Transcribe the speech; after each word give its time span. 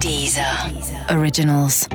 Deezer. 0.00 0.70
Originals. 1.10 1.86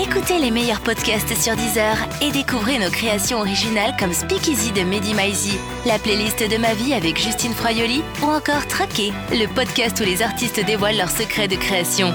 Écoutez 0.00 0.38
les 0.38 0.50
meilleurs 0.50 0.80
podcasts 0.80 1.36
sur 1.36 1.54
Deezer 1.54 1.98
et 2.22 2.32
découvrez 2.32 2.78
nos 2.78 2.88
créations 2.88 3.40
originales 3.40 3.94
comme 3.98 4.14
Speakeasy 4.14 4.72
de 4.72 4.80
Mehdi 4.80 5.12
Maizi, 5.12 5.58
la 5.84 5.98
playlist 5.98 6.42
de 6.42 6.56
ma 6.56 6.72
vie 6.72 6.94
avec 6.94 7.20
Justine 7.20 7.52
Froyoli 7.52 8.00
ou 8.22 8.26
encore 8.26 8.66
Traqué, 8.68 9.12
le 9.30 9.46
podcast 9.54 10.00
où 10.00 10.04
les 10.04 10.22
artistes 10.22 10.64
dévoilent 10.64 10.96
leurs 10.96 11.10
secrets 11.10 11.46
de 11.46 11.56
création. 11.56 12.10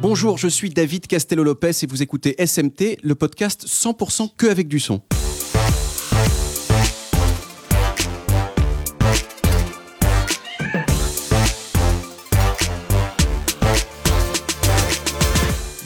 Bonjour, 0.00 0.38
je 0.38 0.46
suis 0.46 0.70
David 0.70 1.08
Castello-Lopez 1.08 1.72
et 1.82 1.86
vous 1.86 2.00
écoutez 2.00 2.36
SMT, 2.38 2.98
le 3.02 3.14
podcast 3.16 3.66
100% 3.66 4.30
que 4.36 4.46
avec 4.46 4.68
du 4.68 4.78
son. 4.78 5.02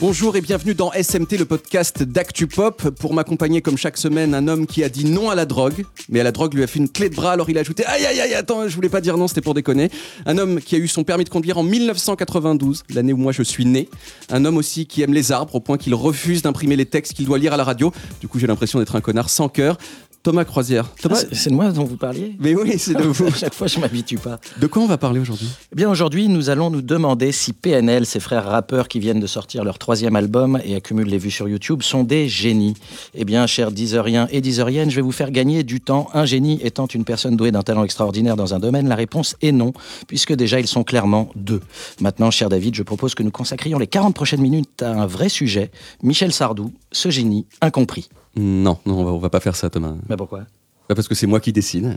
Bonjour 0.05 0.35
et 0.35 0.41
bienvenue 0.41 0.75
dans 0.75 0.91
SMT, 0.91 1.37
le 1.39 1.45
podcast 1.45 2.03
d'Actu 2.03 2.45
Pop. 2.45 2.89
Pour 2.89 3.13
m'accompagner 3.13 3.61
comme 3.61 3.77
chaque 3.77 3.95
semaine, 3.95 4.35
un 4.35 4.49
homme 4.49 4.67
qui 4.67 4.83
a 4.83 4.89
dit 4.89 5.05
non 5.05 5.29
à 5.29 5.35
la 5.35 5.45
drogue, 5.45 5.85
mais 6.09 6.19
à 6.19 6.23
la 6.23 6.33
drogue 6.33 6.55
lui 6.55 6.61
a 6.61 6.67
fait 6.67 6.79
une 6.79 6.89
clé 6.89 7.09
de 7.09 7.15
bras, 7.15 7.31
alors 7.31 7.49
il 7.49 7.57
a 7.57 7.61
ajouté 7.61 7.85
Aïe 7.85 8.05
aïe 8.05 8.19
aïe, 8.19 8.33
attends, 8.33 8.67
je 8.67 8.75
voulais 8.75 8.89
pas 8.89 8.99
dire 8.99 9.15
non, 9.17 9.29
c'était 9.29 9.39
pour 9.39 9.53
déconner. 9.53 9.89
Un 10.25 10.37
homme 10.37 10.59
qui 10.59 10.75
a 10.75 10.77
eu 10.77 10.89
son 10.89 11.05
permis 11.05 11.23
de 11.23 11.29
conduire 11.29 11.57
en 11.57 11.63
1992, 11.63 12.83
l'année 12.89 13.13
où 13.13 13.17
moi 13.17 13.31
je 13.31 13.43
suis 13.43 13.63
né. 13.63 13.87
Un 14.29 14.43
homme 14.43 14.57
aussi 14.57 14.87
qui 14.87 15.03
aime 15.03 15.13
les 15.13 15.31
arbres 15.31 15.55
au 15.55 15.61
point 15.61 15.77
qu'il 15.77 15.95
refuse 15.95 16.41
d'imprimer 16.41 16.75
les 16.75 16.85
textes 16.85 17.13
qu'il 17.13 17.25
doit 17.25 17.37
lire 17.37 17.53
à 17.53 17.57
la 17.57 17.63
radio. 17.63 17.93
Du 18.19 18.27
coup, 18.27 18.39
j'ai 18.39 18.47
l'impression 18.47 18.79
d'être 18.79 18.97
un 18.97 19.01
connard 19.01 19.29
sans 19.29 19.47
cœur. 19.47 19.77
Thomas 20.23 20.45
Croisière. 20.45 20.89
Thomas, 21.01 21.19
Ah, 21.21 21.27
c'est 21.33 21.49
de 21.49 21.53
moi 21.55 21.69
dont 21.71 21.83
vous 21.83 21.97
parliez? 21.97 22.35
Mais 22.39 22.55
oui, 22.55 22.75
c'est 22.79 22.93
de 22.93 23.03
vous. 23.03 23.25
À 23.27 23.31
chaque 23.31 23.53
fois, 23.53 23.67
je 23.67 23.77
m'habitue 23.77 24.17
pas. 24.17 24.39
De 24.57 24.67
quoi 24.67 24.81
on 24.81 24.85
va 24.87 24.97
parler 24.97 25.19
aujourd'hui? 25.19 25.49
Eh 25.73 25.75
bien, 25.75 25.89
aujourd'hui, 25.89 26.29
nous 26.29 26.49
allons 26.49 26.69
nous 26.69 26.81
demander 26.81 27.33
si 27.33 27.51
PNL, 27.51 28.05
ces 28.05 28.21
frères 28.21 28.45
rappeurs 28.45 28.87
qui 28.87 28.99
viennent 28.99 29.19
de 29.19 29.27
sortir 29.27 29.65
leur 29.65 29.77
troisième 29.79 30.15
album 30.15 30.61
et 30.63 30.75
accumulent 30.75 31.09
les 31.09 31.17
vues 31.17 31.29
sur 31.29 31.49
YouTube, 31.49 31.81
sont 31.83 32.05
des 32.05 32.29
génies. 32.29 32.73
Eh 33.13 33.25
bien, 33.25 33.45
chers 33.47 33.73
Deezeriens 33.73 34.27
et 34.31 34.39
Deezeriennes, 34.39 34.89
je 34.89 34.95
vais 34.95 35.01
vous 35.01 35.11
faire 35.11 35.29
gagner 35.29 35.63
du 35.63 35.81
temps. 35.81 36.07
Un 36.13 36.23
génie 36.25 36.57
étant 36.63 36.87
une 36.87 37.03
personne 37.03 37.35
douée 37.35 37.51
d'un 37.51 37.61
talent 37.63 37.83
extraordinaire 37.83 38.37
dans 38.37 38.53
un 38.53 38.59
domaine, 38.59 38.87
la 38.87 38.95
réponse 38.95 39.35
est 39.41 39.51
non, 39.51 39.73
puisque 40.07 40.33
déjà, 40.33 40.61
ils 40.61 40.67
sont 40.67 40.85
clairement 40.85 41.29
deux. 41.35 41.59
Maintenant, 41.99 42.31
cher 42.31 42.47
David, 42.47 42.75
je 42.75 42.83
propose 42.83 43.13
que 43.13 43.23
nous 43.23 43.31
consacrions 43.31 43.77
les 43.77 43.87
40 43.87 44.15
prochaines 44.15 44.41
minutes 44.41 44.81
à 44.83 44.91
un 44.91 45.05
vrai 45.05 45.27
sujet. 45.27 45.69
Michel 46.01 46.31
Sardou, 46.31 46.71
ce 46.93 47.09
génie 47.09 47.45
incompris. 47.59 48.07
Non, 48.35 48.79
non, 48.85 48.99
on 48.99 49.03
va, 49.05 49.17
va 49.19 49.29
pas 49.29 49.39
faire 49.39 49.55
ça, 49.55 49.69
Thomas. 49.69 49.93
Mais 50.09 50.17
pourquoi? 50.17 50.45
Bah, 50.93 50.97
Parce 50.97 51.07
que 51.07 51.15
c'est 51.15 51.25
moi 51.25 51.39
qui 51.39 51.51
décide. 51.51 51.95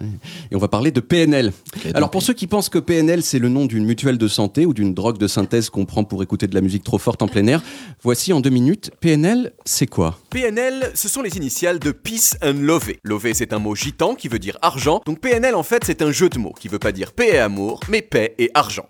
Et 0.50 0.56
on 0.56 0.58
va 0.58 0.69
parler 0.69 0.91
de 0.91 1.00
PNL. 1.00 1.52
Alors 1.92 2.11
pour 2.11 2.22
ceux 2.22 2.33
qui 2.33 2.47
pensent 2.47 2.70
que 2.70 2.78
PNL 2.78 3.22
c'est 3.22 3.38
le 3.38 3.50
nom 3.50 3.66
d'une 3.66 3.84
mutuelle 3.84 4.16
de 4.16 4.27
santé 4.27 4.64
ou 4.64 4.72
d'une 4.72 4.94
drogue 4.94 5.19
de 5.19 5.27
synthèse 5.27 5.69
qu'on 5.69 5.84
prend 5.84 6.03
pour 6.03 6.22
écouter 6.22 6.47
de 6.47 6.55
la 6.55 6.62
musique 6.62 6.83
trop 6.83 6.97
forte 6.97 7.20
en 7.20 7.28
plein 7.28 7.47
air, 7.47 7.62
voici 8.03 8.33
en 8.33 8.41
deux 8.41 8.48
minutes, 8.48 8.91
PNL 9.00 9.53
c'est 9.66 9.86
quoi? 9.86 10.19
PNL, 10.30 10.92
ce 10.94 11.11
sont 11.11 11.20
les 11.20 11.36
initiales 11.36 11.78
de 11.78 11.91
Peace 11.91 12.36
and 12.42 12.61
Love. 12.61 12.92
Love, 13.03 13.33
c'est 13.34 13.53
un 13.53 13.58
mot 13.58 13.75
gitan 13.75 14.14
qui 14.14 14.28
veut 14.28 14.38
dire 14.38 14.56
argent. 14.62 15.03
Donc 15.05 15.20
PNL, 15.20 15.55
en 15.55 15.62
fait, 15.62 15.83
c'est 15.84 16.00
un 16.00 16.12
jeu 16.12 16.28
de 16.28 16.38
mots 16.38 16.55
qui 16.58 16.69
veut 16.69 16.78
pas 16.78 16.92
dire 16.92 17.12
paix 17.12 17.34
et 17.34 17.38
amour, 17.38 17.81
mais 17.88 18.00
paix 18.00 18.34
et 18.38 18.50
argent. 18.55 18.88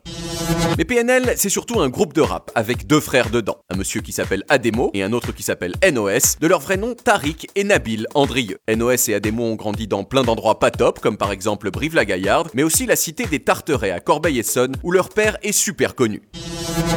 Mais 0.78 0.84
PNL, 0.84 1.32
c'est 1.36 1.48
surtout 1.48 1.80
un 1.80 1.88
groupe 1.88 2.12
de 2.12 2.20
rap 2.20 2.50
avec 2.54 2.86
deux 2.86 3.00
frères 3.00 3.30
dedans. 3.30 3.56
Un 3.70 3.76
monsieur 3.76 4.00
qui 4.02 4.12
s'appelle 4.12 4.44
Ademo 4.48 4.90
et 4.94 5.02
un 5.02 5.12
autre 5.12 5.32
qui 5.32 5.42
s'appelle 5.42 5.74
NOS, 5.90 6.38
de 6.40 6.46
leur 6.46 6.60
vrai 6.60 6.76
nom 6.76 6.94
Tariq 6.94 7.48
et 7.54 7.64
Nabil 7.64 8.06
Andrieux. 8.14 8.58
NOS 8.68 9.08
et 9.08 9.14
Ademo 9.14 9.44
ont 9.44 9.54
grandi 9.56 9.88
dans 9.88 9.95
plein 10.04 10.22
d'endroits 10.22 10.58
pas 10.58 10.70
top, 10.70 11.00
comme 11.00 11.16
par 11.16 11.32
exemple 11.32 11.70
Brive-la-Gaillarde, 11.70 12.50
mais 12.54 12.62
aussi 12.62 12.86
la 12.86 12.96
cité 12.96 13.26
des 13.26 13.40
Tarterets 13.40 13.90
à 13.90 14.00
Corbeil-Essonne, 14.00 14.76
où 14.82 14.90
leur 14.90 15.08
père 15.08 15.36
est 15.42 15.52
super 15.52 15.94
connu. 15.94 16.22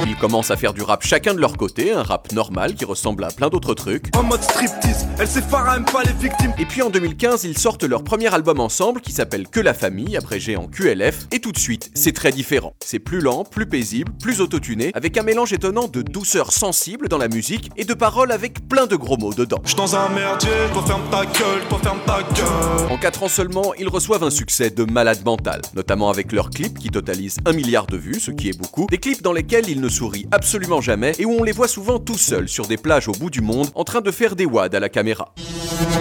Ils 0.05 0.15
commencent 0.15 0.51
à 0.51 0.57
faire 0.57 0.73
du 0.73 0.81
rap 0.81 1.03
chacun 1.05 1.33
de 1.33 1.39
leur 1.39 1.55
côté, 1.55 1.93
un 1.93 2.03
rap 2.03 2.31
normal 2.31 2.75
qui 2.75 2.85
ressemble 2.85 3.23
à 3.23 3.29
plein 3.29 3.49
d'autres 3.49 3.73
trucs. 3.73 4.07
En 4.15 4.23
mode 4.23 4.41
striptease, 4.41 5.07
elle 5.17 5.27
s'effare, 5.27 5.75
aime 5.75 5.85
pas 5.85 6.03
les 6.03 6.13
victimes. 6.13 6.53
Et 6.57 6.65
puis 6.65 6.81
en 6.81 6.89
2015, 6.89 7.43
ils 7.43 7.57
sortent 7.57 7.83
leur 7.83 8.03
premier 8.03 8.33
album 8.33 8.59
ensemble 8.59 9.01
qui 9.01 9.11
s'appelle 9.11 9.47
Que 9.47 9.59
la 9.59 9.73
famille, 9.73 10.17
abrégé 10.17 10.57
en 10.57 10.67
QLF, 10.67 11.27
et 11.31 11.39
tout 11.39 11.51
de 11.51 11.59
suite, 11.59 11.91
c'est 11.93 12.13
très 12.13 12.31
différent. 12.31 12.73
C'est 12.83 12.99
plus 12.99 13.21
lent, 13.21 13.43
plus 13.43 13.67
paisible, 13.67 14.11
plus 14.21 14.41
autotuné, 14.41 14.91
avec 14.93 15.17
un 15.17 15.23
mélange 15.23 15.53
étonnant 15.53 15.87
de 15.87 16.01
douceur 16.01 16.51
sensible 16.51 17.07
dans 17.07 17.17
la 17.17 17.27
musique 17.27 17.69
et 17.77 17.85
de 17.85 17.93
paroles 17.93 18.31
avec 18.31 18.67
plein 18.67 18.87
de 18.87 18.95
gros 18.95 19.17
mots 19.17 19.33
dedans. 19.33 19.59
J'suis 19.63 19.75
dans 19.75 19.95
un 19.95 20.09
merdier, 20.09 20.49
toi 20.73 20.83
ferme 20.85 21.09
ta 21.09 21.25
gueule, 21.25 21.61
toi 21.69 21.79
ferme 21.81 21.99
ta 22.05 22.21
gueule. 22.21 22.78
En 22.89 22.97
4 22.97 23.23
ans 23.23 23.27
seulement, 23.27 23.73
ils 23.77 23.87
reçoivent 23.87 24.23
un 24.23 24.29
succès 24.29 24.69
de 24.69 24.83
malade 24.83 25.23
mental, 25.25 25.61
notamment 25.75 26.09
avec 26.09 26.31
leurs 26.31 26.49
clips 26.49 26.77
qui 26.77 26.89
totalisent 26.89 27.37
un 27.45 27.53
milliard 27.53 27.87
de 27.87 27.97
vues, 27.97 28.19
ce 28.19 28.31
qui 28.31 28.49
est 28.49 28.57
beaucoup, 28.57 28.87
des 28.89 28.97
clips 28.97 29.21
dans 29.21 29.33
lesquels 29.33 29.69
ils 29.69 29.81
ne 29.81 29.89
sourient 29.89 30.27
absolument 30.31 30.81
jamais 30.81 31.13
et 31.19 31.25
où 31.25 31.31
on 31.31 31.43
les 31.43 31.51
voit 31.51 31.67
souvent 31.67 31.99
tout 31.99 32.17
seuls 32.17 32.47
sur 32.47 32.67
des 32.67 32.77
plages 32.77 33.07
au 33.07 33.13
bout 33.13 33.29
du 33.29 33.41
monde 33.41 33.67
en 33.75 33.83
train 33.83 34.01
de 34.01 34.11
faire 34.11 34.35
des 34.35 34.45
wads 34.45 34.69
à 34.73 34.79
la 34.79 34.89
caméra. 34.89 35.33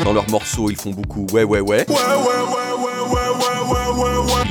Dans 0.04 0.12
leurs 0.12 0.30
morceaux, 0.30 0.70
ils 0.70 0.76
font 0.76 0.90
beaucoup 0.90 1.26
ouais. 1.32 1.44
Ouais, 1.44 1.60
ouais, 1.60 1.60
ouais, 1.60 1.84
ouais, 1.86 1.86
ouais, 1.88 2.57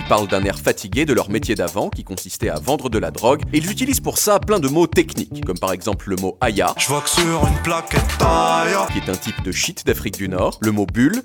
parlent 0.07 0.28
d'un 0.28 0.44
air 0.44 0.57
fatigué 0.59 1.06
de 1.06 1.13
leur 1.13 1.29
métier 1.29 1.56
d'avant 1.56 1.90
qui 1.90 2.03
consistait 2.03 2.50
à 2.50 2.59
vendre 2.59 2.90
de 2.90 2.97
la 2.97 3.12
drogue 3.12 3.41
et 3.53 3.57
ils 3.57 3.69
utilisent 3.72 4.00
pour 4.00 4.18
ça 4.18 4.40
plein 4.40 4.59
de 4.59 4.68
mots 4.68 4.88
techniques, 4.88 5.44
comme 5.45 5.57
par 5.59 5.72
exemple 5.73 6.09
le 6.09 6.16
mot 6.18 6.38
aya, 6.41 6.73
J'vois 6.78 7.01
que 7.01 7.09
sur 7.09 7.45
une 7.47 7.62
plaquette 7.63 8.18
taille. 8.18 8.73
qui 8.94 9.00
est 9.00 9.12
un 9.12 9.16
type 9.18 9.41
de 9.44 9.51
shit 9.51 9.85
d'Afrique 9.85 10.18
du 10.18 10.29
Nord, 10.29 10.57
le 10.62 10.72
mot 10.72 10.85
bulle, 10.85 11.22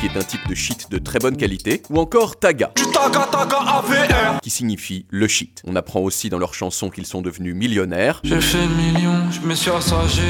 qui 0.00 0.06
est 0.06 0.16
un 0.18 0.22
type 0.22 0.46
de 0.48 0.54
shit 0.54 0.90
de 0.90 0.98
très 0.98 1.18
bonne 1.18 1.36
qualité, 1.36 1.82
ou 1.90 1.98
encore 2.00 2.38
taga, 2.38 2.72
Du 2.76 2.82
taga 2.92 3.26
taga 3.30 3.58
AVR. 3.58 4.40
qui 4.42 4.50
signifie 4.50 5.06
le 5.10 5.28
shit. 5.28 5.62
On 5.66 5.76
apprend 5.76 6.00
aussi 6.00 6.28
dans 6.28 6.38
leurs 6.38 6.54
chansons 6.54 6.90
qu'ils 6.90 7.06
sont 7.06 7.22
devenus 7.22 7.54
millionnaires, 7.54 8.20
J'ai 8.24 8.40
fait 8.40 8.58
le 8.66 8.74
million, 8.74 9.30
je 9.30 9.40
me 9.46 9.54
suis 9.54 9.70
rassagé. 9.70 10.22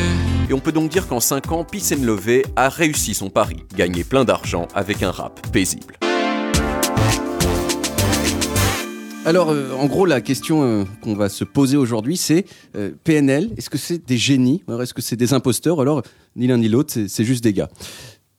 et 0.50 0.52
on 0.54 0.60
peut 0.60 0.72
donc 0.72 0.90
dire 0.90 1.06
qu'en 1.08 1.20
5 1.20 1.50
ans, 1.52 1.64
Peace 1.64 1.92
and 1.92 2.04
Love 2.04 2.42
a 2.56 2.68
réussi 2.68 3.14
son 3.14 3.30
pari, 3.30 3.56
gagner 3.76 4.04
plein 4.04 4.24
d'argent 4.24 4.68
avec 4.74 5.02
un 5.02 5.10
rap 5.10 5.40
paisible. 5.52 5.94
Alors 9.26 9.50
euh, 9.50 9.72
en 9.72 9.86
gros 9.86 10.06
la 10.06 10.20
question 10.20 10.62
euh, 10.62 10.84
qu'on 11.00 11.16
va 11.16 11.28
se 11.28 11.42
poser 11.42 11.76
aujourd'hui 11.76 12.16
c'est 12.16 12.44
euh, 12.76 12.92
PNL, 13.02 13.50
est-ce 13.56 13.68
que 13.68 13.76
c'est 13.76 14.06
des 14.06 14.16
génies? 14.16 14.62
Est-ce 14.80 14.94
que 14.94 15.02
c'est 15.02 15.16
des 15.16 15.32
imposteurs? 15.32 15.80
Alors 15.80 16.02
ni 16.36 16.46
l'un 16.46 16.58
ni 16.58 16.68
l'autre 16.68 16.94
c'est 17.08 17.24
juste 17.24 17.42
des 17.42 17.52
gars 17.52 17.68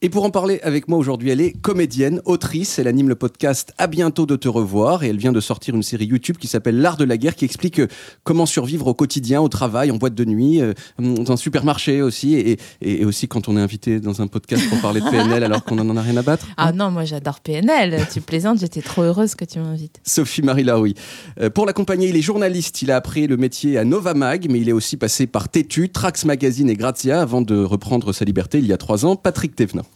et 0.03 0.09
pour 0.09 0.25
en 0.25 0.29
parler 0.29 0.59
avec 0.61 0.87
moi 0.87 0.99
aujourd'hui, 0.99 1.31
elle 1.31 1.41
est 1.41 1.53
comédienne, 1.53 2.21
autrice, 2.25 2.77
elle 2.77 2.87
anime 2.87 3.09
le 3.09 3.15
podcast 3.15 3.73
À 3.79 3.87
bientôt 3.87 4.27
de 4.27 4.35
te 4.35 4.47
revoir 4.47 5.03
et 5.03 5.07
elle 5.07 5.17
vient 5.17 5.31
de 5.31 5.39
sortir 5.39 5.73
une 5.73 5.81
série 5.81 6.05
YouTube 6.05 6.37
qui 6.37 6.45
s'appelle 6.45 6.79
L'art 6.79 6.97
de 6.97 7.03
la 7.03 7.17
guerre 7.17 7.35
qui 7.35 7.45
explique 7.45 7.79
euh, 7.79 7.87
comment 8.23 8.45
survivre 8.45 8.85
au 8.85 8.93
quotidien, 8.93 9.41
au 9.41 9.49
travail, 9.49 9.89
en 9.89 9.95
boîte 9.95 10.13
de 10.13 10.23
nuit, 10.23 10.61
euh, 10.61 10.73
dans 10.99 11.31
un 11.31 11.35
supermarché 11.35 12.03
aussi 12.03 12.35
et, 12.79 13.05
aussi 13.05 13.27
quand 13.27 13.47
on 13.47 13.57
est 13.57 13.59
invité 13.59 13.99
dans 13.99 14.21
un 14.21 14.27
podcast 14.27 14.69
pour 14.69 14.79
parler 14.81 15.01
de 15.01 15.09
PNL 15.09 15.43
alors 15.43 15.63
qu'on 15.63 15.79
en 15.79 15.97
a 15.97 16.01
rien 16.03 16.17
à 16.17 16.21
battre. 16.21 16.45
Ah 16.57 16.71
non, 16.71 16.91
moi 16.91 17.03
j'adore 17.03 17.39
PNL. 17.39 18.05
Tu 18.13 18.21
plaisantes, 18.21 18.59
j'étais 18.59 18.83
trop 18.83 19.01
heureuse 19.01 19.33
que 19.33 19.45
tu 19.45 19.57
m'invites. 19.57 19.99
Sophie-Marie 20.03 20.63
Laroui. 20.63 20.93
Euh, 21.41 21.49
pour 21.49 21.65
l'accompagner, 21.65 22.09
il 22.09 22.15
est 22.15 22.21
journaliste. 22.21 22.83
Il 22.83 22.91
a 22.91 22.97
appris 22.97 23.25
le 23.25 23.37
métier 23.37 23.79
à 23.79 23.83
Nova 23.83 24.13
Mag, 24.13 24.45
mais 24.47 24.59
il 24.59 24.69
est 24.69 24.73
aussi 24.73 24.95
passé 24.95 25.25
par 25.25 25.49
Tétu, 25.49 25.89
Trax 25.89 26.25
Magazine 26.25 26.69
et 26.69 26.75
Grazia 26.75 27.19
avant 27.19 27.41
de 27.41 27.57
reprendre 27.63 28.13
sa 28.13 28.25
liberté 28.25 28.59
il 28.59 28.67
y 28.67 28.73
a 28.73 28.77
trois 28.77 29.03
ans. 29.03 29.15
Patrick 29.15 29.55
Thévenin. 29.55 29.87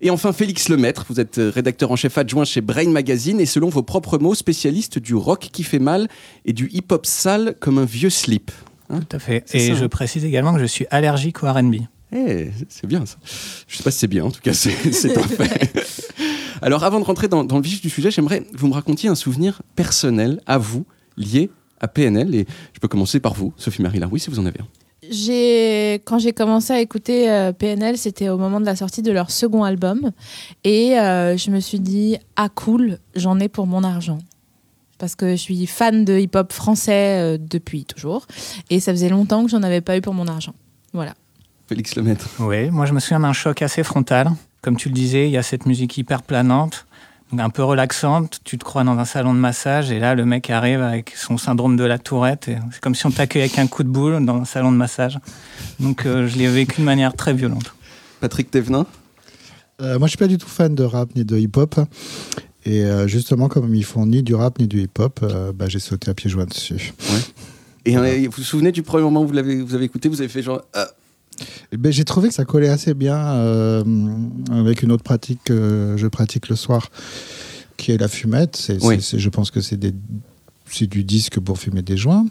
Et 0.00 0.10
enfin, 0.10 0.32
Félix 0.32 0.68
Lemaître. 0.68 1.06
Vous 1.08 1.20
êtes 1.20 1.38
euh, 1.38 1.50
rédacteur 1.50 1.90
en 1.90 1.96
chef 1.96 2.18
adjoint 2.18 2.44
chez 2.44 2.60
Brain 2.60 2.90
Magazine 2.90 3.40
et 3.40 3.46
selon 3.46 3.68
vos 3.68 3.82
propres 3.82 4.18
mots, 4.18 4.34
spécialiste 4.34 4.98
du 4.98 5.14
rock 5.14 5.48
qui 5.52 5.62
fait 5.62 5.78
mal 5.78 6.08
et 6.44 6.52
du 6.52 6.68
hip-hop 6.72 7.06
sale 7.06 7.54
comme 7.60 7.78
un 7.78 7.84
vieux 7.84 8.10
slip. 8.10 8.50
Hein? 8.90 9.00
Tout 9.00 9.16
à 9.16 9.18
fait. 9.18 9.44
Et 9.54 9.68
ça, 9.68 9.74
je 9.74 9.84
hein? 9.84 9.88
précise 9.88 10.24
également 10.24 10.54
que 10.54 10.60
je 10.60 10.66
suis 10.66 10.86
allergique 10.90 11.42
au 11.42 11.50
RB. 11.50 11.76
Eh, 12.12 12.50
c'est 12.68 12.86
bien 12.86 13.04
ça. 13.04 13.16
Je 13.66 13.76
sais 13.76 13.82
pas 13.82 13.90
si 13.90 13.98
c'est 13.98 14.06
bien, 14.06 14.24
en 14.24 14.30
tout 14.30 14.40
cas, 14.40 14.52
c'est 14.52 14.70
c'est 14.92 15.16
un 15.16 15.22
fait. 15.22 15.72
Alors, 16.62 16.84
avant 16.84 17.00
de 17.00 17.04
rentrer 17.04 17.28
dans, 17.28 17.44
dans 17.44 17.56
le 17.56 17.62
vif 17.62 17.80
du 17.82 17.90
sujet, 17.90 18.10
j'aimerais 18.10 18.40
que 18.40 18.56
vous 18.56 18.68
me 18.68 18.74
racontiez 18.74 19.08
un 19.08 19.14
souvenir 19.14 19.62
personnel 19.74 20.40
à 20.46 20.58
vous, 20.58 20.86
lié 21.16 21.50
à 21.80 21.88
PNL. 21.88 22.34
Et 22.34 22.46
je 22.72 22.80
peux 22.80 22.88
commencer 22.88 23.20
par 23.20 23.34
vous, 23.34 23.52
Sophie-Marie 23.56 23.98
Laroui, 23.98 24.20
si 24.20 24.30
vous 24.30 24.38
en 24.38 24.46
avez 24.46 24.60
un. 24.60 24.66
J'ai 25.10 25.94
quand 26.04 26.18
j'ai 26.18 26.32
commencé 26.32 26.72
à 26.72 26.80
écouter 26.80 27.30
euh, 27.30 27.52
PNL, 27.52 27.98
c'était 27.98 28.28
au 28.28 28.38
moment 28.38 28.60
de 28.60 28.66
la 28.66 28.76
sortie 28.76 29.02
de 29.02 29.12
leur 29.12 29.30
second 29.30 29.64
album 29.64 30.10
et 30.64 30.98
euh, 30.98 31.36
je 31.36 31.50
me 31.50 31.60
suis 31.60 31.80
dit 31.80 32.18
ah 32.36 32.48
cool, 32.48 32.98
j'en 33.14 33.38
ai 33.40 33.48
pour 33.48 33.66
mon 33.66 33.84
argent. 33.84 34.18
Parce 34.98 35.14
que 35.14 35.30
je 35.30 35.36
suis 35.36 35.66
fan 35.66 36.04
de 36.04 36.18
hip-hop 36.18 36.52
français 36.52 37.20
euh, 37.20 37.38
depuis 37.38 37.84
toujours 37.84 38.26
et 38.70 38.80
ça 38.80 38.92
faisait 38.92 39.10
longtemps 39.10 39.44
que 39.44 39.50
j'en 39.50 39.62
avais 39.62 39.80
pas 39.80 39.96
eu 39.96 40.00
pour 40.00 40.14
mon 40.14 40.26
argent. 40.26 40.54
Voilà. 40.92 41.14
Félix 41.68 41.96
Lemaître. 41.96 42.28
Oui, 42.38 42.70
moi 42.70 42.86
je 42.86 42.92
me 42.92 43.00
souviens 43.00 43.20
d'un 43.20 43.32
choc 43.32 43.62
assez 43.62 43.82
frontal. 43.82 44.30
Comme 44.62 44.76
tu 44.76 44.88
le 44.88 44.94
disais, 44.94 45.28
il 45.28 45.32
y 45.32 45.36
a 45.36 45.42
cette 45.42 45.66
musique 45.66 45.96
hyper 45.98 46.22
planante, 46.22 46.86
donc 47.30 47.40
un 47.40 47.50
peu 47.50 47.62
relaxante. 47.62 48.40
Tu 48.44 48.58
te 48.58 48.64
crois 48.64 48.84
dans 48.84 48.98
un 48.98 49.04
salon 49.04 49.34
de 49.34 49.38
massage 49.38 49.90
et 49.90 49.98
là 49.98 50.14
le 50.14 50.24
mec 50.24 50.50
arrive 50.50 50.82
avec 50.82 51.14
son 51.16 51.38
syndrome 51.38 51.76
de 51.76 51.84
la 51.84 51.98
tourette. 51.98 52.48
et 52.48 52.56
C'est 52.72 52.80
comme 52.80 52.94
si 52.94 53.06
on 53.06 53.10
t'accueillait 53.10 53.46
avec 53.46 53.58
un 53.58 53.66
coup 53.66 53.82
de 53.82 53.88
boule 53.88 54.24
dans 54.24 54.36
un 54.36 54.44
salon 54.44 54.72
de 54.72 54.76
massage. 54.76 55.18
Donc 55.80 56.06
euh, 56.06 56.28
je 56.28 56.36
l'ai 56.36 56.48
vécu 56.48 56.80
de 56.80 56.86
manière 56.86 57.14
très 57.14 57.34
violente. 57.34 57.74
Patrick 58.20 58.50
Thévenin. 58.50 58.86
Euh, 59.80 59.98
moi, 59.98 60.06
je 60.06 60.10
suis 60.10 60.18
pas 60.18 60.26
du 60.26 60.38
tout 60.38 60.48
fan 60.48 60.74
de 60.74 60.84
rap 60.84 61.14
ni 61.14 61.24
de 61.24 61.36
hip-hop. 61.36 61.76
Et 62.64 62.84
euh, 62.84 63.06
justement, 63.06 63.48
comme 63.48 63.74
ils 63.74 63.84
font 63.84 64.06
ni 64.06 64.22
du 64.22 64.34
rap 64.34 64.58
ni 64.58 64.66
du 64.66 64.82
hip-hop, 64.82 65.20
euh, 65.22 65.52
bah, 65.52 65.68
j'ai 65.68 65.78
sauté 65.78 66.10
à 66.10 66.14
pieds 66.14 66.30
joints 66.30 66.46
dessus. 66.46 66.92
Et 67.84 67.96
vous 67.96 68.32
vous 68.36 68.42
souvenez 68.42 68.72
du 68.72 68.82
premier 68.82 69.04
moment 69.04 69.22
où 69.22 69.26
vous 69.28 69.32
l'avez 69.32 69.62
vous 69.62 69.74
avez 69.74 69.84
écouté, 69.84 70.08
vous 70.08 70.20
avez 70.20 70.28
fait 70.28 70.42
genre 70.42 70.62
ah, 70.74 70.88
Eh 71.72 71.76
ben, 71.76 71.92
J'ai 71.92 72.04
trouvé 72.04 72.28
que 72.28 72.34
ça 72.34 72.44
collait 72.44 72.68
assez 72.68 72.94
bien 72.94 73.18
euh, 73.18 73.84
avec 74.50 74.82
une 74.82 74.92
autre 74.92 75.04
pratique 75.04 75.40
que 75.44 75.94
je 75.96 76.06
pratique 76.06 76.48
le 76.48 76.56
soir, 76.56 76.90
qui 77.76 77.92
est 77.92 77.98
la 77.98 78.08
fumette. 78.08 78.56
C'est, 78.56 78.82
Oui. 78.84 78.98
je 79.00 79.28
pense 79.28 79.50
que 79.50 79.60
c'est, 79.60 79.78
du 79.78 81.04
disque 81.04 81.40
pour 81.40 81.58
fumer 81.58 81.82
des 81.82 81.96
joints. 81.96 82.26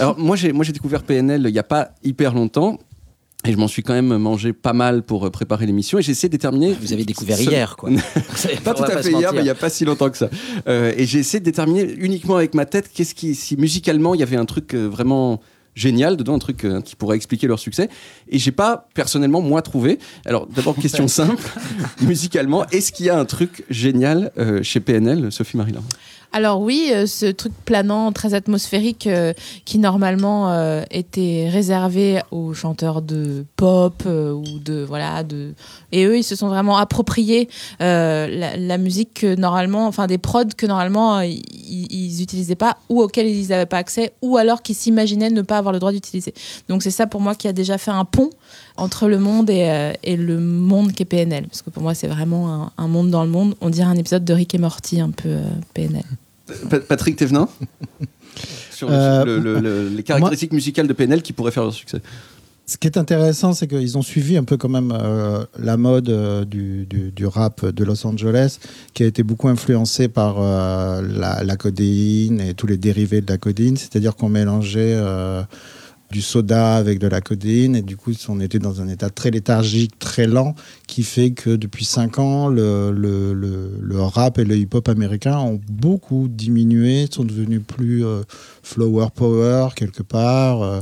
Alors 0.00 0.18
moi 0.18 0.34
j'ai 0.34 0.52
moi 0.52 0.64
j'ai 0.64 0.72
découvert 0.72 1.04
PNL 1.04 1.46
il 1.48 1.54
y 1.54 1.58
a 1.58 1.62
pas 1.62 1.92
hyper 2.02 2.34
longtemps. 2.34 2.78
Et 3.44 3.52
je 3.52 3.56
m'en 3.56 3.68
suis 3.68 3.84
quand 3.84 3.92
même 3.94 4.16
mangé 4.18 4.52
pas 4.52 4.72
mal 4.72 5.04
pour 5.04 5.24
euh, 5.24 5.30
préparer 5.30 5.64
l'émission 5.64 5.96
et 6.00 6.02
j'ai 6.02 6.10
essayé 6.10 6.28
de 6.28 6.32
déterminer. 6.32 6.72
Vous 6.72 6.92
avez 6.92 7.04
découvert 7.04 7.36
Ce- 7.36 7.42
hier, 7.44 7.76
quoi. 7.76 7.88
Pas 8.64 8.74
tout 8.74 8.82
à 8.82 9.00
fait 9.00 9.12
hier, 9.12 9.32
mais 9.32 9.38
il 9.38 9.44
n'y 9.44 9.48
a 9.48 9.54
pas 9.54 9.70
si 9.70 9.84
longtemps 9.84 10.10
que 10.10 10.16
ça. 10.16 10.28
Euh, 10.66 10.92
et 10.96 11.06
j'ai 11.06 11.20
essayé 11.20 11.38
de 11.38 11.44
déterminer 11.44 11.84
uniquement 11.98 12.34
avec 12.34 12.54
ma 12.54 12.66
tête 12.66 12.90
qu'est-ce 12.92 13.14
qui, 13.14 13.36
si 13.36 13.56
musicalement 13.56 14.14
il 14.14 14.20
y 14.20 14.24
avait 14.24 14.36
un 14.36 14.44
truc 14.44 14.74
euh, 14.74 14.88
vraiment 14.88 15.40
génial 15.78 16.16
dedans, 16.16 16.34
un 16.34 16.38
truc 16.38 16.64
euh, 16.64 16.80
qui 16.80 16.96
pourrait 16.96 17.16
expliquer 17.16 17.46
leur 17.46 17.58
succès. 17.58 17.88
Et 18.28 18.38
j'ai 18.38 18.50
pas 18.50 18.86
personnellement 18.94 19.40
moi 19.40 19.62
trouvé. 19.62 19.98
Alors 20.26 20.46
d'abord 20.46 20.74
question 20.82 21.08
simple, 21.08 21.42
musicalement, 22.00 22.66
est-ce 22.66 22.92
qu'il 22.92 23.06
y 23.06 23.10
a 23.10 23.18
un 23.18 23.24
truc 23.24 23.64
génial 23.70 24.32
euh, 24.38 24.62
chez 24.62 24.80
PNL, 24.80 25.30
Sophie 25.30 25.56
Marie 25.56 25.72
Alors 26.38 26.60
oui, 26.60 26.92
euh, 26.92 27.04
ce 27.06 27.26
truc 27.26 27.52
planant, 27.64 28.12
très 28.12 28.32
atmosphérique, 28.32 29.08
euh, 29.08 29.32
qui 29.64 29.80
normalement 29.80 30.52
euh, 30.52 30.84
était 30.92 31.48
réservé 31.50 32.20
aux 32.30 32.54
chanteurs 32.54 33.02
de 33.02 33.44
pop 33.56 34.04
ou 34.06 34.60
de 34.60 34.84
voilà 34.86 35.24
de, 35.24 35.54
et 35.90 36.04
eux 36.04 36.16
ils 36.16 36.22
se 36.22 36.36
sont 36.36 36.46
vraiment 36.46 36.76
appropriés 36.76 37.48
la, 37.80 38.78
musique 38.78 39.14
que 39.14 39.34
normalement, 39.34 39.88
enfin 39.88 40.06
des 40.06 40.18
prods 40.18 40.44
que 40.56 40.66
normalement 40.66 41.22
ils, 41.22 41.42
ils 41.90 42.22
utilisaient 42.22 42.54
pas 42.54 42.76
ou 42.88 43.02
auxquels 43.02 43.26
ils 43.26 43.48
n'avaient 43.48 43.66
pas 43.66 43.78
accès 43.78 44.12
ou 44.22 44.36
alors 44.36 44.62
qu'ils 44.62 44.76
s'imaginaient 44.76 45.30
ne 45.30 45.42
pas 45.42 45.58
avoir 45.58 45.72
le 45.72 45.80
droit 45.80 45.90
d'utiliser. 45.90 46.34
Donc 46.68 46.84
c'est 46.84 46.92
ça 46.92 47.08
pour 47.08 47.20
moi 47.20 47.34
qui 47.34 47.48
a 47.48 47.52
déjà 47.52 47.78
fait 47.78 47.90
un 47.90 48.04
pont 48.04 48.30
entre 48.76 49.08
le 49.08 49.18
monde 49.18 49.50
et, 49.50 50.16
le 50.16 50.38
monde 50.38 50.92
qu'est 50.92 51.04
PNL, 51.04 51.48
parce 51.48 51.62
que 51.62 51.70
pour 51.70 51.82
moi 51.82 51.94
c'est 51.94 52.06
vraiment 52.06 52.62
un, 52.62 52.72
un 52.78 52.86
monde 52.86 53.10
dans 53.10 53.24
le 53.24 53.30
monde. 53.30 53.56
On 53.60 53.70
dirait 53.70 53.88
un 53.88 53.96
épisode 53.96 54.24
de 54.24 54.34
Rick 54.34 54.54
et 54.54 54.58
Morty 54.58 55.00
un 55.00 55.10
peu 55.10 55.38
PNL. 55.74 56.04
Pa- 56.70 56.80
Patrick 56.80 57.16
Thévenin 57.16 57.48
Sur 58.70 58.88
le- 58.88 58.94
Euh, 58.94 59.24
le- 59.24 59.38
le- 59.38 59.60
le- 59.60 59.88
les 59.88 60.02
caractéristiques 60.02 60.52
musicales 60.52 60.86
de 60.86 60.92
PNL 60.92 61.22
qui 61.22 61.32
pourraient 61.32 61.50
faire 61.50 61.64
leur 61.64 61.72
succès. 61.72 62.00
Ce 62.66 62.76
qui 62.76 62.86
est 62.86 62.98
intéressant, 62.98 63.54
c'est 63.54 63.66
qu'ils 63.66 63.96
ont 63.96 64.02
suivi 64.02 64.36
un 64.36 64.44
peu 64.44 64.58
quand 64.58 64.68
même 64.68 64.92
euh, 64.94 65.42
la 65.58 65.76
mode 65.78 66.10
euh, 66.10 66.44
du, 66.44 66.84
du- 66.84 67.10
du 67.12 67.26
rap 67.26 67.64
de 67.64 67.82
Los 67.84 68.06
Angeles, 68.06 68.58
qui 68.92 69.02
a 69.04 69.06
été 69.06 69.22
beaucoup 69.22 69.48
influencé 69.48 70.08
par 70.08 70.36
euh, 70.38 71.00
la, 71.02 71.42
la 71.42 71.56
codéine 71.56 72.40
et 72.42 72.52
tous 72.54 72.66
les 72.66 72.76
dérivés 72.76 73.22
de 73.22 73.32
la 73.32 73.38
codéine. 73.38 73.78
C'est-à-dire 73.78 74.14
qu'on 74.16 74.28
mélangeait 74.28 74.94
du 76.10 76.22
soda 76.22 76.74
avec 76.76 76.98
de 76.98 77.06
la 77.06 77.20
codéine, 77.20 77.76
et 77.76 77.82
du 77.82 77.96
coup, 77.96 78.12
on 78.28 78.40
était 78.40 78.58
dans 78.58 78.80
un 78.80 78.88
état 78.88 79.10
très 79.10 79.30
léthargique, 79.30 79.98
très 79.98 80.26
lent, 80.26 80.54
qui 80.86 81.02
fait 81.02 81.32
que 81.32 81.50
depuis 81.56 81.84
5 81.84 82.18
ans, 82.18 82.48
le, 82.48 82.90
le- 82.92 83.34
le- 83.34 84.00
rap 84.00 84.38
et 84.38 84.44
le 84.44 84.56
hip-hop 84.56 84.88
américain 84.88 85.38
ont 85.38 85.60
beaucoup 85.70 86.28
diminué, 86.28 87.06
sont 87.10 87.24
devenus 87.24 87.60
plus 87.66 88.06
euh, 88.06 88.22
flower 88.62 89.08
power 89.14 89.68
quelque 89.76 90.02
part. 90.02 90.62
euh, 90.62 90.80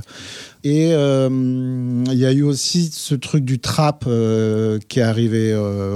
et 0.65 0.93
euh, 0.95 1.29
il 2.11 2.19
y 2.19 2.27
a 2.27 2.33
eu 2.33 2.43
aussi 2.43 2.91
ce 2.93 3.15
truc 3.15 3.45
du 3.45 3.59
trap 3.61 4.05
qui 4.89 4.99
est 4.99 5.03
arrivé 5.03 5.55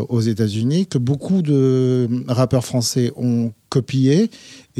aux 0.08 0.20
États-Unis, 0.20 0.86
que 0.86 0.98
beaucoup 0.98 1.42
de 1.42 2.08
rappeurs 2.28 2.64
français 2.64 3.10
ont 3.16 3.52
copié, 3.68 4.30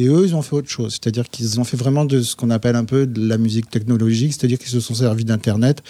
et 0.00 0.06
eux, 0.06 0.24
ils 0.26 0.34
ont 0.34 0.42
fait 0.42 0.56
autre 0.56 0.68
chose. 0.68 0.92
C'est-à-dire 0.92 1.28
qu'ils 1.28 1.60
ont 1.60 1.64
fait 1.64 1.76
vraiment 1.76 2.04
de 2.04 2.22
ce 2.22 2.34
qu'on 2.34 2.50
appelle 2.50 2.76
un 2.76 2.84
peu 2.84 3.06
de 3.06 3.26
la 3.26 3.38
musique 3.38 3.68
technologique, 3.68 4.32
c'est-à-dire 4.32 4.58
qu'ils 4.58 4.68
se 4.68 4.80
sont 4.80 4.94
servis 4.94 5.24
d'Internet, 5.24 5.82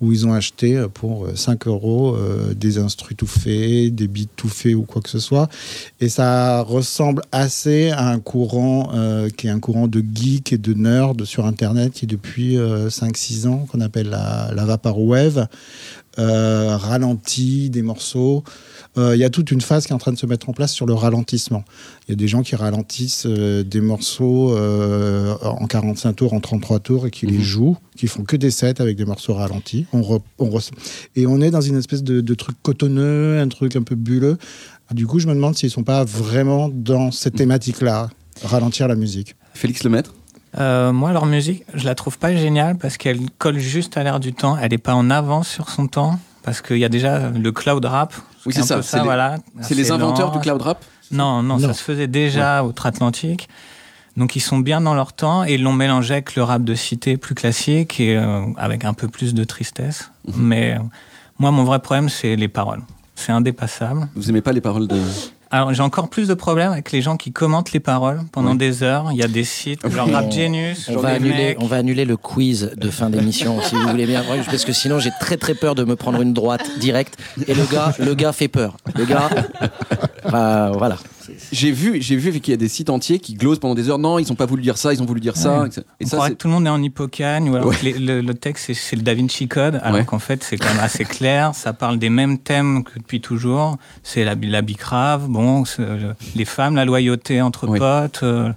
où 0.00 0.12
ils 0.12 0.26
ont 0.26 0.32
acheté 0.32 0.76
euh, 0.76 0.88
pour 0.88 1.26
euh, 1.26 1.34
5 1.34 1.66
euros 1.66 2.16
euh, 2.16 2.54
des 2.54 2.78
instrus 2.78 3.16
tout 3.16 3.26
faits, 3.26 3.94
des 3.94 4.08
beats 4.08 4.30
tout 4.36 4.48
faits 4.48 4.74
ou 4.74 4.82
quoi 4.82 5.02
que 5.02 5.10
ce 5.10 5.18
soit. 5.18 5.48
Et 6.00 6.08
ça 6.08 6.62
ressemble 6.62 7.22
assez 7.32 7.90
à 7.90 8.08
un 8.08 8.18
courant 8.18 8.92
euh, 8.94 9.28
qui 9.28 9.46
est 9.46 9.50
un 9.50 9.60
courant 9.60 9.88
de 9.88 10.02
geek 10.14 10.52
et 10.54 10.58
de 10.58 10.72
nerd 10.72 11.24
sur 11.24 11.44
Internet 11.44 11.92
qui 11.92 12.06
depuis 12.06 12.56
5-6 12.56 13.46
ans, 13.46 13.66
qu'on 13.70 13.80
appelle 13.80 14.08
la, 14.08 14.52
la 14.54 14.64
Vaporwave, 14.64 15.48
euh, 16.18 16.76
ralentit 16.76 17.70
des 17.70 17.82
morceaux. 17.82 18.42
Euh, 18.98 19.14
Il 19.14 19.20
y 19.20 19.24
a 19.24 19.30
toute 19.30 19.50
une 19.52 19.60
phase 19.60 19.86
qui 19.86 19.92
est 19.92 19.94
en 19.94 19.98
train 19.98 20.12
de 20.12 20.18
se 20.18 20.26
mettre 20.26 20.48
en 20.48 20.52
place 20.52 20.72
sur 20.72 20.84
le 20.86 20.94
ralentissement. 20.94 21.64
Il 22.08 22.10
y 22.10 22.14
a 22.14 22.16
des 22.16 22.26
gens 22.28 22.42
qui 22.42 22.56
ralentissent 22.56 23.26
euh, 23.26 23.62
des 23.62 23.80
morceaux 23.80 24.52
euh, 24.56 25.34
en 25.42 25.66
45 25.66 26.12
tours, 26.14 26.32
en 26.32 26.40
33 26.40 26.80
tours 26.80 27.06
et 27.06 27.10
qui 27.10 27.26
les 27.26 27.40
jouent, 27.40 27.76
qui 27.96 28.08
font 28.08 28.24
que 28.24 28.36
des 28.36 28.50
sets 28.50 28.80
avec 28.80 28.96
des 28.96 29.04
morceaux 29.04 29.34
ralentis. 29.34 29.86
On 29.92 30.00
re- 30.00 30.20
on 30.38 30.48
re- 30.50 30.70
et 31.16 31.26
on 31.26 31.40
est 31.40 31.50
dans 31.52 31.60
une 31.60 31.76
espèce 31.78 32.02
de, 32.02 32.20
de 32.20 32.34
truc 32.34 32.56
cotonneux, 32.62 33.38
un 33.38 33.48
truc 33.48 33.76
un 33.76 33.82
peu 33.82 33.94
bulleux. 33.94 34.36
Du 34.92 35.06
coup, 35.06 35.20
je 35.20 35.28
me 35.28 35.34
demande 35.34 35.54
s'ils 35.56 35.70
sont 35.70 35.84
pas 35.84 36.02
vraiment 36.04 36.68
dans 36.68 37.12
cette 37.12 37.36
thématique-là, 37.36 38.10
ralentir 38.42 38.88
la 38.88 38.96
musique. 38.96 39.36
Félix 39.54 39.84
Lemaître 39.84 40.14
Euh, 40.58 40.92
moi, 40.92 41.12
leur 41.12 41.26
musique, 41.26 41.64
je 41.74 41.84
la 41.84 41.94
trouve 41.94 42.18
pas 42.18 42.34
géniale 42.34 42.76
parce 42.76 42.96
qu'elle 42.96 43.30
colle 43.38 43.58
juste 43.58 43.96
à 43.96 44.02
l'air 44.02 44.18
du 44.20 44.32
temps. 44.32 44.56
Elle 44.60 44.70
n'est 44.72 44.78
pas 44.78 44.94
en 44.94 45.08
avance 45.10 45.48
sur 45.48 45.70
son 45.70 45.86
temps 45.86 46.18
parce 46.42 46.60
qu'il 46.60 46.78
y 46.78 46.84
a 46.84 46.88
déjà 46.88 47.30
le 47.30 47.52
cloud 47.52 47.84
rap. 47.84 48.14
Oui, 48.46 48.52
est 48.52 48.60
c'est 48.60 48.66
ça. 48.66 48.82
C'est 48.82 48.98
les- 48.98 49.04
voilà, 49.04 49.36
C'est 49.60 49.74
les 49.74 49.92
inventeurs 49.92 50.28
lent. 50.28 50.34
du 50.34 50.40
cloud 50.40 50.60
rap 50.62 50.84
Non, 51.12 51.42
non, 51.42 51.58
Non. 51.58 51.68
ça 51.68 51.74
se 51.74 51.82
faisait 51.82 52.06
déjà 52.08 52.64
outre-Atlantique. 52.64 53.48
Donc 54.16 54.34
ils 54.34 54.40
sont 54.40 54.58
bien 54.58 54.80
dans 54.80 54.94
leur 54.94 55.12
temps 55.12 55.44
et 55.44 55.54
ils 55.54 55.62
l'ont 55.62 55.72
mélangé 55.72 56.14
avec 56.14 56.34
le 56.34 56.42
rap 56.42 56.64
de 56.64 56.74
cité 56.74 57.16
plus 57.16 57.34
classique 57.36 58.00
et 58.00 58.16
euh, 58.16 58.42
avec 58.56 58.84
un 58.84 58.92
peu 58.92 59.06
plus 59.06 59.34
de 59.34 59.44
tristesse. 59.44 60.10
Mhm. 60.26 60.34
Mais 60.42 60.74
euh, 60.74 60.78
moi, 61.38 61.52
mon 61.52 61.62
vrai 61.64 61.78
problème, 61.78 62.08
c'est 62.08 62.34
les 62.34 62.48
paroles. 62.48 62.82
C'est 63.14 63.30
indépassable. 63.32 64.08
Vous 64.16 64.28
aimez 64.30 64.40
pas 64.40 64.52
les 64.52 64.60
paroles 64.60 64.88
de. 64.88 64.98
Alors 65.52 65.74
j'ai 65.74 65.82
encore 65.82 66.08
plus 66.08 66.28
de 66.28 66.34
problèmes 66.34 66.70
avec 66.70 66.92
les 66.92 67.02
gens 67.02 67.16
qui 67.16 67.32
commentent 67.32 67.72
les 67.72 67.80
paroles 67.80 68.20
pendant 68.30 68.54
des 68.54 68.84
heures. 68.84 69.08
Il 69.10 69.16
y 69.18 69.22
a 69.24 69.28
des 69.28 69.42
sites 69.42 69.80
genre 69.90 70.06
On- 70.08 70.12
Rap 70.12 70.30
Genius, 70.30 70.88
On 70.88 70.98
va, 70.98 71.08
annuler, 71.08 71.56
on 71.58 71.66
va 71.66 71.76
annuler 71.76 72.04
le 72.04 72.16
quiz 72.16 72.70
de 72.76 72.90
fin 72.90 73.10
d'émission, 73.10 73.60
si 73.62 73.74
vous 73.74 73.88
voulez 73.88 74.06
bien. 74.06 74.22
Parce 74.46 74.64
que 74.64 74.72
sinon, 74.72 75.00
j'ai 75.00 75.10
très 75.20 75.36
très 75.36 75.54
peur 75.54 75.74
de 75.74 75.82
me 75.84 75.96
prendre 75.96 76.20
une 76.20 76.32
droite 76.34 76.62
directe. 76.78 77.16
Et 77.48 77.54
le 77.54 77.64
gars, 77.64 77.92
le 77.98 78.14
gars 78.14 78.32
fait 78.32 78.46
peur. 78.48 78.76
Le 78.94 79.04
gars. 79.04 79.28
Bah, 80.30 80.70
voilà. 80.76 80.96
J'ai 81.52 81.72
vu, 81.72 82.00
j'ai 82.02 82.16
vu 82.16 82.38
qu'il 82.40 82.52
y 82.52 82.54
a 82.54 82.56
des 82.56 82.68
sites 82.68 82.90
entiers 82.90 83.18
qui 83.18 83.34
glosent 83.34 83.58
pendant 83.58 83.74
des 83.74 83.88
heures. 83.90 83.98
Non, 83.98 84.18
ils 84.18 84.30
ont 84.32 84.34
pas 84.34 84.46
voulu 84.46 84.62
dire 84.62 84.76
ça, 84.78 84.92
ils 84.92 85.02
ont 85.02 85.06
voulu 85.06 85.20
dire 85.20 85.36
ça. 85.36 85.66
Et 86.00 86.04
on 86.04 86.06
ça, 86.08 86.28
que 86.30 86.34
tout 86.34 86.48
le 86.48 86.54
monde 86.54 86.66
est 86.66 86.70
en 86.70 86.82
hippocagne 86.82 87.48
ou 87.50 87.56
alors 87.56 87.68
Ouais. 87.68 87.76
que 87.76 87.84
les- 87.84 87.98
le, 87.98 88.20
le 88.20 88.34
texte 88.34 88.72
c'est- 88.74 88.96
le 88.96 89.02
Da 89.02 89.14
Vinci 89.14 89.48
Code 89.48 89.80
alors 89.82 90.00
Ouais. 90.00 90.04
qu'en 90.04 90.18
fait 90.18 90.42
c'est 90.44 90.56
quand 90.56 90.68
même 90.68 90.82
assez 90.82 91.04
clair 91.04 91.54
ça 91.54 91.72
parle 91.72 91.98
des 91.98 92.10
mêmes 92.10 92.38
thèmes 92.38 92.84
que 92.84 92.98
depuis 92.98 93.20
toujours 93.20 93.76
c'est 94.02 94.24
la, 94.24 94.34
la 94.34 94.62
bicrave 94.62 95.28
bon 95.28 95.64
euh, 95.78 96.12
les 96.34 96.44
femmes 96.44 96.76
la 96.76 96.84
loyauté 96.84 97.40
entre 97.42 97.66
potes 97.66 98.20
euh, 98.22 98.52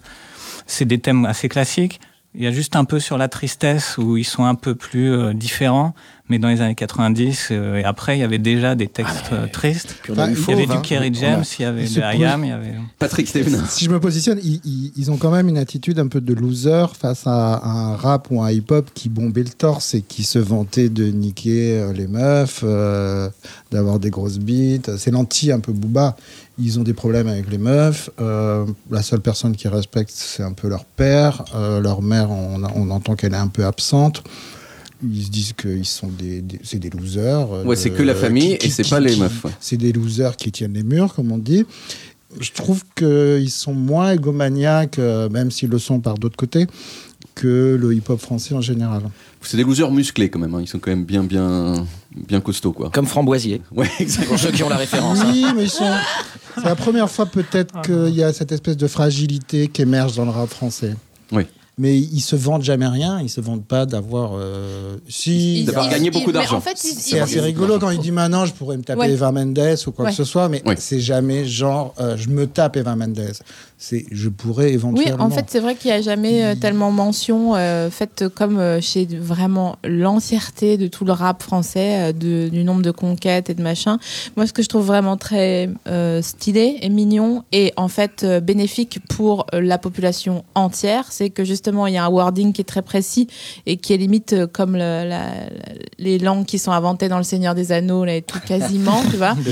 c'est 0.67 0.86
des 0.86 1.00
thèmes 1.00 1.25
assez 1.25 1.50
classiques 1.50 2.00
il 2.36 2.41
y 2.43 2.47
a 2.47 2.51
juste 2.51 2.75
un 2.75 2.83
peu 2.86 3.00
sur 3.00 3.17
la 3.19 3.27
tristesse 3.27 3.97
où 4.00 4.17
ils 4.17 4.24
sont 4.24 4.45
un 4.45 4.55
peu 4.55 4.74
plus 4.75 5.12
euh, 5.12 5.33
différents 5.33 5.93
mais 6.33 6.39
dans 6.39 6.47
les 6.49 6.61
années 6.61 6.73
90 6.73 7.49
euh, 7.51 7.75
et 7.77 7.83
après 7.83 8.17
il 8.17 8.21
y 8.21 8.23
avait 8.23 8.39
déjà 8.39 8.73
des 8.73 8.87
textes 8.87 9.31
euh, 9.33 9.45
tristes 9.51 9.95
Bah, 10.09 10.25
il 10.29 10.35
il 10.37 10.49
y 10.49 10.53
avait 10.53 10.65
du 10.65 10.71
hein. 10.71 10.81
Kerry 10.81 11.13
James 11.13 11.43
il 11.59 11.61
y 11.61 11.65
avait 11.65 11.83
de 11.85 12.17
IAM 12.19 12.43
il 12.43 12.49
y 12.49 12.51
avait 12.51 12.73
Patrick 12.97 13.27
Steven. 13.27 13.61
Si 13.69 13.85
je 13.85 13.89
me 13.91 13.99
positionne, 13.99 14.39
ils, 14.43 14.59
ils- 14.65 14.91
ils 14.95 15.11
ont 15.11 15.17
quand 15.17 15.29
même 15.31 15.47
une 15.47 15.57
attitude 15.57 15.99
un 15.99 16.07
peu 16.07 16.21
de 16.21 16.33
loser 16.33 16.85
face 16.99 17.23
à, 17.27 17.61
un 17.63 17.95
rap 17.95 18.27
ou 18.31 18.41
un 18.41 18.49
hip-hop 18.51 18.89
qui 18.95 19.09
bombait 19.09 19.43
le 19.43 19.49
torse 19.49 19.93
et 19.93 20.01
qui 20.01 20.23
se 20.23 20.39
vantait 20.39 20.89
de 20.89 21.05
niquer 21.05 21.79
euh, 21.79 21.93
les 21.93 22.07
meufs, 22.07 22.61
euh, 22.63 23.29
d'avoir 23.71 23.99
des 23.99 24.09
grosses 24.09 24.39
bites. 24.39 24.95
C'est 24.97 25.11
l'anti 25.11 25.51
un 25.51 25.59
peu 25.59 25.71
booba. 25.73 26.15
Ils 26.59 26.79
ont 26.79 26.83
des 26.83 26.93
problèmes 26.93 27.27
avec 27.27 27.49
les 27.51 27.57
meufs. 27.57 28.09
Euh, 28.21 28.65
la 28.89 29.01
seule 29.01 29.21
personne 29.21 29.55
qui 29.55 29.67
respecte, 29.67 30.11
c'est 30.13 30.43
un 30.43 30.53
peu 30.53 30.67
leur 30.69 30.85
père. 30.85 31.43
Euh, 31.55 31.81
leur 31.81 32.01
mère, 32.01 32.31
on, 32.31 32.61
on 32.75 32.89
entend 32.91 33.15
qu'elle 33.15 33.33
est 33.33 33.37
un 33.37 33.47
peu 33.47 33.65
absente. 33.65 34.23
Ils 35.03 35.24
se 35.25 35.29
disent 35.29 35.53
qu'ils 35.53 35.86
sont 35.86 36.07
des, 36.07 36.41
des- 36.41 36.60
c'est 36.63 36.79
des 36.79 36.89
losers. 36.89 37.51
euh, 37.51 37.63
Ouais, 37.65 37.75
c'est 37.75 37.89
que 37.91 38.03
la 38.03 38.15
famille 38.15 38.57
qui- 38.57 38.67
et 38.67 38.69
c'est 38.69 38.89
pas 38.89 39.00
les 39.00 39.15
meufs. 39.15 39.43
ouais. 39.45 39.51
c'est 39.60 39.77
des 39.77 39.91
losers 39.91 40.36
qui 40.38 40.51
tiennent 40.51 40.74
les 40.74 40.83
murs, 40.83 41.13
comme 41.13 41.31
on 41.31 41.38
dit. 41.38 41.65
Je 42.39 42.51
trouve 42.51 42.83
qu'ils 42.95 43.51
sont 43.51 43.74
moins 43.74 44.13
égomaniaques, 44.13 44.98
euh, 45.00 45.29
même 45.29 45.51
s'ils 45.51 45.69
le 45.69 45.77
sont 45.79 46.00
par 46.00 46.15
d'autres 46.17 46.36
côtés, 46.38 46.65
que 47.36 47.77
le 47.79 47.93
hip-hop 47.93 48.19
français 48.19 48.55
en 48.55 48.62
général. 48.62 49.03
C'est 49.41 49.57
des 49.57 49.63
losers 49.63 49.91
musclés 49.91 50.29
quand 50.29 50.39
même. 50.39 50.53
hein. 50.55 50.62
Ils 50.62 50.67
sont 50.67 50.79
quand 50.79 50.91
même 50.91 51.03
bien, 51.05 51.24
bien, 51.24 51.86
bien 52.15 52.41
costauds 52.41 52.72
quoi. 52.74 52.89
Comme 52.91 53.05
Framboisier, 53.07 53.62
Ouais, 53.72 53.89
exactement. 54.00 54.36
pour 54.36 54.39
ceux 54.39 54.51
qui 54.51 54.63
ont 54.63 54.69
la 54.69 54.77
référence. 54.77 55.19
hein. 55.22 55.29
Oui, 55.31 55.45
mais 55.55 55.63
ils 55.63 55.69
sont... 55.69 55.91
c'est 56.55 56.63
la 56.63 56.75
première 56.75 57.10
fois 57.10 57.25
peut-être 57.25 57.81
qu'il 57.81 58.15
y 58.15 58.24
a 58.24 58.31
cette 58.33 58.51
espèce 58.51 58.77
de 58.77 58.88
fragilité 58.88 59.67
qui 59.67 59.81
émerge 59.81 60.15
dans 60.15 60.25
le 60.25 60.31
rap 60.31 60.50
français. 60.50 60.95
Oui. 61.31 61.43
Mais 61.79 61.97
ils 61.97 62.21
se 62.21 62.35
vendent 62.35 62.61
jamais 62.63 62.85
rien, 62.87 63.19
ils 63.19 63.29
se 63.31 63.41
vendent 63.41 63.65
pas 63.65 63.87
d'avoir. 63.87 64.33
euh, 64.35 64.97
Si, 65.09 65.63
D'avoir 65.63 65.89
gagné 65.89 66.07
ils- 66.07 66.11
beaucoup 66.11 66.31
d'argent. 66.31 66.57
En 66.57 66.61
fait, 66.61 66.77
ils- 66.83 66.93
C'est 66.95 67.15
ils- 67.17 67.19
assez 67.19 67.39
rigolo 67.39 67.79
quand 67.79 67.89
il 67.89 67.97
dit 67.99 68.11
maintenant 68.11 68.45
je 68.45 68.53
pourrais 68.53 68.77
me 68.77 68.83
taper 68.83 68.99
Ouais. 68.99 69.11
Eva 69.11 69.31
Mendes 69.31 69.57
ou 69.87 69.91
quoi 69.91 70.05
Ouais. 70.05 70.11
que 70.11 70.17
ce 70.17 70.23
soit, 70.23 70.49
mais 70.49 70.61
Ouais. 70.67 70.75
c'est 70.77 70.99
jamais 70.99 71.45
genre 71.45 71.95
euh, 71.99 72.15
je 72.15 72.29
me 72.29 72.45
tape 72.45 72.77
Eva 72.77 72.95
Mendes. 72.95 73.31
C'est 73.85 74.05
je 74.11 74.29
pourrais 74.29 74.67
Oui, 74.67 74.73
éventuellement. 74.75 75.25
en 75.25 75.29
fait, 75.29 75.43
c'est 75.49 75.59
vrai 75.59 75.75
qu'il 75.75 75.91
n'y 75.91 75.97
a 75.97 76.01
jamais 76.01 76.45
euh, 76.45 76.55
tellement 76.55 76.89
mention 76.91 77.53
euh, 77.55 77.89
faite 77.89 78.29
comme 78.33 78.57
euh, 78.57 78.79
chez 78.79 79.05
vraiment 79.05 79.75
l'entièreté 79.83 80.77
de 80.77 80.87
tout 80.87 81.03
le 81.03 81.11
rap 81.11 81.43
français, 81.43 81.97
euh, 81.99 82.11
de- 82.13 82.47
du 82.47 82.63
nombre 82.63 82.81
de 82.81 82.91
conquêtes 82.91 83.49
et 83.49 83.53
de 83.55 83.61
machin. 83.61 83.97
Moi, 84.37 84.47
ce 84.47 84.53
que 84.53 84.61
je 84.63 84.69
trouve 84.69 84.85
vraiment 84.85 85.17
très 85.17 85.69
euh, 85.87 86.21
stylé 86.21 86.77
et 86.81 86.87
mignon 86.87 87.43
et 87.51 87.73
en 87.75 87.89
fait 87.89 88.23
euh, 88.23 88.39
bénéfique 88.39 88.99
pour 89.09 89.47
euh, 89.53 89.59
la 89.59 89.77
population 89.77 90.45
entière, 90.55 91.07
c'est 91.11 91.29
que 91.29 91.43
justement, 91.43 91.85
il 91.87 91.93
y 91.93 91.97
a 91.97 92.05
un 92.05 92.09
wording 92.09 92.53
qui 92.53 92.61
est 92.61 92.65
très 92.65 92.83
précis 92.83 93.27
et 93.65 93.75
qui 93.75 93.91
est 93.93 93.97
limite 93.97 94.31
euh, 94.31 94.47
comme 94.47 94.73
le- 94.73 94.79
la- 94.79 95.05
la- 95.09 95.29
les 95.99 96.19
langues 96.19 96.45
qui 96.45 96.57
sont 96.57 96.71
inventées 96.71 97.09
dans 97.09 97.17
Le 97.17 97.23
Seigneur 97.23 97.53
des 97.53 97.73
Anneaux 97.73 98.05
là, 98.05 98.15
et 98.15 98.21
tout 98.21 98.39
quasiment, 98.45 99.01
tu 99.11 99.17
vois. 99.17 99.33
De. 99.33 99.51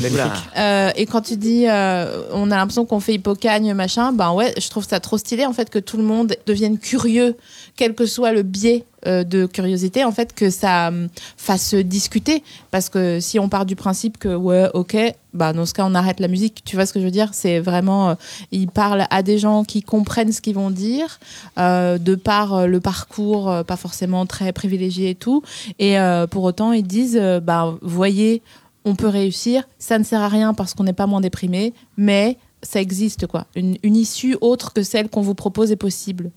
Euh, 0.58 0.90
et 0.96 1.06
quand 1.06 1.22
tu 1.22 1.36
dis, 1.36 1.66
euh, 1.68 2.24
on 2.34 2.50
a 2.52 2.56
l'impression 2.56 2.86
qu'on 2.86 3.00
fait 3.02 3.16
hippocagne, 3.16 3.74
machin, 3.74 4.14
ben 4.22 4.34
ouais, 4.34 4.54
je 4.56 4.70
trouve 4.70 4.86
ça 4.88 5.00
trop 5.00 5.18
stylé 5.18 5.48
en 5.48 5.54
fait 5.54 5.72
que 5.72 5.80
tout 5.80 5.98
le 5.98 6.04
monde 6.04 6.36
devienne 6.46 6.78
curieux, 6.78 7.36
quel 7.76 7.96
que 7.96 8.06
soit 8.06 8.32
le 8.34 8.44
biais 8.44 8.86
euh, 9.08 9.24
de 9.24 9.48
curiosité, 9.48 10.04
en 10.04 10.12
fait, 10.12 10.36
que 10.36 10.52
ça 10.52 10.90
hum, 10.90 11.08
fasse 11.38 11.74
discuter. 11.74 12.44
Parce 12.70 12.88
que 12.90 13.20
si 13.20 13.40
on 13.40 13.50
part 13.50 13.66
du 13.66 13.76
principe 13.76 14.20
que, 14.20 14.28
ouais, 14.28 14.70
ok, 14.76 14.96
bah 15.34 15.54
dans 15.54 15.66
ce 15.66 15.74
cas, 15.74 15.88
on 15.88 15.96
arrête 15.96 16.20
la 16.20 16.28
musique. 16.28 16.62
Tu 16.64 16.76
vois 16.76 16.86
ce 16.86 16.94
que 16.94 17.00
je 17.00 17.06
veux 17.06 17.12
dire? 17.12 17.30
C'est 17.32 17.60
vraiment, 17.60 18.12
euh, 18.12 18.16
ils 18.52 18.68
parlent 18.68 19.08
à 19.10 19.24
des 19.24 19.40
gens 19.40 19.64
qui 19.64 19.82
comprennent 19.82 20.32
ce 20.32 20.40
qu'ils 20.40 20.54
vont 20.54 20.70
dire, 20.70 21.20
euh, 21.58 21.98
de 21.98 22.14
par 22.14 22.68
le 22.68 22.80
parcours, 22.80 23.52
pas 23.66 23.76
forcément 23.76 24.28
très 24.28 24.54
privilégié 24.54 25.10
et 25.10 25.16
tout. 25.16 25.42
Et 25.80 25.96
pour 26.30 26.44
autant, 26.44 26.74
ils 26.74 26.86
disent, 26.86 27.20
bah, 27.42 27.74
voyez, 27.82 28.44
on 28.86 28.94
peut 28.94 29.08
réussir, 29.08 29.64
ça 29.80 29.98
ne 29.98 30.04
sert 30.04 30.22
à 30.22 30.28
rien 30.28 30.54
parce 30.54 30.76
qu'on 30.76 30.84
n'est 30.84 30.94
pas 30.94 31.08
moins 31.08 31.22
déprimé, 31.22 31.74
mais 31.98 32.38
ça 32.64 32.82
existe 32.82 33.28
quoi. 33.28 33.48
Une, 33.56 33.78
une 33.84 33.96
issue 33.96 34.38
autre 34.42 34.74
que 34.74 34.84
celle 34.84 35.10
qu'on 35.10 35.22
vous 35.22 35.36
propose 35.36 35.72
est 35.72 35.78
possible. 35.78 36.32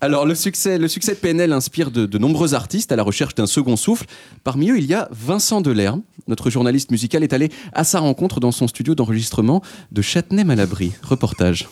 Alors, 0.00 0.26
le 0.26 0.34
succès, 0.34 0.76
le 0.76 0.86
succès 0.86 1.12
de 1.14 1.18
PNL 1.18 1.50
inspire 1.52 1.90
de, 1.90 2.04
de 2.04 2.18
nombreux 2.18 2.52
artistes 2.52 2.92
à 2.92 2.96
la 2.96 3.02
recherche 3.02 3.34
d'un 3.34 3.46
second 3.46 3.76
souffle. 3.76 4.04
Parmi 4.42 4.70
eux, 4.70 4.76
il 4.76 4.84
y 4.84 4.92
a 4.92 5.08
Vincent 5.10 5.62
Delerme. 5.62 6.02
Notre 6.28 6.50
journaliste 6.50 6.90
musical 6.90 7.22
est 7.22 7.32
allé 7.32 7.50
à 7.72 7.84
sa 7.84 8.00
rencontre 8.00 8.38
dans 8.38 8.52
son 8.52 8.68
studio 8.68 8.94
d'enregistrement 8.94 9.62
de 9.92 10.02
Châtenay-Malabry. 10.02 10.92
Reportage. 11.02 11.68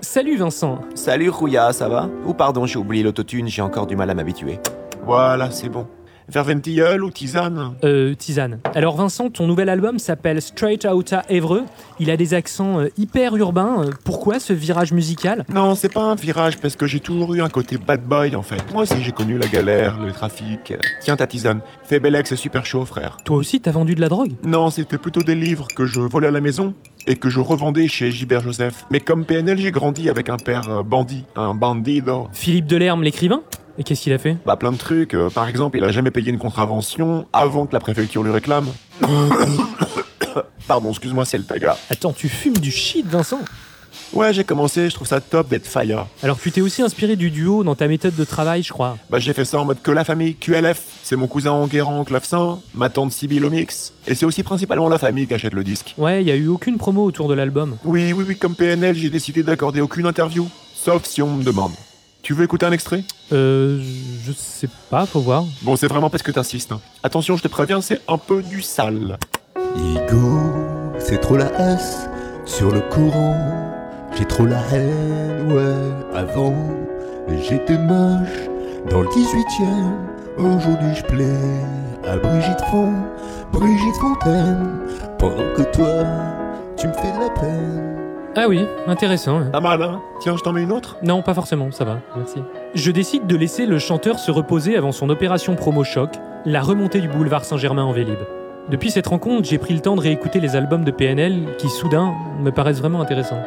Salut 0.00 0.36
Vincent. 0.36 0.82
Salut 0.94 1.30
Rouya, 1.30 1.72
ça 1.72 1.88
va? 1.88 2.08
Ou 2.26 2.34
pardon, 2.34 2.66
j'ai 2.66 2.78
oublié 2.78 3.02
l'autotune, 3.02 3.48
j'ai 3.48 3.62
encore 3.62 3.86
du 3.88 3.96
mal 3.96 4.10
à 4.10 4.14
m'habituer. 4.14 4.60
Voilà, 5.04 5.50
c'est 5.50 5.68
bon. 5.68 5.86
Verventilleul 6.32 7.04
ou 7.04 7.10
tisane 7.10 7.74
Euh, 7.84 8.14
tisane. 8.14 8.58
Alors 8.74 8.96
Vincent, 8.96 9.28
ton 9.30 9.46
nouvel 9.46 9.68
album 9.68 9.98
s'appelle 9.98 10.40
Straight 10.40 10.86
Outta 10.86 11.24
Évreux. 11.28 11.64
Il 12.00 12.10
a 12.10 12.16
des 12.16 12.34
accents 12.34 12.80
euh, 12.80 12.88
hyper 12.96 13.36
urbains. 13.36 13.84
Euh, 13.84 13.90
Pourquoi 14.04 14.40
ce 14.40 14.52
virage 14.52 14.92
musical? 14.92 15.44
Non, 15.52 15.74
c'est 15.74 15.92
pas 15.92 16.02
un 16.04 16.14
virage 16.14 16.58
parce 16.58 16.74
que 16.76 16.86
j'ai 16.86 17.00
toujours 17.00 17.34
eu 17.34 17.42
un 17.42 17.48
côté 17.48 17.76
bad 17.76 18.02
boy 18.02 18.34
en 18.34 18.42
fait. 18.42 18.62
Moi 18.72 18.82
aussi 18.84 19.02
j'ai 19.02 19.12
connu 19.12 19.36
la 19.38 19.46
galère, 19.46 19.98
le 20.00 20.10
trafic. 20.12 20.72
Tiens 21.00 21.16
ta 21.16 21.26
tisane, 21.26 21.60
fais 21.84 22.00
Bellex, 22.00 22.30
c'est 22.30 22.36
super 22.36 22.64
chaud 22.64 22.84
frère. 22.84 23.18
Toi 23.24 23.36
aussi, 23.36 23.60
t'as 23.60 23.70
vendu 23.72 23.94
de 23.94 24.00
la 24.00 24.08
drogue? 24.08 24.32
Non, 24.44 24.70
c'était 24.70 24.98
plutôt 24.98 25.22
des 25.22 25.34
livres 25.34 25.68
que 25.76 25.84
je 25.86 26.00
volais 26.00 26.28
à 26.28 26.30
la 26.30 26.40
maison 26.40 26.74
et 27.06 27.16
que 27.16 27.28
je 27.28 27.40
revendais 27.40 27.88
chez 27.88 28.10
Gilbert 28.10 28.40
Joseph. 28.42 28.86
Mais 28.90 29.00
comme 29.00 29.24
PNL, 29.24 29.58
j'ai 29.58 29.70
grandi 29.72 30.08
avec 30.08 30.28
un 30.28 30.36
père 30.36 30.68
euh, 30.70 30.82
bandit, 30.82 31.24
un 31.36 31.54
bandido. 31.54 32.28
Philippe 32.32 32.66
Delerme, 32.66 33.02
l'écrivain? 33.02 33.42
Et 33.78 33.84
qu'est-ce 33.84 34.02
qu'il 34.02 34.12
a 34.12 34.18
fait? 34.18 34.36
Bah 34.44 34.56
plein 34.56 34.72
de 34.72 34.76
trucs. 34.76 35.14
Euh, 35.14 35.30
par 35.30 35.48
exemple, 35.48 35.78
il 35.78 35.84
a 35.84 35.92
jamais 35.92 36.10
payé 36.10 36.30
une 36.30 36.38
contravention 36.38 37.26
avant 37.32 37.66
que 37.66 37.72
la 37.72 37.80
préfecture 37.80 38.22
lui 38.22 38.32
réclame. 38.32 38.66
Pardon, 40.68 40.90
excuse-moi, 40.90 41.24
c'est 41.24 41.38
le 41.38 41.44
taga. 41.44 41.76
Attends, 41.90 42.12
tu 42.12 42.28
fumes 42.28 42.58
du 42.58 42.70
shit, 42.70 43.06
Vincent? 43.06 43.40
Ouais, 44.12 44.32
j'ai 44.34 44.44
commencé, 44.44 44.90
je 44.90 44.94
trouve 44.94 45.08
ça 45.08 45.20
top 45.20 45.48
d'être 45.48 45.66
fire. 45.66 46.06
Alors 46.22 46.38
tu 46.38 46.50
t'es 46.50 46.60
aussi 46.60 46.82
inspiré 46.82 47.16
du 47.16 47.30
duo 47.30 47.64
dans 47.64 47.74
ta 47.74 47.88
méthode 47.88 48.14
de 48.14 48.24
travail, 48.24 48.62
je 48.62 48.72
crois. 48.72 48.96
Bah 49.10 49.18
j'ai 49.18 49.32
fait 49.32 49.44
ça 49.44 49.58
en 49.58 49.64
mode 49.64 49.80
que 49.82 49.90
la 49.90 50.04
famille 50.04 50.34
QLF. 50.34 50.82
C'est 51.02 51.16
mon 51.16 51.26
cousin 51.26 51.52
Enguerrand 51.52 52.00
en 52.00 52.04
clavecin, 52.04 52.58
ma 52.74 52.90
tante 52.90 53.12
Sibylle 53.12 53.44
au 53.44 53.50
mix. 53.50 53.92
Et 54.06 54.14
c'est 54.14 54.26
aussi 54.26 54.42
principalement 54.42 54.88
la 54.88 54.98
famille 54.98 55.26
qui 55.26 55.34
achète 55.34 55.54
le 55.54 55.64
disque. 55.64 55.94
Ouais, 55.98 56.22
il 56.22 56.28
y 56.28 56.30
a 56.30 56.36
eu 56.36 56.48
aucune 56.48 56.76
promo 56.76 57.04
autour 57.04 57.28
de 57.28 57.34
l'album. 57.34 57.76
Oui, 57.84 58.12
oui, 58.12 58.24
oui, 58.28 58.36
comme 58.36 58.54
PNL, 58.54 58.96
j'ai 58.96 59.10
décidé 59.10 59.42
d'accorder 59.42 59.80
aucune 59.80 60.06
interview. 60.06 60.46
Sauf 60.74 61.04
si 61.04 61.22
on 61.22 61.36
me 61.36 61.42
demande. 61.44 61.72
Tu 62.22 62.34
veux 62.34 62.44
écouter 62.44 62.66
un 62.66 62.72
extrait? 62.72 63.02
Euh, 63.32 63.80
je 64.24 64.32
sais 64.32 64.68
pas, 64.90 65.06
faut 65.06 65.20
voir. 65.20 65.44
Bon, 65.62 65.74
c'est 65.76 65.88
vraiment 65.88 66.08
parce 66.08 66.22
que 66.22 66.30
t'insistes. 66.30 66.70
hein. 66.72 66.80
Attention, 67.02 67.36
je 67.36 67.42
te 67.42 67.48
préviens, 67.48 67.80
c'est 67.80 68.00
un 68.08 68.18
peu 68.18 68.42
du 68.42 68.62
sale. 68.62 69.18
Ego, 69.76 70.40
c'est 70.98 71.20
trop 71.20 71.36
la 71.36 71.50
S 71.74 72.08
sur 72.44 72.70
le 72.70 72.80
courant. 72.80 73.36
J'ai 74.16 74.24
trop 74.26 74.46
la 74.46 74.60
haine, 74.72 75.50
ouais. 75.52 76.16
Avant, 76.18 76.54
j'étais 77.48 77.78
moche 77.78 78.48
dans 78.90 79.00
le 79.00 79.08
18ème. 79.08 79.92
Aujourd'hui, 80.38 80.94
je 80.96 81.02
plais 81.02 82.08
à 82.08 82.16
Brigitte 82.18 82.60
Font, 82.70 82.92
Brigitte 83.52 83.96
Fontaine. 83.96 84.78
Pendant 85.18 85.52
que 85.56 85.62
toi, 85.74 86.04
tu 86.76 86.86
me 86.86 86.92
fais 86.92 87.12
de 87.12 87.20
la 87.20 87.30
peine. 87.30 88.01
Ah 88.34 88.46
oui, 88.48 88.64
intéressant. 88.86 89.42
Pas 89.50 89.60
mal, 89.60 89.82
hein 89.82 90.00
Tiens, 90.20 90.36
je 90.38 90.42
t'en 90.42 90.52
mets 90.52 90.62
une 90.62 90.72
autre 90.72 90.96
Non, 91.02 91.20
pas 91.20 91.34
forcément, 91.34 91.70
ça 91.70 91.84
va, 91.84 91.98
merci. 92.16 92.38
Je 92.74 92.90
décide 92.90 93.26
de 93.26 93.36
laisser 93.36 93.66
le 93.66 93.78
chanteur 93.78 94.18
se 94.18 94.30
reposer 94.30 94.74
avant 94.76 94.90
son 94.90 95.10
opération 95.10 95.54
promo 95.54 95.84
choc, 95.84 96.10
la 96.46 96.62
remontée 96.62 97.00
du 97.00 97.08
boulevard 97.08 97.44
Saint-Germain 97.44 97.84
en 97.84 97.92
Vélib. 97.92 98.18
Depuis 98.70 98.90
cette 98.90 99.06
rencontre, 99.06 99.46
j'ai 99.46 99.58
pris 99.58 99.74
le 99.74 99.80
temps 99.80 99.96
de 99.96 100.00
réécouter 100.00 100.40
les 100.40 100.56
albums 100.56 100.84
de 100.84 100.90
PNL 100.90 101.56
qui, 101.58 101.68
soudain, 101.68 102.14
me 102.40 102.50
paraissent 102.50 102.78
vraiment 102.80 103.02
intéressants. 103.02 103.42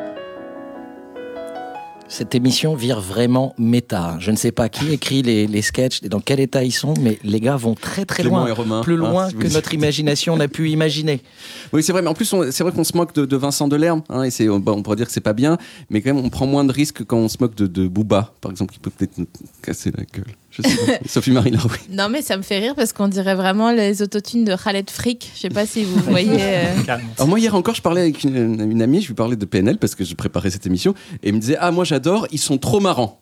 Cette 2.08 2.36
émission 2.36 2.76
vire 2.76 3.02
vraiment 3.02 3.56
méta. 3.58 4.18
Je 4.20 4.30
ne 4.30 4.36
sais 4.36 4.52
pas 4.52 4.70
qui 4.70 4.92
écrit 4.94 5.24
les, 5.24 5.48
les 5.48 5.62
sketchs 5.64 6.04
et 6.04 6.10
dans 6.10 6.20
quel 6.20 6.40
état 6.40 6.64
ils 6.64 6.72
sont, 6.72 6.94
mais 7.02 7.18
les 7.24 7.40
gars 7.40 7.56
vont 7.56 7.74
très 7.74 8.06
très 8.06 8.22
Clément 8.22 8.46
loin. 8.46 8.54
Romain, 8.54 8.82
plus 8.82 8.94
hein, 8.94 8.98
loin 8.98 9.28
si 9.28 9.36
vous 9.36 9.42
que 9.42 9.48
notre 9.48 9.74
imagination 9.74 10.38
n'a 10.38 10.48
pu 10.48 10.70
imaginer. 10.70 11.22
Oui, 11.74 11.82
c'est 11.82 11.92
vrai, 11.92 12.04
mais 12.04 12.08
en 12.08 12.14
plus, 12.14 12.34
c'est 12.52 12.64
vrai 12.64 12.72
qu'on 12.72 12.84
se 12.84 12.96
moque 12.96 13.16
de, 13.16 13.26
de 13.26 13.36
Vincent 13.36 13.68
Delerme, 13.68 14.04
hein, 14.10 14.24
et 14.24 14.30
c'est, 14.30 14.48
bon, 14.48 14.74
on 14.74 14.84
pourrait 14.84 14.98
dire 14.98 15.08
que 15.08 15.12
c'est 15.12 15.20
pas 15.20 15.34
bien, 15.34 15.58
mais 15.90 16.02
quand 16.02 16.14
même, 16.14 16.24
on 16.24 16.30
prend 16.30 16.46
moins 16.46 16.64
de 16.64 16.72
risques 16.72 17.04
quand 17.04 17.18
on 17.18 17.28
se 17.28 17.38
moque 17.40 17.56
de, 17.56 17.66
de 17.66 17.88
Booba, 17.88 18.34
par 18.40 18.52
exemple, 18.52 18.74
qui 18.74 18.80
peut 18.80 18.92
peut-être 18.92 19.18
nous 19.18 19.28
casser 19.64 19.92
la 19.92 20.04
gueule. 20.04 20.36
Je 20.56 20.62
sais 20.62 20.76
pas. 20.86 21.00
Sophie 21.10 21.32
Marie 21.32 21.52
Laroui. 21.52 21.78
Non, 21.90 22.08
mais 22.10 22.22
ça 22.22 22.38
me 22.38 22.42
fait 22.42 22.60
rire 22.60 22.76
parce 22.76 22.94
qu'on 22.94 23.08
dirait 23.08 23.36
vraiment 23.36 23.72
les 23.72 24.02
autotunes 24.02 24.46
de 24.46 24.56
Khaled 24.56 24.90
Frick. 24.90 25.32
Je 25.36 25.42
sais 25.42 25.50
pas 25.50 25.66
si 25.66 25.84
vous 25.84 26.00
voyez. 26.02 26.30
euh, 26.40 26.74
Alors 27.18 27.28
moi 27.28 27.40
hier 27.40 27.54
encore 27.56 27.76
je 27.76 27.82
parlais 27.82 28.02
avec 28.02 28.24
une, 28.24 28.72
une 28.72 28.82
amie, 28.82 29.02
je 29.02 29.08
lui 29.08 29.16
parlais 29.16 29.36
de 29.36 29.46
PNL 29.46 29.78
parce 29.78 29.96
que 29.96 30.04
je 30.06 30.16
préparais 30.16 30.50
cette 30.50 30.66
émission 30.66 30.94
et 31.24 31.30
elle 31.30 31.36
me 31.36 31.40
disait 31.40 31.58
ah 31.60 31.72
moi 31.72 31.84
j'adore, 31.84 32.28
ils 32.32 32.40
sont 32.40 32.58
trop 32.58 32.80
marrants. 32.80 33.20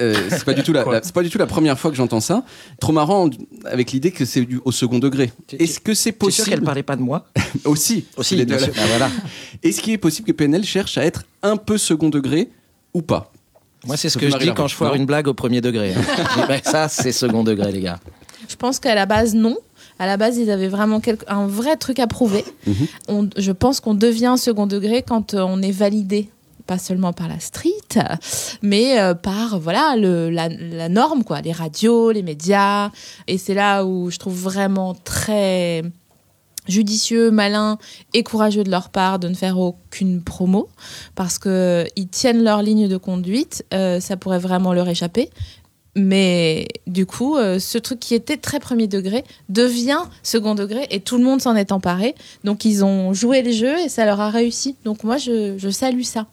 Euh, 0.00 0.14
c'est 0.30 0.44
pas 0.44 0.54
du 0.54 0.62
tout 0.62 0.72
la, 0.72 0.84
la- 0.86 1.02
c'est 1.02 1.12
pas 1.12 1.22
du 1.22 1.28
tout 1.28 1.36
la 1.38 1.46
première 1.46 1.78
fois 1.78 1.90
que 1.90 1.96
j'entends 1.98 2.20
ça. 2.20 2.44
Trop 2.80 2.92
marrant 2.92 3.28
avec 3.66 3.92
l'idée 3.92 4.10
que 4.10 4.24
c'est 4.24 4.48
au 4.64 4.72
second 4.72 4.98
degré. 4.98 5.30
Est-ce 5.58 5.80
que 5.80 5.92
c'est 5.94 6.08
es 6.10 6.12
sûr 6.12 6.18
possible 6.18 6.48
qu'elle 6.48 6.62
parlait 6.62 6.82
pas 6.82 6.96
de 6.96 7.02
moi? 7.02 7.26
Aussi 7.66 8.06
Aussi, 8.16 8.34
les 8.36 8.46
deux. 8.46 8.56
Ah, 8.58 8.80
voilà. 8.88 9.10
Est-ce 9.62 9.82
qu'il 9.82 9.92
est 9.92 9.98
possible 9.98 10.26
que 10.26 10.32
PNL 10.32 10.64
cherche 10.64 10.96
à 10.96 11.04
être 11.04 11.24
un 11.42 11.56
peu 11.58 11.76
second 11.76 12.08
degré 12.08 12.48
ou 12.94 13.02
pas? 13.02 13.30
Moi, 13.84 13.96
c'est 13.96 14.08
ce 14.08 14.18
que 14.18 14.28
je 14.30 14.36
dis 14.38 14.52
quand 14.54 14.68
je 14.68 14.74
foire 14.74 14.94
une 14.94 15.06
blague 15.06 15.28
au 15.28 15.34
premier 15.34 15.60
degré. 15.60 15.94
hein. 15.96 16.44
Ben, 16.48 16.60
ça, 16.64 16.88
c'est 16.88 17.12
second 17.12 17.42
degré, 17.42 17.72
les 17.72 17.80
gars. 17.80 17.98
Je 18.48 18.56
pense 18.56 18.78
qu'à 18.78 18.94
la 18.94 19.06
base, 19.06 19.34
non. 19.34 19.56
À 19.98 20.06
la 20.06 20.16
base, 20.16 20.36
ils 20.38 20.50
avaient 20.50 20.68
vraiment 20.68 21.00
un 21.28 21.46
vrai 21.46 21.76
truc 21.76 21.98
à 21.98 22.06
prouver. 22.06 22.44
Mhm. 22.66 22.86
On- 23.08 23.28
je 23.36 23.52
pense 23.52 23.80
qu'on 23.80 23.94
devient 23.94 24.34
second 24.36 24.66
degré 24.66 25.02
quand 25.02 25.34
euh, 25.34 25.40
on 25.46 25.60
est 25.62 25.70
validé 25.72 26.28
pas 26.66 26.78
seulement 26.78 27.12
par 27.12 27.28
la 27.28 27.40
street, 27.40 27.70
mais 28.62 29.00
euh, 29.00 29.14
par 29.14 29.58
voilà 29.58 29.96
le, 29.96 30.30
la, 30.30 30.48
la 30.48 30.88
norme 30.88 31.24
quoi, 31.24 31.40
les 31.40 31.50
radios, 31.52 32.12
les 32.12 32.22
médias. 32.22 32.90
Et 33.26 33.36
c'est 33.36 33.54
là 33.54 33.84
où 33.84 34.10
je 34.10 34.16
trouve 34.18 34.36
vraiment 34.40 34.94
très 34.94 35.82
judicieux, 36.68 37.30
malin 37.30 37.78
et 38.14 38.22
courageux 38.22 38.64
de 38.64 38.70
leur 38.70 38.88
part 38.90 39.18
de 39.18 39.28
ne 39.28 39.34
faire 39.34 39.58
aucune 39.58 40.22
promo 40.22 40.68
parce 41.14 41.38
que 41.38 41.86
ils 41.96 42.08
tiennent 42.08 42.44
leur 42.44 42.62
ligne 42.62 42.88
de 42.88 42.96
conduite. 42.96 43.64
euh, 43.74 44.00
ça 44.00 44.16
pourrait 44.16 44.38
vraiment 44.38 44.72
leur 44.72 44.88
échapper. 44.88 45.30
Mais 45.94 46.68
du 46.86 47.04
coup, 47.04 47.36
euh, 47.36 47.58
ce 47.58 47.76
truc 47.76 48.00
qui 48.00 48.14
était 48.14 48.38
très 48.38 48.60
premier 48.60 48.86
degré 48.86 49.24
devient 49.50 50.00
second 50.22 50.54
degré 50.54 50.86
et 50.90 51.00
tout 51.00 51.18
le 51.18 51.24
monde 51.24 51.42
s'en 51.42 51.54
est 51.54 51.70
emparé. 51.70 52.14
Donc 52.44 52.64
ils 52.64 52.82
ont 52.84 53.12
joué 53.12 53.42
le 53.42 53.52
jeu 53.52 53.78
et 53.78 53.88
ça 53.88 54.06
leur 54.06 54.20
a 54.20 54.30
réussi. 54.30 54.76
Donc 54.84 55.04
moi, 55.04 55.18
je, 55.18 55.58
je 55.58 55.68
salue 55.68 56.02
ça. 56.02 56.26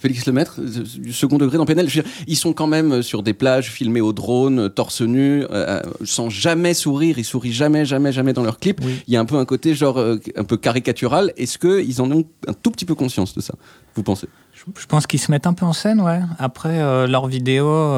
Félix 0.00 0.26
Lemaître, 0.26 0.56
euh, 0.58 0.84
du 0.98 1.12
second 1.12 1.38
degré 1.38 1.58
dans 1.58 1.66
PNL, 1.66 1.88
je 1.88 1.98
veux 1.98 2.02
dire, 2.02 2.12
ils 2.26 2.36
sont 2.36 2.52
quand 2.52 2.66
même 2.66 2.92
euh, 2.92 3.02
sur 3.02 3.22
des 3.22 3.34
plages 3.34 3.70
filmées 3.70 4.00
au 4.00 4.12
drone, 4.12 4.58
euh, 4.58 4.68
torse 4.68 5.02
nu, 5.02 5.44
euh, 5.50 5.80
sans 6.04 6.28
jamais 6.30 6.74
sourire, 6.74 7.18
ils 7.18 7.24
sourient 7.24 7.52
jamais, 7.52 7.84
jamais, 7.84 8.10
jamais 8.10 8.32
dans 8.32 8.42
leurs 8.42 8.58
clips. 8.58 8.80
Il 9.06 9.14
y 9.14 9.16
a 9.16 9.20
un 9.20 9.24
peu 9.24 9.36
un 9.36 9.44
côté 9.44 9.74
genre 9.74 9.98
euh, 9.98 10.18
un 10.36 10.44
peu 10.44 10.56
caricatural. 10.56 11.32
Est-ce 11.36 11.58
qu'ils 11.58 12.00
en 12.02 12.10
ont 12.10 12.24
un 12.48 12.52
tout 12.54 12.70
petit 12.70 12.84
peu 12.84 12.94
conscience 12.94 13.34
de 13.34 13.40
ça 13.40 13.54
Vous 13.94 14.02
pensez? 14.02 14.28
Je 14.76 14.86
pense 14.86 15.06
qu'ils 15.06 15.20
se 15.20 15.30
mettent 15.30 15.46
un 15.46 15.54
peu 15.54 15.64
en 15.64 15.72
scène, 15.72 16.00
ouais. 16.00 16.20
Après, 16.38 16.80
euh, 16.80 17.06
leurs 17.06 17.28
vidéos. 17.28 17.94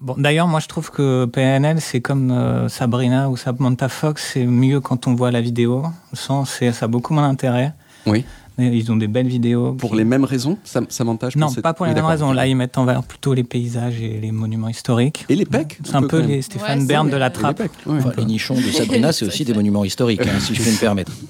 Bon, 0.00 0.14
D'ailleurs, 0.18 0.46
moi, 0.46 0.60
je 0.60 0.68
trouve 0.68 0.90
que 0.90 1.24
PNL, 1.24 1.80
c'est 1.80 2.00
comme 2.00 2.30
euh, 2.30 2.68
Sabrina 2.68 3.30
ou 3.30 3.36
Samantha 3.36 3.88
Fox, 3.88 4.32
c'est 4.34 4.44
mieux 4.44 4.80
quand 4.80 5.06
on 5.06 5.14
voit 5.14 5.30
la 5.30 5.40
vidéo. 5.40 5.84
Sans, 6.12 6.44
ça 6.44 6.66
a 6.82 6.86
beaucoup 6.86 7.14
moins 7.14 7.26
d'intérêt. 7.28 7.72
Oui. 8.04 8.24
Ils 8.58 8.90
ont 8.90 8.96
des 8.96 9.06
belles 9.06 9.28
vidéos. 9.28 9.72
Pour 9.74 9.94
les 9.94 10.04
mêmes 10.04 10.24
raisons, 10.24 10.56
Sam- 10.64 10.86
Samantha 10.88 11.28
je 11.28 11.38
Non, 11.38 11.52
pas 11.52 11.74
pour 11.74 11.84
les 11.84 11.92
oui, 11.92 11.96
mêmes 11.96 12.06
raisons. 12.06 12.32
Là, 12.32 12.46
ils 12.46 12.56
mettent 12.56 12.78
en 12.78 12.84
valeur 12.86 13.04
plutôt 13.04 13.34
les 13.34 13.44
paysages 13.44 14.00
et 14.00 14.18
les 14.20 14.32
monuments 14.32 14.68
historiques. 14.68 15.26
Et 15.28 15.36
les 15.36 15.44
pecs 15.44 15.78
C'est 15.84 15.94
un 15.94 16.02
peu 16.02 16.20
les 16.20 16.40
Stéphane 16.42 16.86
Bern 16.86 17.10
de 17.10 17.16
la 17.16 17.30
trappe. 17.30 17.62
Enfin, 17.86 18.12
les 18.16 18.24
nichons 18.24 18.54
de 18.54 18.60
Sabrina, 18.72 19.12
c'est 19.12 19.26
aussi 19.26 19.44
des 19.44 19.52
monuments 19.54 19.84
historiques, 19.84 20.22
hein, 20.22 20.40
si 20.40 20.54
je 20.54 20.62
puis 20.62 20.70
me 20.72 20.78
permettre. 20.78 21.12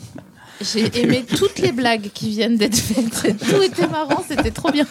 J'ai 0.60 1.02
aimé 1.02 1.22
toutes 1.36 1.58
les 1.58 1.70
blagues 1.70 2.08
qui 2.14 2.30
viennent 2.30 2.56
d'être 2.56 2.78
faites. 2.78 3.36
Tout 3.38 3.62
était 3.62 3.86
marrant, 3.88 4.24
c'était 4.26 4.50
trop 4.50 4.70
bien. 4.72 4.86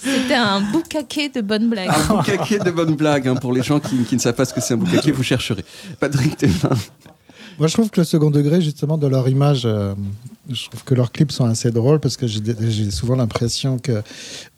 c'était 0.00 0.34
un 0.34 0.60
boucaquet 0.60 1.28
de 1.28 1.40
bonnes 1.40 1.68
blagues. 1.68 1.88
Un 1.88 2.14
boucaquet 2.16 2.58
de 2.58 2.70
bonnes 2.72 2.96
blagues 2.96 3.28
hein, 3.28 3.36
pour 3.36 3.52
les 3.52 3.62
gens 3.62 3.78
qui, 3.78 3.96
qui 4.04 4.16
ne 4.16 4.20
savent 4.20 4.34
pas 4.34 4.44
ce 4.44 4.52
que 4.52 4.60
c'est 4.60 4.74
un 4.74 4.78
boucaquet, 4.78 5.12
vous 5.12 5.22
chercherez. 5.22 5.64
Patrick 6.00 6.36
Thémin. 6.36 6.76
Moi, 7.62 7.68
je 7.68 7.74
trouve 7.74 7.90
que 7.90 8.00
le 8.00 8.04
second 8.04 8.32
degré, 8.32 8.60
justement, 8.60 8.98
de 8.98 9.06
leur 9.06 9.28
image, 9.28 9.62
euh, 9.66 9.94
je 10.50 10.66
trouve 10.66 10.82
que 10.82 10.96
leurs 10.96 11.12
clips 11.12 11.30
sont 11.30 11.44
assez 11.44 11.70
drôles 11.70 12.00
parce 12.00 12.16
que 12.16 12.26
j'ai 12.26 12.90
souvent 12.90 13.14
l'impression 13.14 13.78
que 13.78 14.02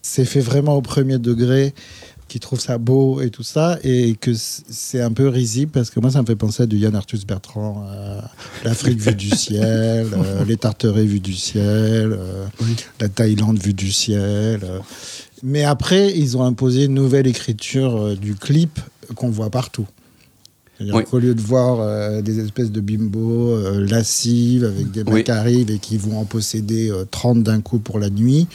c'est 0.01 0.25
fait 0.25 0.41
vraiment 0.41 0.75
au 0.75 0.81
premier 0.81 1.19
degré, 1.19 1.75
qu'ils 2.29 2.41
trouvent 2.41 2.63
ça 2.63 2.79
beau 2.79 3.21
et 3.21 3.29
tout 3.29 3.43
ça, 3.43 3.79
et 3.85 4.15
que 4.19 4.31
c'est 4.33 5.03
un 5.03 5.13
peu 5.13 5.29
risible 5.29 5.71
parce 5.71 5.91
que 5.91 6.01
moi, 6.01 6.13
ça 6.13 6.23
me 6.23 6.27
fait 6.27 6.35
penser 6.35 6.63
à 6.63 6.67
du 6.67 6.79
Yann 6.79 6.97
Arthus 6.97 7.27
Bertrand, 7.29 7.87
euh, 7.91 8.23
l'Afrique 8.65 9.01
vue 9.01 9.15
du 9.15 9.29
ciel, 9.29 10.09
euh, 10.15 10.43
les 10.49 10.57
Tarterets 10.57 11.05
vus 11.05 11.21
du 11.21 11.35
ciel, 11.35 12.17
euh, 12.19 12.47
la 13.01 13.11
Thaïlande 13.11 13.59
vue 13.59 13.75
du 13.75 13.93
ciel. 13.93 14.67
Mais 15.43 15.65
après, 15.65 16.17
ils 16.17 16.39
ont 16.39 16.43
imposé 16.43 16.85
une 16.85 16.95
nouvelle 16.95 17.27
écriture 17.27 18.17
du 18.17 18.35
clip 18.35 18.81
qu'on 19.15 19.29
voit 19.29 19.51
partout. 19.51 19.87
Oui. 20.81 21.05
qu'au 21.05 21.19
lieu 21.21 21.35
de 21.35 21.41
voir 21.41 21.79
euh, 21.81 22.21
des 22.21 22.41
espèces 22.41 22.73
de 22.73 22.81
bimbos 22.81 23.51
euh, 23.53 23.87
lascives 23.89 24.65
avec 24.65 24.91
des 24.91 25.05
mecs 25.05 25.15
Oui. 25.15 25.25
qui 25.25 25.31
arrivent 25.31 25.71
et 25.71 25.79
qui 25.79 25.97
vont 25.97 26.19
en 26.19 26.25
posséder 26.25 26.91
euh, 26.91 27.05
30 27.11 27.43
d'un 27.45 27.61
coup 27.61 27.79
pour 27.79 27.99
la 28.01 28.11
nuit, 28.11 28.49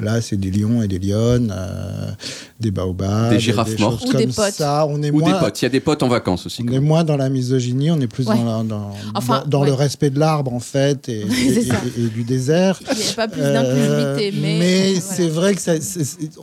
là 0.00 0.20
c'est 0.20 0.36
des 0.36 0.50
lions 0.50 0.82
et 0.82 0.88
des 0.88 0.98
lionnes, 0.98 1.54
euh, 1.56 2.10
des 2.58 2.70
baobabs, 2.72 3.30
Des 3.30 3.38
girafes 3.40 3.78
mortes. 3.78 4.04
Ou 4.04 4.10
comme 4.10 4.20
des 4.20 4.26
potes. 4.26 4.52
ça. 4.54 4.84
On 4.88 5.00
est 5.02 5.10
Ou 5.10 5.18
moins, 5.20 5.32
des 5.32 5.38
potes. 5.38 5.62
Il 5.62 5.64
y 5.64 5.66
a 5.66 5.68
des 5.70 5.80
potes 5.80 6.02
en 6.02 6.08
vacances 6.08 6.46
aussi. 6.46 6.64
on 6.68 6.72
est 6.72 6.80
moins 6.80 7.04
dans 7.04 7.16
la 7.16 7.28
misogynie, 7.28 7.90
on 7.92 8.00
est 8.00 8.06
plus 8.08 8.26
Ouais. 8.26 8.34
dans, 8.36 8.58
la- 8.58 8.64
dans, 8.64 8.90
Enfin, 9.14 9.42
dans, 9.46 9.60
dans 9.60 9.64
le 9.64 9.72
respect 9.72 10.10
de 10.10 10.18
l'arbre 10.18 10.52
en 10.52 10.60
fait 10.60 11.08
et, 11.08 11.20
et- 11.22 11.54
C'est 11.54 11.62
ça. 11.64 11.76
et- 11.96 12.00
et 12.00 12.08
du 12.08 12.24
désert. 12.24 12.80
Il 12.90 12.96
n'y 12.96 13.02
a 13.10 13.14
pas 13.14 13.28
plus 13.28 13.42
Euh, 13.42 13.52
d'inclusivité, 13.52 14.40
mais. 14.42 14.92
voilà. 14.94 15.00
c'est 15.00 15.28
vrai 15.28 15.54
que 15.54 15.60
ça- 15.60 15.74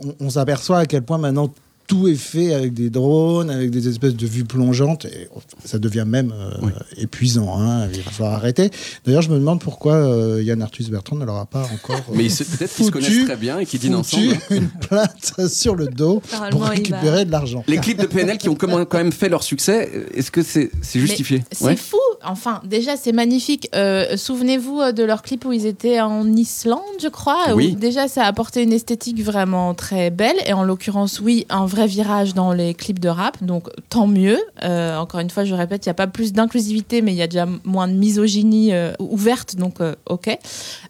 on, 0.02 0.14
on 0.26 0.30
s'aperçoit 0.30 0.78
à 0.78 0.86
quel 0.86 1.02
point 1.02 1.18
maintenant 1.18 1.52
tout 1.88 2.06
est 2.06 2.14
fait 2.14 2.54
avec 2.54 2.74
des 2.74 2.90
drones, 2.90 3.50
avec 3.50 3.70
des 3.70 3.88
espèces 3.88 4.14
de 4.14 4.26
vues 4.26 4.44
plongeantes. 4.44 5.06
Et 5.06 5.26
ça 5.64 5.78
devient 5.78 6.04
même 6.06 6.32
euh, 6.32 6.68
épuisant. 6.96 7.58
hein. 7.58 7.88
Il 7.92 8.02
va 8.02 8.10
falloir 8.10 8.34
arrêter. 8.34 8.70
D'ailleurs, 9.04 9.22
je 9.22 9.30
me 9.30 9.38
demande 9.38 9.60
pourquoi 9.60 9.94
euh, 9.94 10.42
Yann 10.42 10.60
Arthus 10.62 10.84
Bertrand 10.90 11.16
ne 11.16 11.24
leur 11.24 11.36
a 11.36 11.46
pas 11.46 11.64
encore. 11.72 11.96
euh, 12.10 12.14
Mais 12.14 12.28
peut-être 12.28 12.74
qu'ils 12.74 12.84
se 12.84 12.90
connaissent 12.90 13.24
très 13.24 13.36
bien 13.36 13.58
et 13.58 13.66
qu'ils 13.66 13.80
dînent 13.80 13.94
ensemble. 13.96 14.34
hein. 14.34 14.38
une 14.54 14.68
plainte 14.68 15.48
sur 15.48 15.74
le 15.74 15.86
dos 15.88 16.22
pour 16.50 16.62
récupérer 16.64 17.24
de 17.24 17.32
l'argent. 17.32 17.64
Les 17.66 17.78
clips 17.78 17.98
de 18.00 18.06
PNL 18.06 18.38
qui 18.38 18.48
ont 18.48 18.54
quand 18.54 18.94
même- 18.94 19.12
fait 19.12 19.30
leur 19.30 19.42
succès, 19.42 19.90
euh, 19.94 20.04
est-ce 20.14 20.30
que 20.30 20.42
c'est 20.42 20.70
justifié 20.94 21.42
C'est 21.50 21.64
Ouais. 21.64 21.76
fou. 21.76 21.96
Enfin, 22.24 22.60
déjà, 22.66 22.96
c'est 22.96 23.12
magnifique. 23.12 23.68
Euh, 23.74 24.16
Souvenez-vous 24.16 24.92
de 24.92 25.04
leur 25.04 25.22
clip 25.22 25.44
où 25.46 25.52
ils 25.52 25.64
étaient 25.66 26.00
en 26.00 26.30
Islande, 26.36 26.80
je 27.00 27.08
crois. 27.08 27.54
Oui. 27.54 27.72
Où 27.74 27.78
déjà, 27.78 28.08
ça 28.08 28.24
a 28.24 28.26
apporté 28.26 28.62
une 28.62 28.72
esthétique 28.72 29.22
vraiment 29.22 29.72
très 29.72 30.10
belle. 30.10 30.36
Et 30.46 30.52
en 30.52 30.64
l'occurrence, 30.64 31.20
oui, 31.20 31.46
un 31.48 31.64
vrai 31.64 31.77
virage 31.86 32.34
dans 32.34 32.52
les 32.52 32.74
clips 32.74 32.98
de 32.98 33.08
rap. 33.08 33.42
Donc, 33.42 33.68
tant 33.88 34.06
mieux. 34.06 34.38
Euh, 34.62 34.96
encore 34.96 35.20
une 35.20 35.30
fois, 35.30 35.44
je 35.44 35.54
répète, 35.54 35.86
il 35.86 35.88
n'y 35.88 35.92
a 35.92 35.94
pas 35.94 36.06
plus 36.06 36.32
d'inclusivité, 36.32 37.02
mais 37.02 37.12
il 37.12 37.16
y 37.16 37.22
a 37.22 37.26
déjà 37.26 37.46
moins 37.64 37.88
de 37.88 37.94
misogynie 37.94 38.72
euh, 38.72 38.92
ouverte. 38.98 39.56
Donc, 39.56 39.80
euh, 39.80 39.94
ok. 40.06 40.36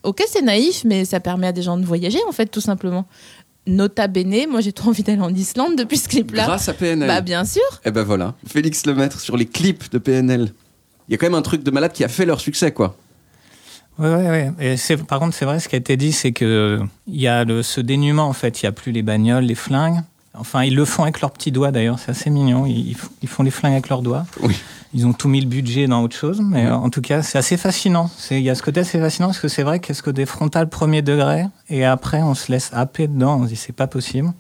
Ok, 0.03 0.23
c'est 0.29 0.43
naïf, 0.43 0.83
mais 0.85 1.05
ça 1.05 1.21
permet 1.21 1.49
à 1.49 1.53
des 1.53 1.63
gens 1.63 1.77
de 1.77 1.85
voyager, 1.85 2.21
en 2.29 2.33
fait, 2.33 2.47
tout 2.47 2.61
simplement. 2.61 3.07
Nota 3.67 4.07
bene, 4.07 4.49
moi 4.49 4.63
j'ai 4.63 4.73
trop 4.73 4.89
envie 4.89 5.03
d'aller 5.03 5.21
en 5.21 5.35
Islande 5.35 5.77
depuis 5.77 5.99
ce 5.99 6.09
clip-là. 6.09 6.47
Grâce 6.47 6.71
à 6.71 6.73
PNL. 6.73 7.07
Bah, 7.07 7.21
bien 7.21 7.45
sûr. 7.45 7.61
Eh 7.85 7.91
ben 7.91 8.03
voilà, 8.03 8.35
Félix 8.47 8.87
Lemaître 8.87 9.21
sur 9.21 9.37
les 9.37 9.45
clips 9.45 9.91
de 9.91 9.99
PNL. 9.99 10.55
Il 11.07 11.13
y 11.13 11.15
a 11.15 11.19
quand 11.19 11.27
même 11.27 11.35
un 11.35 11.43
truc 11.43 11.63
de 11.63 11.71
malade 11.71 11.93
qui 11.93 12.03
a 12.03 12.09
fait 12.09 12.25
leur 12.25 12.41
succès, 12.41 12.73
quoi. 12.73 12.97
Ouais, 13.99 14.15
ouais, 14.15 14.29
ouais. 14.31 14.53
Et 14.61 14.77
c'est, 14.77 14.97
par 14.97 15.19
contre, 15.19 15.35
c'est 15.35 15.45
vrai, 15.45 15.59
ce 15.59 15.69
qui 15.69 15.75
a 15.75 15.79
été 15.79 15.97
dit, 15.97 16.13
c'est 16.13 16.33
que 16.33 16.81
il 17.07 17.21
y 17.21 17.27
a 17.27 17.45
le, 17.45 17.63
ce 17.63 17.81
dénuement, 17.81 18.29
en 18.29 18.33
fait. 18.33 18.63
Il 18.63 18.67
n'y 18.67 18.69
a 18.69 18.73
plus 18.73 18.93
les 18.93 19.03
bagnoles, 19.03 19.45
les 19.45 19.55
flingues. 19.55 20.01
Enfin, 20.35 20.63
ils 20.63 20.75
le 20.75 20.85
font 20.85 21.03
avec 21.03 21.21
leurs 21.21 21.31
petits 21.33 21.51
doigts, 21.53 21.71
d'ailleurs. 21.73 21.99
C'est 21.99 22.11
assez 22.11 22.31
mignon. 22.31 22.65
Ils, 22.67 22.97
ils 23.23 23.29
font- 23.29 23.43
les 23.43 23.51
flingues 23.51 23.73
avec 23.73 23.89
leurs 23.89 24.03
doigts. 24.03 24.25
Oui. 24.43 24.57
Ils 24.95 25.07
ont 25.07 25.13
tout 25.13 25.29
mis 25.29 25.41
le 25.41 25.47
budget 25.49 25.87
dans 25.87 26.03
autre 26.03 26.17
chose. 26.17 26.41
Mais 26.43 26.69
en 26.71 26.89
tout 26.91 27.01
cas, 27.01 27.23
c'est 27.23 27.39
assez 27.39 27.57
fascinant. 27.57 28.11
Il 28.31 28.41
y 28.41 28.51
a 28.51 28.55
ce 28.55 28.63
côté 28.63 28.81
assez 28.81 28.99
fascinant 28.99 29.29
parce 29.29 29.41
que 29.41 29.49
c'est 29.49 29.63
vrai 29.65 29.81
qu'est-ce 29.81 30.03
que 30.03 30.11
des 30.11 30.27
frontales 30.27 30.69
premier 30.69 31.03
degré. 31.03 31.45
Et 31.69 31.85
après, 31.85 32.23
on 32.23 32.35
se 32.35 32.51
laisse 32.53 32.71
happer 32.73 33.09
dedans. 33.09 33.39
On 33.41 33.45
se 33.45 33.49
dit, 33.49 33.57
c'est 33.57 33.73
pas 33.75 33.87
possible. 33.87 34.33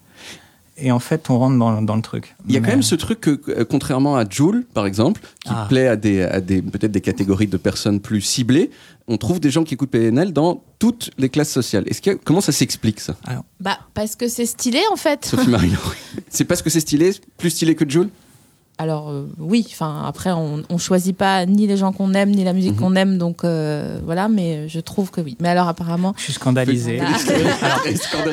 Et 0.80 0.92
en 0.92 0.98
fait, 1.00 1.28
on 1.30 1.38
rentre 1.38 1.58
dans, 1.58 1.82
dans 1.82 1.96
le 1.96 2.02
truc. 2.02 2.36
Il 2.46 2.54
y 2.54 2.56
a 2.56 2.60
quand 2.60 2.68
même 2.70 2.82
ce 2.82 2.94
truc 2.94 3.20
que, 3.20 3.40
euh, 3.48 3.64
contrairement 3.64 4.16
à 4.16 4.24
Joule, 4.28 4.64
par 4.74 4.86
exemple, 4.86 5.20
qui 5.44 5.50
Ah. 5.52 5.66
plaît 5.68 5.88
à 5.88 5.96
des, 5.96 6.22
à 6.22 6.40
des 6.40 6.62
peut-être 6.62 6.92
des 6.92 7.00
catégories 7.00 7.48
de 7.48 7.56
personnes 7.56 7.98
plus 8.00 8.20
ciblées, 8.20 8.70
on 9.08 9.16
trouve 9.16 9.40
des 9.40 9.50
gens 9.50 9.64
qui 9.64 9.74
écoutent 9.74 9.90
PNL 9.90 10.32
dans 10.32 10.62
toutes 10.78 11.10
les 11.18 11.28
classes 11.30 11.50
sociales. 11.50 11.84
Est-ce 11.88 12.00
que 12.02 12.10
comment 12.12 12.40
ça 12.40 12.52
s'explique 12.52 13.00
ça, 13.00 13.16
Bah, 13.60 13.78
parce 13.94 14.14
que 14.14 14.28
c'est 14.28 14.46
stylé, 14.46 14.80
en 14.92 14.96
fait. 14.96 15.24
Sophie 15.24 15.48
Marino 15.50 15.78
C'est 16.28 16.44
parce 16.44 16.62
que 16.62 16.70
c'est 16.70 16.80
stylé, 16.80 17.10
plus 17.38 17.50
stylé 17.50 17.74
que 17.74 17.88
Joule? 17.88 18.10
Alors 18.78 19.10
euh, 19.10 19.26
oui, 19.38 19.66
enfin 19.70 20.04
après 20.06 20.30
on, 20.30 20.62
on 20.70 20.78
choisit 20.78 21.16
pas 21.16 21.44
ni 21.46 21.66
les 21.66 21.76
gens 21.76 21.92
qu'on 21.92 22.14
aime 22.14 22.30
ni 22.30 22.44
la 22.44 22.52
musique 22.52 22.72
Mhm. 22.74 22.78
qu'on 22.78 22.94
aime, 22.96 23.18
donc 23.18 23.42
euh, 23.44 23.98
voilà. 24.04 24.28
Mais 24.28 24.68
je 24.68 24.78
trouve 24.80 25.10
que 25.10 25.20
oui. 25.20 25.36
Mais 25.40 25.48
alors 25.48 25.66
apparemment, 25.68 26.14
Je 26.16 26.22
suis 26.22 26.32
scandalisé. 26.34 26.98
Voilà. 26.98 27.76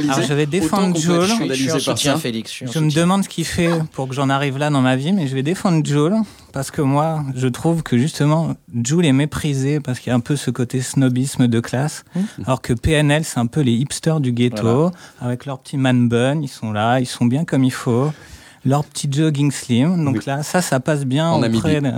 Alors, 0.10 0.22
je 0.22 0.34
vais 0.34 0.46
défendre 0.46 0.96
Joel. 0.98 1.22
Je 1.22 1.26
suis 1.28 1.36
scandalisé 1.36 1.72
en 1.72 1.74
par 1.74 1.82
soutien, 1.98 2.14
ça. 2.14 2.20
Félix. 2.20 2.52
je 2.52 2.56
suis 2.56 2.68
en 2.68 2.72
Je 2.72 2.80
me 2.80 2.92
demande 2.92 3.24
ce 3.24 3.30
qu'il 3.30 3.46
fait 3.46 3.70
pour 3.94 4.08
que 4.08 4.14
j'en 4.16 4.30
arrive 4.30 4.58
là 4.58 4.70
dans 4.70 4.82
ma 4.82 4.96
vie, 4.96 5.14
mais 5.14 5.28
je 5.28 5.34
vais 5.36 5.44
défendre 5.44 5.86
Joel 5.86 6.14
parce 6.54 6.72
que 6.72 6.82
moi, 6.82 7.24
je 7.36 7.48
trouve 7.48 7.84
que 7.84 7.98
justement, 7.98 8.54
Joel 8.74 9.06
est 9.08 9.14
méprisé 9.14 9.80
parce 9.80 10.00
qu'il 10.00 10.10
y 10.10 10.14
a 10.14 10.16
un 10.16 10.20
peu 10.22 10.36
ce 10.36 10.52
côté 10.52 10.82
snobisme 10.82 11.48
de 11.48 11.60
classe, 11.60 12.06
alors 12.46 12.62
que 12.62 12.72
PNL, 12.74 13.24
c'est 13.26 13.40
un 13.40 13.48
peu 13.48 13.62
les 13.62 13.74
hipsters 13.74 14.20
du 14.22 14.32
ghetto, 14.32 14.62
Voilà. 14.64 14.92
avec 15.22 15.46
leur 15.46 15.60
petit 15.60 15.76
man 15.78 16.08
bun, 16.08 16.42
ils 16.42 16.48
sont 16.48 16.72
là, 16.72 17.00
ils 17.00 17.06
sont 17.08 17.26
bien 17.26 17.44
comme 17.46 17.64
il 17.64 17.74
faut, 17.74 18.12
leur 18.66 18.84
petit 18.84 19.08
jogging 19.12 19.52
slim. 19.52 20.04
Donc 20.04 20.16
Oui. 20.18 20.22
là, 20.28 20.44
ça, 20.44 20.62
ça 20.62 20.80
passe 20.80 21.06
bien 21.06 21.30
En 21.30 21.42
auprès, 21.44 21.80
de- 21.82 21.92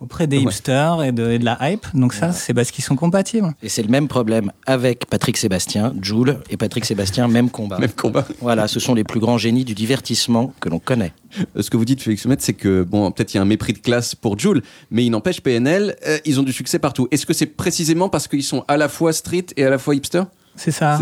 auprès 0.00 0.26
des 0.26 0.36
Ouais. 0.38 0.44
hipsters 0.44 1.02
et 1.02 1.12
de, 1.12 1.30
et 1.30 1.38
de 1.38 1.44
la 1.44 1.58
hype. 1.70 1.86
Donc 1.94 2.12
ça, 2.14 2.30
c'est 2.32 2.54
parce 2.54 2.70
qu'ils 2.70 2.84
sont 2.84 2.94
compatibles. 2.96 3.52
Et 3.62 3.68
c'est 3.68 3.82
le 3.82 3.88
même 3.88 4.06
problème 4.06 4.52
avec 4.66 5.06
Patrick 5.06 5.36
Sébastien, 5.36 5.92
Joule 6.00 6.38
et 6.50 6.56
Patrick 6.56 6.84
Sébastien, 6.84 7.26
même 7.28 7.50
combat. 7.50 7.78
Même 7.80 7.90
combat. 7.92 8.24
Voilà, 8.40 8.68
ce 8.68 8.78
sont 8.80 8.94
les 8.94 9.02
plus 9.04 9.18
grands 9.20 9.38
génies 9.38 9.64
du 9.64 9.74
divertissement 9.74 10.52
que 10.60 10.68
l'on 10.68 10.78
connaît. 10.78 11.12
Euh, 11.56 11.62
Ce 11.62 11.70
que 11.70 11.76
vous 11.76 11.84
dites, 11.84 12.00
Félix 12.02 12.24
Lemaître, 12.24 12.44
c'est 12.44 12.52
que, 12.54 12.82
bon, 12.84 13.10
peut-être 13.10 13.34
il 13.34 13.38
y 13.38 13.40
a 13.40 13.42
un 13.42 13.46
mépris 13.46 13.72
de 13.72 13.78
classe 13.78 14.14
pour 14.14 14.38
Joule, 14.38 14.62
mais 14.90 15.04
il 15.04 15.10
n'empêche 15.10 15.40
PNL, 15.40 15.96
euh, 16.06 16.18
ils 16.24 16.38
ont 16.38 16.44
du 16.44 16.52
succès 16.52 16.78
partout. 16.78 17.08
Est-ce 17.10 17.26
que 17.26 17.32
c'est 17.32 17.46
précisément 17.46 18.08
parce 18.08 18.28
qu'ils 18.28 18.42
sont 18.44 18.64
à 18.68 18.76
la 18.76 18.88
fois 18.88 19.12
street 19.12 19.46
et 19.56 19.64
à 19.64 19.70
la 19.70 19.78
fois 19.78 19.94
hipster? 19.96 20.22
C'est 20.58 20.70
ça. 20.72 20.98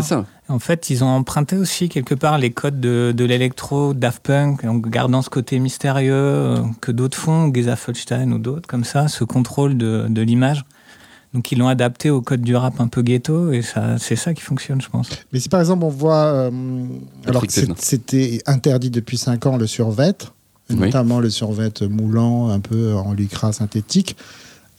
En 0.49 0.59
fait, 0.59 0.89
ils 0.89 1.03
ont 1.03 1.07
emprunté 1.07 1.57
aussi 1.57 1.89
quelque 1.89 2.15
part 2.15 2.37
les 2.37 2.51
codes 2.51 2.79
de, 2.79 3.13
de 3.15 3.25
l'électro, 3.25 3.93
Daft 3.93 4.23
Punk, 4.23 4.63
en 4.63 4.75
gardant 4.75 5.21
ce 5.21 5.29
côté 5.29 5.59
mystérieux 5.59 6.13
euh, 6.13 6.57
que 6.79 6.91
d'autres 6.93 7.17
font, 7.17 7.51
Geza 7.53 7.75
Folstein 7.75 8.31
ou 8.31 8.37
d'autres 8.37 8.67
comme 8.67 8.85
ça, 8.85 9.07
ce 9.09 9.23
contrôle 9.25 9.77
de, 9.77 10.05
de 10.07 10.21
l'image. 10.21 10.63
Donc 11.33 11.51
ils 11.51 11.57
l'ont 11.57 11.67
adapté 11.67 12.09
au 12.09 12.21
code 12.21 12.41
du 12.41 12.55
rap 12.55 12.79
un 12.79 12.87
peu 12.87 13.01
ghetto 13.01 13.51
et 13.51 13.61
ça, 13.61 13.97
c'est 13.97 14.15
ça 14.15 14.33
qui 14.33 14.41
fonctionne, 14.41 14.79
je 14.81 14.87
pense. 14.89 15.09
Mais 15.33 15.39
si 15.41 15.49
par 15.49 15.59
exemple 15.59 15.83
on 15.83 15.89
voit, 15.89 16.27
euh, 16.27 16.51
alors 17.25 17.45
que 17.45 17.51
c'était 17.77 18.41
interdit 18.45 18.89
depuis 18.89 19.17
5 19.17 19.45
ans 19.47 19.57
le 19.57 19.67
survêt, 19.67 20.13
Oui. 20.69 20.77
notamment 20.77 21.19
le 21.19 21.29
survêt 21.29 21.71
moulant 21.89 22.49
un 22.49 22.61
peu 22.61 22.93
en 22.95 23.11
lycra 23.11 23.51
synthétique, 23.51 24.15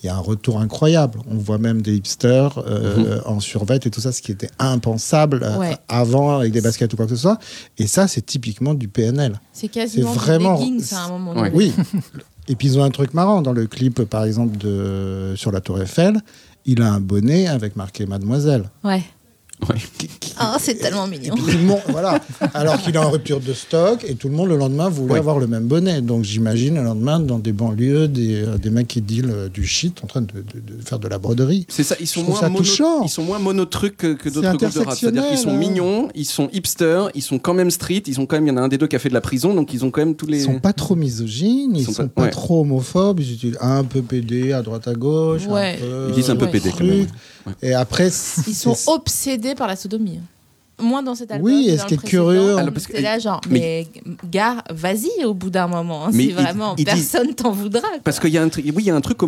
il 0.03 0.07
y 0.07 0.09
a 0.09 0.15
un 0.17 0.21
retour 0.21 0.61
incroyable. 0.61 1.19
On 1.31 1.37
voit 1.37 1.59
même 1.59 1.83
des 1.83 1.97
hipsters 1.97 2.59
euh, 2.67 3.21
en 3.27 3.41
survêt 3.41 3.81
et 3.85 3.91
tout 3.91 4.01
ça, 4.01 4.13
ce 4.13 4.23
qui 4.23 4.31
était 4.33 4.51
impensable 4.59 5.41
euh, 5.43 5.59
Ouais. 5.59 5.77
avant 5.89 6.37
avec 6.39 6.53
des 6.53 6.61
baskets 6.61 6.93
ou 6.93 6.97
quoi 6.97 7.07
que 7.07 7.17
ce 7.17 7.21
soit. 7.23 7.39
Et 7.79 7.87
ça, 7.87 8.07
c'est 8.07 8.25
typiquement 8.25 8.75
du 8.75 8.89
PNL. 8.89 9.41
c'est 9.53 9.69
quasiment 9.69 10.13
C'est 10.13 10.19
vraiment- 10.19 10.59
du 10.59 10.65
leggings 10.71 10.95
à 10.95 11.05
un 11.05 11.09
moment 11.09 11.33
Ouais. 11.41 11.51
donné. 11.51 11.73
Oui. 11.75 12.01
Et 12.51 12.57
puis 12.57 12.69
ils 12.69 12.79
ont 12.79 12.83
un 12.85 12.91
truc 12.91 13.13
marrant 13.13 13.43
dans 13.43 13.53
le 13.53 13.67
clip, 13.67 14.03
par 14.05 14.25
exemple, 14.25 14.57
de 14.57 15.35
sur 15.37 15.53
la 15.53 15.61
Tour 15.61 15.83
Eiffel. 15.83 16.19
Il 16.65 16.81
a 16.81 16.91
un 16.93 17.01
bonnet 17.01 17.47
avec 17.47 17.77
marqué 17.77 18.07
Mademoiselle. 18.07 18.71
Ouais. 18.85 19.03
Oh, 20.41 20.57
c'est 20.61 20.77
tellement 20.77 21.07
mignon. 21.09 21.35
Tout 21.35 21.47
le 21.47 21.59
monde, 21.59 21.81
voilà. 21.89 22.21
Alors 22.55 22.81
qu'il 22.81 22.95
est 22.95 22.99
en 22.99 23.11
rupture 23.11 23.41
de 23.41 23.53
stock 23.53 24.05
et 24.09 24.15
tout 24.15 24.29
le 24.29 24.35
monde 24.35 24.49
le 24.49 24.57
lendemain 24.57 24.89
voulait 24.89 25.15
Ouais. 25.15 25.19
avoir 25.19 25.39
le 25.41 25.49
même 25.49 25.65
bonnet. 25.67 26.01
Donc 26.01 26.23
j'imagine 26.23 26.77
le 26.77 26.85
lendemain 26.85 27.19
dans 27.19 27.39
des 27.41 27.53
banlieues 27.53 28.07
des, 28.07 28.43
euh, 28.45 28.57
des 28.57 28.71
mecs 28.71 28.87
qui 28.87 29.01
dealent 29.01 29.31
euh, 29.31 29.49
du 29.49 29.67
shit 29.67 29.99
en 30.05 30.07
train 30.07 30.21
de, 30.21 30.27
de- 30.33 30.77
de 30.77 30.83
faire 30.85 31.01
de 31.01 31.09
la 31.09 31.19
broderie. 31.19 31.67
C'est 31.69 31.83
ça, 31.83 31.97
ils 32.01 32.07
sont 32.07 32.23
moins 32.23 32.39
ça 32.39 32.49
mono, 32.49 32.59
touchant. 32.61 33.03
ils 33.03 33.09
sont 33.09 33.25
moins 33.25 33.41
monotrucs 33.41 33.97
que, 33.97 34.29
d'autres 34.29 34.49
groupes 34.57 34.73
de 34.75 34.79
rap. 34.81 34.97
C'est-à-dire 34.97 35.27
qu'ils 35.29 35.39
sont 35.39 35.51
hein. 35.51 35.57
mignons, 35.59 36.09
ils 36.15 36.25
sont 36.25 36.49
hipsters, 36.53 37.11
ils 37.17 37.23
sont 37.23 37.39
quand 37.41 37.55
même 37.55 37.71
street, 37.73 38.05
ils 38.07 38.21
ont 38.21 38.27
quand 38.27 38.37
même, 38.37 38.47
il 38.47 38.51
y 38.51 38.53
en 38.53 38.59
a 38.59 38.61
un 38.61 38.69
des 38.69 38.79
deux 38.79 38.87
qui 38.87 38.95
a 38.95 39.01
fait 39.01 39.09
de 39.09 39.15
la 39.15 39.21
prison, 39.21 39.55
donc 39.55 39.75
ils 39.75 39.85
ont 39.85 39.91
quand 39.91 40.03
même 40.05 40.15
tous 40.15 40.27
les. 40.27 40.39
Ils 40.39 40.45
sont 40.45 40.61
pas 40.61 40.73
trop 40.73 40.95
misogynes, 40.95 41.75
ils 41.75 41.85
sont 41.85 41.93
sont, 41.93 42.03
pas- 42.09 42.09
pas, 42.15 42.23
ouais. 42.23 42.31
trop 42.31 42.61
homophobes, 42.61 43.19
ils 43.21 43.33
utilisent 43.33 43.59
un 43.61 43.83
peu 43.83 44.03
PD 44.03 44.53
à 44.53 44.63
droite 44.63 44.87
à 44.87 44.95
gauche. 44.95 45.47
Ouais. 45.49 45.79
Un 45.83 45.85
peu, 45.85 46.07
Ils 46.11 46.15
disent 46.15 46.31
un 46.31 46.37
peu 46.37 46.45
Ouais. 46.45 46.53
PD 46.53 46.71
quand 46.71 46.85
même. 46.85 47.07
truc. 47.07 47.09
Et 47.63 47.73
après, 47.73 48.11
Ils 48.47 48.55
sont 48.55 48.77
obsédés 48.89 49.48
par 49.55 49.69
la 49.69 49.77
sodomie. 49.77 50.21
Moins 50.81 51.03
dans 51.03 51.15
cet 51.15 51.31
album. 51.33 51.47
Oui, 51.51 51.67
que 51.67 51.71
et 51.73 51.77
dans 51.77 51.79
ce 51.79 51.83
le 51.83 51.89
qui 51.89 51.95
est 52.07 52.09
curieux- 52.09 52.57
Alors, 52.57 52.73
parce 52.73 52.87
que- 52.87 52.95
C'est 52.97 53.03
là, 53.03 53.19
genre, 53.19 53.41
mais- 53.51 53.87
mais, 54.07 54.15
gars, 54.31 54.63
vas-y 54.71 55.25
au 55.25 55.35
bout 55.35 55.51
d'un 55.51 55.67
moment. 55.67 56.07
hein, 56.07 56.11
Mais 56.13 56.25
si 56.25 56.31
vraiment 56.33 56.75
personne 56.77 57.35
t'en 57.35 57.51
voudra. 57.51 57.83
Parce 58.05 58.21
qu'il 58.21 58.31
y 58.31 58.39
a 58.39 58.43
un 58.43 58.49
truc, 58.49 58.65
oui, 58.67 58.75
il 58.79 58.87
y 58.87 58.91
a 58.91 58.95
un 58.95 59.01
truc 59.01 59.19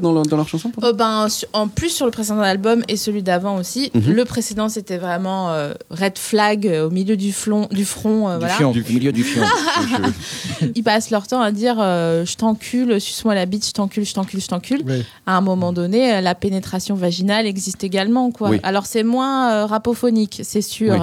dans, 0.00 0.12
leur- 0.12 0.24
dans 0.24 0.36
leur 0.36 0.48
chanson. 0.48 0.70
Oh, 0.82 0.92
ben, 0.92 1.26
en 1.52 1.68
plus 1.68 1.90
sur 1.90 2.06
le 2.06 2.12
précédent 2.12 2.40
album 2.40 2.82
et 2.88 2.96
celui 2.96 3.22
d'avant 3.22 3.56
aussi, 3.56 3.90
Mhm. 3.94 4.12
le 4.12 4.24
précédent 4.24 4.68
c'était 4.68 4.98
vraiment 4.98 5.50
euh, 5.50 5.72
red 5.90 6.18
flag 6.18 6.66
euh, 6.66 6.86
au 6.86 6.90
milieu 6.90 7.16
du, 7.16 7.32
flon, 7.32 7.68
du 7.70 7.84
front. 7.84 8.28
euh, 8.28 8.34
Du 8.34 8.38
voilà. 8.40 8.54
fion, 8.54 8.70
au 8.70 8.74
milieu 8.92 9.12
du 9.12 9.22
fion. 9.24 9.42
Ils 10.74 10.82
passent 10.82 11.10
leur 11.10 11.26
temps 11.26 11.40
à 11.40 11.52
dire 11.52 11.76
euh, 11.80 12.24
je 12.24 12.36
t'encule, 12.36 13.00
suce-moi 13.00 13.34
la 13.34 13.46
bite, 13.46 13.66
je 13.66 13.72
t'encule, 13.72 14.04
je 14.04 14.14
t'encule, 14.14 14.40
je 14.40 14.46
t'encule. 14.48 14.82
Oui. 14.86 15.02
À 15.26 15.36
un 15.36 15.40
moment 15.40 15.72
donné, 15.72 16.20
la 16.20 16.34
pénétration 16.34 16.94
vaginale 16.94 17.46
existe 17.46 17.84
également. 17.84 18.30
Quoi. 18.30 18.50
Oui. 18.50 18.60
Alors 18.62 18.86
c'est 18.86 19.02
moins 19.04 19.50
euh, 19.52 19.66
rapophonique, 19.66 20.40
c'est 20.44 20.62
sûr. 20.62 20.81
Oui. 20.90 20.98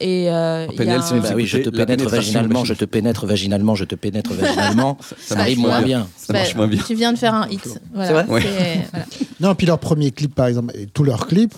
Et 0.00 0.30
euh, 0.30 0.66
PNL, 0.76 1.00
un- 1.00 1.18
Bah 1.18 1.28
oui, 1.34 1.46
je 1.46 1.58
te 1.58 1.68
pénètre 1.70 2.08
vaginalement, 2.08 2.64
je 2.64 2.74
te 2.74 2.84
pénètre 2.84 3.26
vaginalement, 3.26 3.74
je 3.74 3.84
te 3.84 3.94
pénètre 3.94 4.32
vaginalement. 4.32 4.96
ça 5.18 5.34
marche 5.34 5.46
arrive 5.46 5.58
moins 5.58 5.78
bien. 5.82 5.86
bien. 6.00 6.08
Ça 6.16 6.32
marche 6.32 6.54
moins 6.54 6.66
bien. 6.68 6.82
Tu 6.86 6.94
viens 6.94 7.12
de 7.12 7.18
faire 7.18 7.34
un 7.34 7.48
hit. 7.48 7.80
Voilà, 7.94 8.12
vrai 8.12 8.26
Ouais. 8.32 8.42
c'est- 8.42 8.88
voilà. 8.90 9.06
Non, 9.40 9.54
puis 9.54 9.66
leur 9.66 9.78
premier 9.78 10.10
clip, 10.10 10.34
par 10.34 10.46
exemple, 10.46 10.74
et 10.76 10.86
tous 10.86 11.04
leurs 11.04 11.26
clips, 11.26 11.54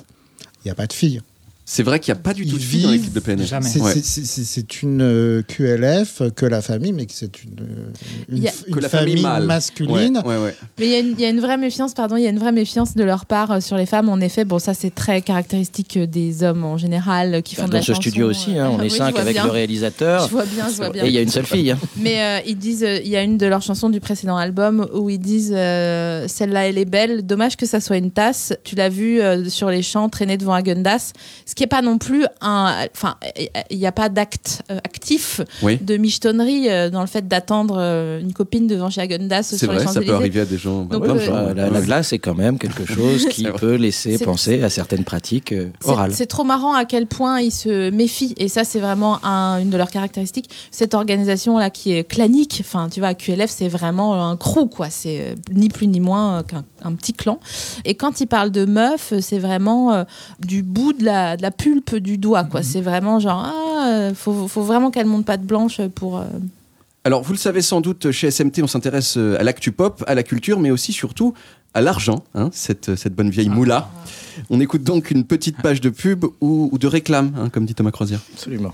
il 0.65 0.69
n'y 0.69 0.71
a 0.71 0.75
pas 0.75 0.87
de 0.87 0.93
filles. 0.93 1.21
C'est 1.73 1.85
vrai 1.85 2.01
qu'il 2.01 2.13
n'y 2.13 2.19
a 2.19 2.23
pas 2.23 2.35
du 2.35 2.45
tout 2.49 2.57
de 2.57 2.63
filles 2.63 2.83
dans 2.83 2.89
clips 2.89 3.13
de 3.13 3.21
PNL. 3.21 3.47
jamais. 3.47 3.69
C'est 3.69 3.81
Ouais. 3.81 4.65
une 4.83 5.03
euh, 5.03 5.43
QLF 5.43 6.23
que 6.35 6.45
la 6.45 6.63
famille, 6.63 6.93
mais 6.93 7.07
que 7.07 7.13
c'est 7.15 7.45
une, 7.45 7.51
euh, 7.61 7.93
une, 8.29 8.39
Il 8.39 8.43
y 8.43 8.49
a- 8.49 8.53
une 8.67 8.75
Que 8.75 8.81
la 8.81 8.89
famille 8.89 9.23
masculine. 9.23 10.21
Ouais, 10.25 10.35
ouais, 10.37 10.43
ouais. 10.43 10.57
Mais 10.81 10.87
il 10.87 10.91
y, 10.91 10.95
a 10.97 10.99
une- 10.99 11.15
il 11.17 11.21
y 11.21 11.25
a 11.25 11.29
une 11.29 11.39
vraie 11.39 11.59
méfiance, 11.59 11.95
pardon, 11.95 12.17
il 12.17 12.25
y 12.25 12.27
a 12.27 12.31
une 12.31 12.41
vraie 12.41 12.51
méfiance 12.51 12.97
de 12.97 13.05
leur 13.05 13.25
part 13.25 13.53
euh, 13.53 13.61
sur 13.61 13.77
les 13.77 13.87
femmes. 13.87 14.09
En 14.09 14.19
effet, 14.21 14.45
bon, 14.45 14.59
ça 14.59 14.75
c'est 14.75 14.93
très 14.93 15.23
caractéristique 15.23 15.97
des 15.97 16.43
hommes 16.43 16.65
en 16.65 16.77
général 16.77 17.41
qui 17.45 17.55
font 17.55 17.67
de 17.67 17.71
Dans 17.71 17.77
la 17.77 17.83
ce 17.83 17.93
chanson, 17.93 18.01
studio 18.01 18.29
aussi, 18.29 18.59
hein, 18.59 18.69
on 18.73 18.81
est 18.81 18.85
oui, 18.85 18.91
cinq 18.91 19.17
avec 19.17 19.35
bien. 19.35 19.45
le 19.45 19.51
réalisateur. 19.53 20.27
Je 20.27 20.31
vois 20.33 20.47
bien, 20.47 20.69
je 20.69 20.75
vois 20.77 20.91
bien. 20.91 21.05
Et 21.05 21.07
il 21.09 21.15
y 21.15 21.19
a 21.19 21.23
une 21.23 21.29
seule 21.31 21.47
fille. 21.47 21.71
hein. 21.71 21.79
Mais 21.99 22.21
euh, 22.21 22.41
ils 22.49 22.59
disent, 22.59 22.83
euh, 22.83 22.99
il 23.05 23.09
y 23.11 23.17
a 23.17 23.23
une 23.23 23.39
de 23.39 23.47
leurs 23.47 23.63
chansons 23.63 23.91
du 23.91 24.01
précédent 24.01 24.37
album 24.37 24.89
où 24.93 25.09
ils 25.09 25.21
disent 25.21 25.53
euh, 25.55 26.27
celle-là 26.27 26.67
elle 26.69 26.79
est 26.79 26.85
belle, 26.85 27.25
dommage 27.25 27.57
que 27.57 27.65
ça 27.67 27.79
soit 27.81 27.97
une 27.99 28.11
tasse. 28.11 28.55
Tu 28.65 28.75
l'as 28.75 28.89
vu 28.89 29.21
euh, 29.21 29.49
sur 29.49 29.71
les 29.71 29.83
champs 29.83 30.09
traîner 30.09 30.37
devant 30.37 30.55
un 30.55 30.63
Gundas, 30.63 31.13
ce 31.47 31.55
qui 31.61 31.65
est 31.65 31.67
pas 31.67 31.83
non 31.83 31.99
plus 31.99 32.25
un, 32.41 32.87
enfin 32.97 33.17
il 33.69 33.77
n'y 33.77 33.87
a 33.87 33.93
pas 33.93 34.09
d'acte 34.09 34.63
euh, 34.71 34.79
actif 34.79 35.43
Oui. 35.63 35.77
de 35.79 35.99
michetonnerie 35.99 36.71
euh, 36.71 36.89
dans 36.89 37.03
le 37.03 37.07
fait 37.07 37.29
d'attendre 37.29 37.77
euh, 37.79 38.19
une 38.19 38.33
copine 38.33 38.67
devant 38.67 38.89
chez 38.89 39.03
Agundas 39.03 39.43
C'est 39.43 39.59
sur 39.59 39.71
les 39.71 39.81
vrai, 39.81 39.93
ça 39.93 40.01
peut 40.01 40.15
arriver 40.15 40.41
à 40.41 40.47
des 40.47 40.57
gens. 40.57 40.85
bah, 40.85 40.97
Donc, 40.97 41.05
euh, 41.05 41.19
Euh, 41.21 41.49
ouais. 41.49 41.55
la, 41.55 41.69
la 41.69 41.81
glace 41.83 42.15
est 42.15 42.19
quand 42.19 42.35
même 42.35 42.57
quelque 42.59 42.87
chose 42.95 43.27
qui 43.29 43.43
vrai. 43.45 43.53
peut 43.61 43.75
laisser 43.75 44.17
penser 44.19 44.63
à 44.63 44.71
certaines 44.71 45.05
pratiques 45.05 45.53
euh, 45.53 45.69
orales. 45.85 46.15
C'est 46.15 46.25
trop 46.25 46.45
marrant 46.45 46.73
à 46.73 46.87
quel 46.87 47.07
point 47.07 47.41
ils 47.43 47.51
se 47.53 47.91
méfient. 47.91 48.35
Et 48.39 48.49
ça, 48.49 48.65
c'est 48.65 48.81
vraiment 48.81 49.23
un- 49.23 49.59
une 49.61 49.69
de 49.69 49.77
leurs 49.77 49.91
caractéristiques. 49.91 50.49
Cette 50.71 50.95
organisation-là 50.95 51.69
qui 51.69 51.93
est 51.93 52.05
clanique, 52.05 52.57
enfin, 52.65 52.89
tu 52.89 53.01
vois, 53.01 53.13
QLF, 53.13 53.51
c'est 53.51 53.69
vraiment 53.69 54.31
un 54.31 54.39
crew, 54.39 54.67
quoi. 54.71 54.89
C'est 54.89 55.21
euh, 55.21 55.35
ni 55.53 55.69
plus 55.69 55.89
ni 55.89 56.01
moins 56.01 56.39
euh, 56.39 56.43
qu'un 56.43 56.65
un 56.83 56.95
petit 56.95 57.13
clan. 57.13 57.39
Et 57.85 57.95
quand 57.97 58.23
ils 58.23 58.27
parlent 58.27 58.51
de 58.51 58.65
meufs, 58.65 59.13
c'est 59.21 59.39
vraiment 59.39 59.93
euh, 59.93 60.05
du 60.39 60.63
bout 60.63 60.95
de 60.95 61.05
la, 61.05 61.37
de 61.37 61.43
la 61.43 61.50
pulpe 61.51 61.97
du 61.97 62.19
doigt, 62.19 62.45
quoi. 62.45 62.63
C'est 62.63 62.81
vraiment 62.81 63.19
genre, 63.21 63.45
ah, 63.47 63.87
euh, 63.89 64.15
faut, 64.15 64.49
faut 64.49 64.63
vraiment 64.63 64.91
qu'elle 64.91 65.07
monte 65.07 65.25
pas 65.27 65.37
de 65.37 65.45
blanche 65.45 65.81
pour. 65.95 66.19
euh, 66.19 66.25
Alors, 67.05 67.23
vous 67.23 67.33
le 67.33 67.39
savez 67.39 67.63
sans 67.63 67.81
doute, 67.81 68.11
chez 68.11 68.31
SMT, 68.31 68.63
on 68.63 68.67
s'intéresse 68.67 69.17
euh, 69.17 69.39
à 69.39 69.43
l'actu 69.43 69.73
pop, 69.73 70.03
à 70.07 70.15
la 70.15 70.23
culture, 70.23 70.59
mais 70.61 70.71
aussi 70.71 70.93
surtout 70.93 71.35
à 71.75 71.81
l'argent, 71.81 72.25
hein, 72.35 72.51
cette, 72.53 72.97
cette 72.97 73.15
bonne 73.15 73.31
vieille 73.31 73.49
moula. 73.49 73.89
On 74.51 74.61
écoute 74.61 74.83
donc 74.83 75.11
une 75.13 75.25
petite 75.25 75.57
page 75.63 75.81
de 75.81 75.89
pub 75.91 76.25
ou, 76.41 76.69
ou 76.73 76.79
de 76.79 76.87
réclame, 76.89 77.33
hein, 77.39 77.49
comme 77.49 77.65
dit 77.65 77.75
Thomas 77.75 77.93
Crozière. 77.93 78.21
Absolument. 78.33 78.73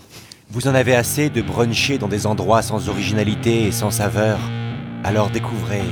Vous 0.51 0.67
en 0.69 0.75
avez 0.75 0.95
assez 0.95 1.29
de 1.29 1.43
bruncher 1.43 1.99
dans 1.99 2.09
des 2.09 2.25
endroits 2.27 2.63
sans 2.63 2.89
originalité 2.89 3.67
et 3.67 3.73
sans 3.73 3.91
saveur 3.91 4.39
Alors 5.05 5.29
découvrez 5.31 5.83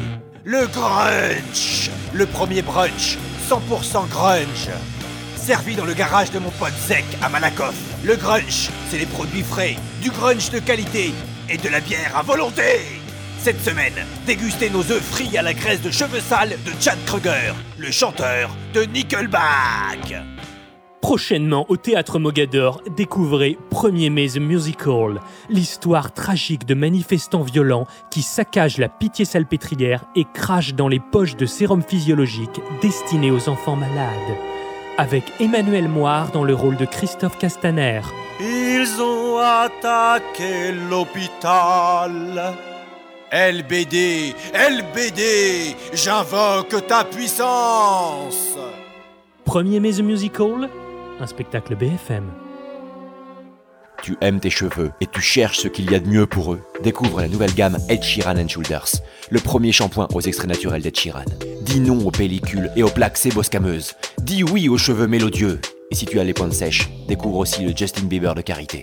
le 0.45 0.67
Grunch 0.73 1.91
Le 2.13 2.25
premier 2.27 2.63
brunch 2.63 3.19
100% 3.51 4.09
grunge 4.11 4.69
Servi 5.45 5.77
dans 5.77 5.85
le 5.85 5.93
garage 5.93 6.31
de 6.31 6.39
mon 6.39 6.49
pote 6.53 6.73
Zek 6.89 7.05
à 7.21 7.29
Malakoff. 7.29 7.75
Le 8.03 8.17
Grunch, 8.17 8.71
c'est 8.89 8.97
les 8.97 9.05
produits 9.05 9.43
frais, 9.43 9.77
du 10.01 10.11
grunge 10.11 10.49
de 10.49 10.59
qualité 10.59 11.13
et 11.51 11.59
de 11.59 11.69
la 11.69 11.81
bière 11.81 12.17
à 12.17 12.23
volonté 12.23 12.81
Cette 13.41 13.61
semaine, 13.61 14.07
dégustez 14.27 14.71
nos 14.71 14.91
œufs 14.91 15.03
frits 15.03 15.37
à 15.37 15.43
la 15.43 15.53
graisse 15.53 15.83
de 15.83 15.91
cheveux 15.91 16.21
sales 16.21 16.57
de 16.65 16.73
Chad 16.81 16.97
Kruger, 17.05 17.53
le 17.77 17.91
chanteur 17.91 18.57
de 18.73 18.85
Nickelback 18.85 20.15
Prochainement 21.03 21.67
au 21.69 21.77
théâtre 21.77 22.19
Mogador, 22.19 22.81
découvrez 22.97 23.59
Premier 23.69 24.09
mai 24.09 24.29
The 24.29 24.39
Musical, 24.39 25.21
l'histoire 25.51 26.15
tragique 26.15 26.65
de 26.65 26.73
manifestants 26.73 27.43
violents 27.43 27.87
qui 28.11 28.23
saccagent 28.23 28.79
la 28.79 28.89
pitié 28.89 29.27
salpêtrière 29.27 30.07
et 30.17 30.25
crachent 30.33 30.73
dans 30.73 30.89
les 30.89 31.01
poches 31.01 31.37
de 31.37 31.45
sérum 31.45 31.83
physiologique 31.83 32.63
destinés 32.81 33.31
aux 33.31 33.51
enfants 33.51 33.77
malades. 33.77 34.54
Avec 34.97 35.25
Emmanuel 35.41 35.89
Moire 35.89 36.31
dans 36.31 36.45
le 36.45 36.55
rôle 36.55 36.77
de 36.77 36.85
Christophe 36.85 37.37
Castaner. 37.37 38.01
Ils 38.41 39.03
ont 39.03 39.39
attaqué 39.39 40.71
l'hôpital. 40.89 42.55
LBD, 43.33 44.35
LBD, 44.55 45.75
j'invoque 45.95 46.87
ta 46.87 47.03
puissance. 47.03 48.57
Premier 49.45 49.81
mai 49.81 49.93
The 49.95 50.03
Musical, 50.03 50.69
un 51.19 51.27
spectacle 51.27 51.75
BFM. 51.75 52.44
Tu 54.05 54.19
aimes 54.21 54.39
tes 54.39 54.51
cheveux 54.51 54.91
et 55.01 55.07
tu 55.07 55.23
cherches 55.23 55.61
ce 55.61 55.69
qu'il 55.69 55.91
y 55.91 55.95
a 55.95 55.99
de 55.99 56.07
mieux 56.07 56.27
pour 56.27 56.53
eux. 56.53 56.61
Découvre 56.83 57.23
la 57.23 57.29
nouvelle 57.29 57.55
gamme 57.55 57.79
Ed 57.89 58.03
Sheeran 58.03 58.37
and 58.37 58.49
Shoulders, 58.49 58.85
le 59.31 59.41
premier 59.41 59.73
shampoing 59.73 60.09
aux 60.13 60.21
extraits 60.21 60.47
naturels 60.51 60.83
d'Ed 60.83 60.95
Sheeran. 60.95 61.25
Dis 61.63 61.81
non 61.81 62.07
aux 62.07 62.11
pellicules 62.11 62.71
et 62.77 62.83
aux 62.83 62.91
plaques 62.91 63.17
séboscameuses. 63.17 63.95
Dis 64.21 64.45
oui 64.45 64.69
aux 64.69 64.77
cheveux 64.77 65.07
mélodieux. 65.07 65.59
Et 65.91 65.95
si 65.95 66.05
tu 66.05 66.21
as 66.21 66.25
les 66.25 66.35
pointes 66.35 66.53
sèches, 66.53 66.91
découvre 67.09 67.39
aussi 67.39 67.63
le 67.65 67.73
Justin 67.75 68.03
Bieber 68.05 68.35
de 68.35 68.43
karité. 68.43 68.83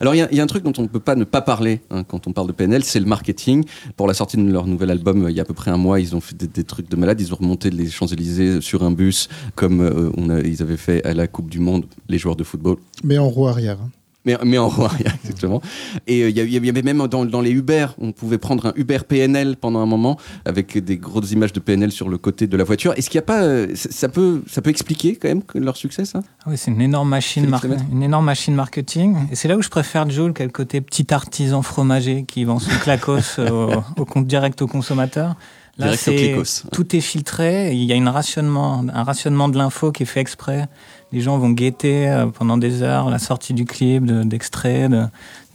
Alors, 0.00 0.14
il 0.14 0.18
y 0.18 0.22
a- 0.22 0.28
il 0.32 0.38
y, 0.38 0.40
a 0.40 0.42
un 0.42 0.46
truc 0.46 0.64
dont 0.64 0.72
on 0.78 0.82
ne 0.82 0.88
peut 0.88 0.98
pas 0.98 1.14
ne 1.14 1.24
pas 1.24 1.42
parler 1.42 1.82
hein, 1.90 2.02
quand 2.02 2.26
on 2.26 2.32
parle 2.32 2.46
de 2.46 2.52
PNL, 2.52 2.84
c'est 2.84 3.00
le 3.00 3.06
marketing. 3.06 3.64
Pour 3.98 4.06
la 4.08 4.14
sortie 4.14 4.38
de 4.38 4.50
leur 4.50 4.66
nouvel 4.66 4.90
album, 4.90 5.26
euh, 5.26 5.30
il 5.30 5.36
y 5.36 5.40
a 5.40 5.42
à 5.42 5.46
peu 5.46 5.52
près 5.54 5.72
un 5.72 5.76
mois, 5.76 6.00
ils 6.00 6.16
ont 6.16 6.20
fait 6.22 6.34
des, 6.36 6.46
des 6.46 6.64
trucs 6.64 6.88
de 6.90 6.96
malade. 6.96 7.20
Ils 7.20 7.34
ont 7.34 7.36
remonté 7.36 7.68
les 7.68 7.90
Champs-Élysées 7.90 8.62
sur 8.62 8.82
un 8.82 8.90
bus, 8.92 9.28
comme 9.56 9.82
euh, 9.82 10.10
on 10.16 10.30
a- 10.30 10.40
ils 10.40 10.62
avaient 10.62 10.78
fait 10.78 11.04
à 11.04 11.12
la 11.12 11.26
Coupe 11.26 11.50
du 11.50 11.58
Monde, 11.60 11.84
les 12.08 12.16
joueurs 12.16 12.36
de 12.36 12.44
football. 12.44 12.76
Mais 13.02 13.18
en 13.18 13.28
roue 13.28 13.46
arrière. 13.46 13.78
Mais, 14.24 14.36
mais 14.44 14.58
en 14.58 14.68
roue 14.68 14.84
arrière, 14.84 15.14
exactement. 15.22 15.60
Et 16.06 16.22
euh, 16.22 16.30
il 16.30 16.36
y, 16.36 16.68
avait 16.68 16.82
même 16.82 17.06
dans, 17.08 17.24
dans 17.24 17.40
les 17.40 17.50
Uber, 17.50 17.86
on 17.98 18.12
pouvait 18.12 18.38
prendre 18.38 18.66
un 18.66 18.72
Uber 18.76 18.98
PNL 19.06 19.56
pendant 19.56 19.80
un 19.80 19.86
moment, 19.86 20.18
avec 20.44 20.78
des 20.78 20.96
grosses 20.96 21.32
images 21.32 21.52
de 21.52 21.60
PNL 21.60 21.92
sur 21.92 22.08
le 22.08 22.18
côté 22.18 22.46
de 22.46 22.56
la 22.56 22.64
voiture. 22.64 22.94
Est-ce 22.96 23.10
qu'il 23.10 23.18
n'y 23.18 23.24
a 23.24 23.26
pas. 23.26 23.42
euh, 23.42 23.68
ça, 23.74 24.08
peut, 24.08 24.42
ça 24.46 24.62
peut 24.62 24.70
expliquer 24.70 25.16
quand 25.16 25.28
même 25.28 25.42
leur 25.54 25.76
succès, 25.76 26.04
ça? 26.04 26.22
Ah 26.40 26.50
oui, 26.50 26.56
c'est 26.56 26.70
une 26.70 26.80
énorme 26.80 27.08
machine, 27.08 27.54
une 27.92 28.02
énorme 28.02 28.24
machine 28.24 28.54
marketing. 28.54 29.16
Et 29.30 29.36
c'est 29.36 29.48
là 29.48 29.56
où 29.56 29.62
je 29.62 29.68
préfère 29.68 30.08
Joule, 30.08 30.32
qui 30.32 30.42
a 30.42 30.44
le 30.44 30.50
côté 30.52 30.80
petit 30.80 31.12
artisan 31.12 31.62
fromager 31.62 32.24
qui 32.24 32.44
vend 32.44 32.58
son 32.58 32.76
clacos 32.78 33.38
au, 33.38 33.70
au 33.98 34.04
compte 34.04 34.26
direct 34.26 34.60
au 34.62 34.66
consommateur. 34.66 35.36
Là, 35.76 35.86
Direct 35.96 36.38
au 36.38 36.44
c'est 36.44 36.70
tout 36.70 36.94
est 36.94 37.00
filtré. 37.00 37.72
Il 37.72 37.82
y 37.82 37.92
a 37.92 37.96
une 37.96 38.08
rationnement, 38.08 38.84
un 38.92 39.02
rationnement 39.02 39.48
de 39.48 39.58
l'info 39.58 39.90
qui 39.90 40.04
est 40.04 40.06
fait 40.06 40.20
exprès. 40.20 40.68
Les 41.14 41.20
gens 41.20 41.38
vont 41.38 41.50
guetter 41.50 42.08
euh, 42.08 42.26
pendant 42.26 42.58
des 42.58 42.82
heures 42.82 43.08
la 43.08 43.18
sortie 43.18 43.54
du 43.54 43.64
clip, 43.64 44.04
de- 44.04 44.24
d'extraits, 44.24 44.90
de, 44.90 45.04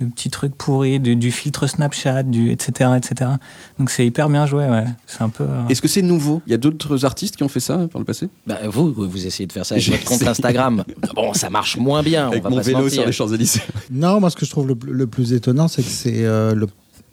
de 0.01 0.05
petits 0.09 0.29
trucs 0.29 0.55
pourris, 0.55 0.99
du, 0.99 1.15
du 1.15 1.31
filtre 1.31 1.67
Snapchat, 1.67 2.23
du 2.23 2.49
etc. 2.51 2.91
etc. 2.97 3.31
Donc 3.77 3.89
c'est 3.89 4.05
hyper 4.05 4.29
bien 4.29 4.45
joué. 4.45 4.65
Ouais. 4.67 4.85
C'est 5.05 5.21
un 5.21 5.29
peu. 5.29 5.43
euh, 5.43 5.67
Est-ce 5.67 5.81
que 5.81 5.87
c'est 5.89 6.01
nouveau? 6.01 6.41
Il 6.47 6.51
y 6.51 6.53
a 6.53 6.57
d'autres 6.57 7.03
artistes 7.05 7.35
qui 7.35 7.43
ont 7.43 7.49
fait 7.49 7.59
ça 7.59 7.77
par 7.91 7.99
le 7.99 8.05
passé? 8.05 8.29
Bah, 8.47 8.57
vous, 8.67 8.93
vous 8.93 9.27
essayez 9.27 9.45
de 9.47 9.51
faire 9.51 9.65
ça 9.65 9.75
avec 9.75 9.87
votre 9.89 10.05
compte. 10.05 10.23
Instagram. 10.23 10.83
Bon, 11.15 11.33
ça 11.33 11.49
marche 11.49 11.75
moins 11.77 12.01
bien. 12.03 12.27
Avec 12.29 12.41
on 12.41 12.43
va 12.45 12.49
mon 12.51 12.55
pas 12.57 12.61
vélo 12.63 12.87
sur 12.89 13.05
les 13.05 13.11
Champs-Élysées. 13.11 13.61
Non, 13.91 14.19
moi, 14.21 14.29
ce 14.29 14.35
que 14.37 14.45
je 14.45 14.51
trouve 14.51 14.67
le, 14.67 14.77
le 14.89 15.07
plus 15.07 15.33
étonnant, 15.33 15.67
c'est 15.67 15.83
que 15.83 15.89
c'est, 15.89 16.23
euh, 16.25 16.55
le- 16.55 16.67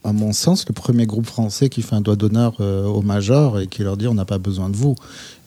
à 0.05 0.13
mon 0.13 0.33
sens, 0.33 0.65
le 0.69 0.73
premier 0.73 1.05
groupe 1.07 1.27
français 1.27 1.69
qui 1.69 1.83
fait 1.83 1.97
un 1.97 2.01
doigt 2.01 2.15
d'honneur 2.15 2.55
euh, 2.61 2.85
aux 2.87 3.03
majors 3.03 3.59
et 3.59 3.67
qui 3.67 3.83
leur 3.83 3.97
dit 3.97 4.07
on 4.07 4.15
n'a 4.15 4.25
pas 4.25 4.39
besoin 4.39 4.69
de 4.71 4.77
vous. 4.77 4.95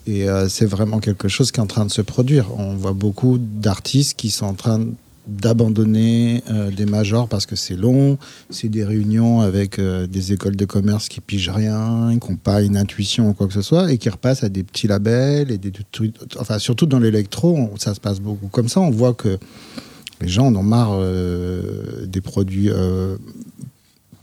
Et 0.10 0.28
euh, 0.28 0.50
c'est 0.50 0.66
vraiment 0.66 1.00
quelque 1.00 1.28
chose 1.28 1.52
qui 1.52 1.60
est 1.60 1.64
en 1.64 1.68
train 1.68 1.86
de 1.86 1.92
se 1.92 2.02
produire. 2.02 2.48
On 2.58 2.76
voit 2.76 2.94
beaucoup 2.94 3.38
d'artistes 3.38 4.18
qui 4.18 4.32
sont 4.32 4.48
en 4.48 4.56
train 4.56 4.84
d'abandonner 5.28 6.44
euh, 6.50 6.72
des 6.72 6.88
majors 6.88 7.28
parce 7.28 7.46
que 7.46 7.56
c'est 7.56 7.76
long, 7.76 8.18
c'est 8.50 8.70
des 8.70 8.84
réunions 8.84 9.42
avec 9.42 9.78
euh, 9.78 10.08
des 10.08 10.34
écoles 10.34 10.56
de 10.56 10.66
commerce 10.66 11.10
qui 11.10 11.22
pigent 11.22 11.52
rien, 11.52 12.18
qui 12.20 12.32
n'ont 12.32 12.38
pas 12.38 12.64
une 12.64 12.76
intuition 12.76 13.30
ou 13.30 13.34
quoi 13.34 13.46
que 13.46 13.54
ce 13.54 13.62
soit, 13.62 13.92
et 13.92 14.00
qui 14.00 14.10
repassent 14.10 14.44
à 14.44 14.50
des 14.50 14.64
petits 14.64 14.88
labels 14.88 15.52
et 15.52 15.60
des 15.60 15.72
trucs. 15.92 16.16
Enfin, 16.40 16.58
surtout 16.58 16.88
dans 16.88 16.98
l'électro, 16.98 17.70
ça 17.78 17.94
se 17.94 18.00
passe 18.00 18.20
beaucoup 18.20 18.48
comme 18.48 18.68
ça. 18.68 18.80
On 18.80 18.90
voit 18.90 19.14
que 19.14 19.38
les 20.22 20.28
gens 20.28 20.48
en 20.48 20.56
ont 20.56 20.64
marre 20.64 21.00
des 22.08 22.22
produits 22.22 22.70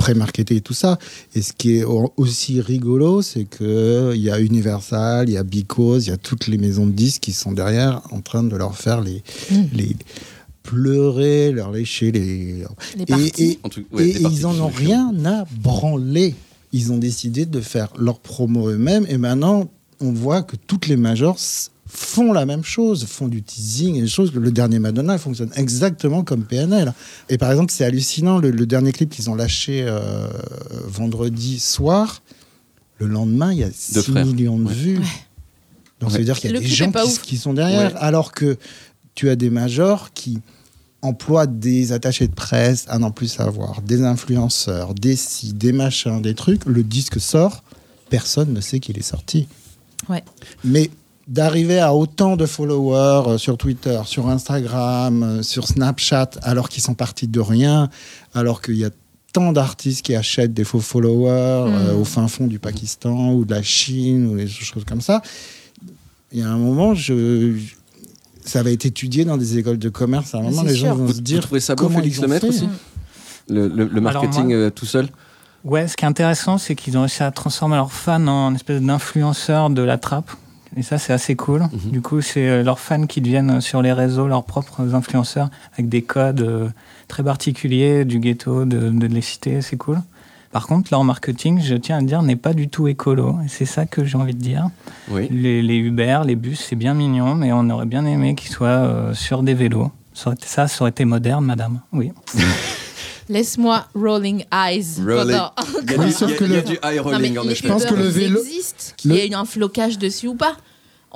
euh, 0.09 0.13
pré-marketés 0.13 0.57
et 0.57 0.61
tout 0.61 0.75
ça. 0.75 0.99
Et 1.35 1.43
ce 1.43 1.53
qui 1.53 1.77
est 1.77 1.85
au- 1.85 2.13
aussi 2.17 2.61
rigolo, 2.61 3.23
c'est 3.23 3.45
que 3.45 4.13
il 4.15 4.23
y 4.23 4.31
a 4.31 4.41
Universal, 4.41 5.29
il 5.29 5.33
y 5.33 5.37
a 5.37 5.43
Because, 5.43 6.07
il 6.07 6.11
y 6.11 6.13
a 6.13 6.17
toutes 6.17 6.47
les 6.47 6.59
maisons 6.59 6.87
de 6.87 6.93
disques 6.93 7.23
qui 7.23 7.33
sont 7.33 7.53
derrière 7.53 8.03
en 8.13 8.21
train 8.21 8.43
de 8.43 8.57
leur 8.57 8.77
faire 8.77 9.01
les, 9.01 9.23
les 9.73 9.97
pleurer, 10.63 11.53
leur 11.53 11.71
lécher 11.73 12.11
les. 12.13 12.65
Les 12.97 13.03
et 13.03 13.07
parties. 13.07 13.43
et- 13.43 13.59
En 13.63 13.69
tout- 13.69 13.85
ouais, 13.93 14.09
et 14.09 14.13
les 14.15 14.21
parties 14.21 14.37
ils 14.39 14.47
en 14.47 14.59
ont 14.61 14.69
rien 14.69 15.13
à 15.25 15.45
branler. 15.63 16.35
Ils 16.73 16.93
ont 16.93 16.99
décidé 16.99 17.47
de 17.47 17.61
faire 17.61 17.93
leur 17.99 18.19
promo 18.19 18.69
eux-mêmes 18.69 19.07
et 19.09 19.17
maintenant 19.19 19.69
on 20.01 20.13
voit 20.13 20.43
que 20.43 20.57
toutes 20.67 20.89
les 20.89 20.97
majors 20.97 21.39
font 21.87 22.33
la 22.33 22.47
même 22.47 22.65
chose, 22.65 23.05
font 23.07 23.29
du 23.29 23.43
teasing 23.43 23.97
et 23.97 24.03
des 24.03 24.09
choses. 24.09 24.33
Le 24.35 24.51
dernier 24.51 24.79
Madonna 24.79 25.19
fonctionne 25.19 25.51
exactement 25.55 26.25
comme 26.25 26.45
PNL. 26.45 26.93
Et 27.29 27.39
par 27.39 27.51
exemple, 27.51 27.73
c'est 27.73 27.85
hallucinant, 27.85 28.39
le, 28.39 28.51
le 28.51 28.67
dernier 28.67 28.93
clip 28.93 29.09
qu'ils 29.11 29.31
ont 29.31 29.35
lâché 29.35 29.85
euh, 29.87 30.29
vendredi 30.87 31.61
soir, 31.61 32.23
le 32.99 33.07
lendemain, 33.07 33.53
il 33.53 33.59
y 33.59 33.65
a 33.65 33.71
6 33.73 34.03
frères. 34.03 34.27
millions 34.27 34.59
de 34.59 34.65
Ouais. 34.69 34.75
vues. 34.75 35.01
Donc 36.01 36.11
ça 36.11 36.19
veut 36.19 36.25
dire 36.25 36.39
qu'il 36.39 36.51
y 36.51 36.55
a 36.55 36.57
Le 36.57 36.61
des 36.61 36.67
gens 36.69 36.93
qui, 37.23 37.37
sont 37.39 37.55
derrière, 37.55 37.93
Ouais. 37.95 37.99
alors 38.01 38.33
que 38.33 38.59
tu 39.15 39.31
as 39.31 39.37
des 39.37 39.49
majors 39.51 40.13
qui 40.13 40.41
emploient 41.03 41.47
des 41.47 41.93
attachés 41.93 42.27
de 42.27 42.35
presse 42.35 42.85
à 42.89 42.99
n'en 42.99 43.11
plus 43.13 43.29
savoir, 43.29 43.81
des 43.83 44.03
influenceurs, 44.03 44.93
des 44.95 45.15
si, 45.17 45.53
des 45.53 45.73
machins, 45.73 46.21
des 46.21 46.35
trucs. 46.35 46.65
Le 46.67 46.83
disque 46.83 47.21
sort, 47.21 47.63
personne 48.11 48.53
ne 48.53 48.61
sait 48.61 48.81
qu'il 48.81 48.99
est 48.99 49.03
sorti. 49.03 49.47
Ouais. 50.09 50.25
Mais 50.65 50.91
d'arriver 51.27 51.81
à 51.81 51.93
autant 51.95 52.37
de 52.37 52.47
followers 52.47 53.31
euh, 53.31 53.39
sur 53.39 53.57
Twitter, 53.59 54.01
sur 54.05 54.29
Instagram, 54.29 55.23
euh, 55.23 55.43
sur 55.43 55.67
Snapchat, 55.67 56.31
alors 56.43 56.69
qu'ils 56.69 56.83
sont 56.83 56.95
partis 56.95 57.27
de 57.27 57.41
rien, 57.41 57.89
alors 58.35 58.63
qu'il 58.63 58.77
y 58.77 58.85
a 58.85 58.91
tant 59.33 59.53
d'artistes 59.53 60.03
qui 60.05 60.15
achètent 60.15 60.55
des 60.55 60.65
faux 60.65 60.81
followers 60.81 61.31
euh, 61.71 61.95
Mm. 61.95 62.01
au 62.01 62.05
fin 62.05 62.29
fond 62.29 62.47
du 62.47 62.59
Pakistan 62.59 63.33
ou 63.33 63.45
de 63.45 63.55
la 63.55 63.63
Chine 63.63 64.27
ou 64.29 64.37
des 64.37 64.47
choses 64.47 64.85
comme 64.85 65.01
ça. 65.01 65.21
Il 66.33 66.39
y 66.41 66.43
a 66.43 66.49
un 66.49 66.59
moment, 66.59 66.95
je, 66.95 67.55
je- 67.57 67.75
ça 68.45 68.63
va 68.63 68.71
être 68.71 68.87
étudié 68.87 69.25
dans 69.25 69.37
des 69.37 69.59
écoles 69.59 69.79
de 69.79 69.89
commerce. 69.89 70.35
À 70.35 70.39
un 70.39 70.43
moment, 70.43 70.63
c'est 70.63 70.69
les 70.69 70.77
gens 70.77 70.87
sûr. 70.89 70.95
vont 70.97 71.05
Vous, 71.07 71.11
se 71.13 71.17
vous 71.17 71.21
dire 71.23 71.41
trouvez 71.43 71.61
ça 71.61 71.75
beau, 71.75 71.85
comment 71.85 71.99
Félix 71.99 72.21
Lemaître 72.21 72.43
fait. 72.47 72.49
aussi 72.49 72.69
le, 73.49 73.69
le- 73.69 73.85
le 73.87 74.01
marketing 74.01 74.47
moi- 74.47 74.55
euh, 74.57 74.71
tout 74.71 74.87
seul 74.87 75.09
Ouais, 75.65 75.89
ce 75.89 75.97
qui 75.97 76.05
est 76.05 76.09
intéressant, 76.09 76.59
c'est 76.59 76.77
qu'ils 76.77 76.97
ont 76.97 77.01
réussi 77.01 77.25
à 77.25 77.31
transformer 77.33 77.75
leurs 77.75 77.93
fans 77.93 78.25
en 78.29 78.55
espèce 78.55 78.81
d'influenceurs 78.81 79.69
de 79.71 79.83
la 79.83 79.99
trappe. 79.99 80.31
Et 80.77 80.83
ça, 80.83 80.99
c'est 80.99 81.13
assez 81.13 81.37
cool. 81.37 81.63
Mhm. 81.63 81.91
Du 81.93 82.01
coup, 82.03 82.21
c'est 82.21 82.49
euh, 82.49 82.63
leurs 82.63 82.81
fans 82.81 83.07
qui 83.07 83.21
deviennent 83.21 83.59
euh, 83.59 83.61
sur 83.61 83.83
les 83.83 83.93
réseaux 83.93 84.27
leurs 84.27 84.45
propres 84.45 84.95
influenceurs 84.95 85.49
avec 85.75 85.89
des 85.89 86.03
codes 86.03 86.41
euh, 86.41 86.69
très 87.09 87.23
particuliers 87.23 88.05
du 88.05 88.19
ghetto, 88.19 88.65
de, 88.65 88.91
de 88.91 89.07
les 89.07 89.21
citer, 89.21 89.63
c'est 89.63 89.77
cool. 89.77 90.01
Par 90.57 90.67
contre, 90.67 90.89
leur 90.91 91.05
marketing, 91.05 91.61
je 91.61 91.75
tiens 91.75 91.99
à 91.99 92.01
le 92.01 92.07
dire, 92.07 92.23
n'est 92.23 92.35
pas 92.35 92.55
du 92.55 92.69
tout 92.69 92.89
écolo. 92.89 93.37
C'est 93.47 93.67
ça 93.67 93.85
que 93.85 94.07
j'ai 94.07 94.17
envie 94.17 94.35
de 94.35 94.41
dire. 94.41 94.71
Oui. 95.11 95.29
Les, 95.31 95.61
les 95.61 95.77
Uber, 95.77 96.21
les 96.25 96.35
bus, 96.35 96.65
c'est 96.67 96.77
bien 96.77 96.95
mignon, 96.95 97.35
mais 97.35 97.53
on 97.53 97.69
aurait 97.69 97.85
bien 97.85 98.07
aimé 98.07 98.35
qu'ils 98.35 98.51
soient 98.51 98.69
euh, 98.69 99.13
sur 99.13 99.43
des 99.43 99.53
vélos. 99.53 99.91
Ça, 100.15 100.35
ça, 100.41 100.67
ça 100.67 100.83
aurait 100.83 100.93
été 100.93 101.05
moderne, 101.05 101.45
madame. 101.45 101.81
Oui. 101.93 102.13
Laisse-moi 103.29 103.87
rolling 103.95 104.45
eyes. 104.53 105.01
Rolling. 105.05 105.31
Il 105.31 105.91
y 105.91 105.95
a 105.95 105.99
Oui, 105.99 106.07
du- 106.07 106.15
il 106.25 106.29
y 106.31 106.33
a- 106.33 106.37
que 106.37 106.45
il 106.45 106.51
y 106.51 106.55
a 106.55 106.57
le- 106.59 106.63
du 106.63 106.73
eye 106.75 106.79
Non, 106.83 106.91
mais 106.93 106.99
rolling 107.01 107.39
en 107.39 107.43
les 107.45 107.53
effet. 107.53 107.69
pense 107.69 107.85
que 107.85 107.95
le 107.95 108.09
vélo- 108.09 108.39
existent, 108.41 108.93
qu'il 108.97 109.13
y 109.13 109.19
ait 109.19 109.29
eu 109.29 109.35
un 109.35 109.45
flocage 109.45 109.99
dessus 109.99 110.29
ou 110.29 110.35
pas. 110.35 110.57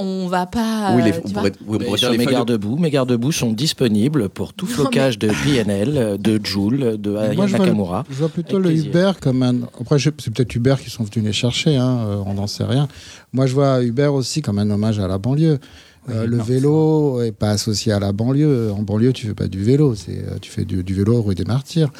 On 0.02 0.28
va 0.28 0.46
pas. 0.46 0.92
Oui, 0.94 1.02
les- 1.02 1.12
on 1.22 1.28
pourrait, 1.28 1.52
oui, 1.66 1.78
on 1.86 1.94
dire 1.94 2.10
les 2.10 2.16
mes 2.16 2.24
feuilles 2.24 2.32
de- 2.32 2.38
garde-boue, 2.38 2.78
mes 2.78 2.90
garde-boue 2.90 3.32
sont 3.32 3.52
disponibles 3.52 4.30
pour 4.30 4.54
tout 4.54 4.64
Non, 4.64 4.72
flocage 4.72 5.18
de 5.18 5.28
PNL, 5.44 6.16
de 6.18 6.40
Joule, 6.42 6.96
de 6.98 7.10
Moi, 7.10 7.20
Aya 7.20 7.30
je 7.32 7.36
vois, 7.36 7.46
le- 7.46 7.52
Nakamura. 7.58 8.04
je 8.08 8.14
vois 8.14 8.28
plutôt 8.30 8.58
le 8.58 8.68
plaisir. 8.70 8.86
Uber 8.86 9.12
comme 9.20 9.42
un. 9.42 9.56
Après, 9.78 9.98
je- 9.98 10.08
c'est 10.18 10.32
peut-être 10.32 10.54
Uber 10.54 10.76
qui 10.82 10.88
sont 10.88 11.04
venus 11.04 11.26
les 11.26 11.32
chercher, 11.34 11.76
hein, 11.76 11.98
euh, 12.08 12.22
on 12.24 12.34
n'en 12.34 12.46
sait 12.46 12.64
rien. 12.64 12.88
Moi, 13.34 13.46
je 13.46 13.52
vois 13.52 13.82
Uber 13.82 14.06
aussi 14.06 14.40
comme 14.40 14.58
un 14.58 14.70
hommage 14.70 14.98
à 15.00 15.06
la 15.06 15.18
banlieue. 15.18 15.58
Euh, 16.08 16.26
le 16.26 16.38
non, 16.38 16.42
vélo 16.42 17.22
n'est 17.22 17.30
pas 17.30 17.50
associé 17.50 17.92
à 17.92 17.98
la 18.00 18.12
banlieue. 18.12 18.72
En 18.72 18.82
banlieue, 18.82 19.12
tu 19.12 19.26
fais 19.26 19.34
pas 19.34 19.48
du 19.48 19.62
vélo, 19.62 19.94
c'est 19.94 20.12
euh, 20.18 20.38
tu 20.40 20.50
fais 20.50 20.64
du, 20.64 20.82
du 20.82 20.94
vélo 20.94 21.20
rue 21.22 21.34
des 21.34 21.44
Martyrs. 21.44 21.90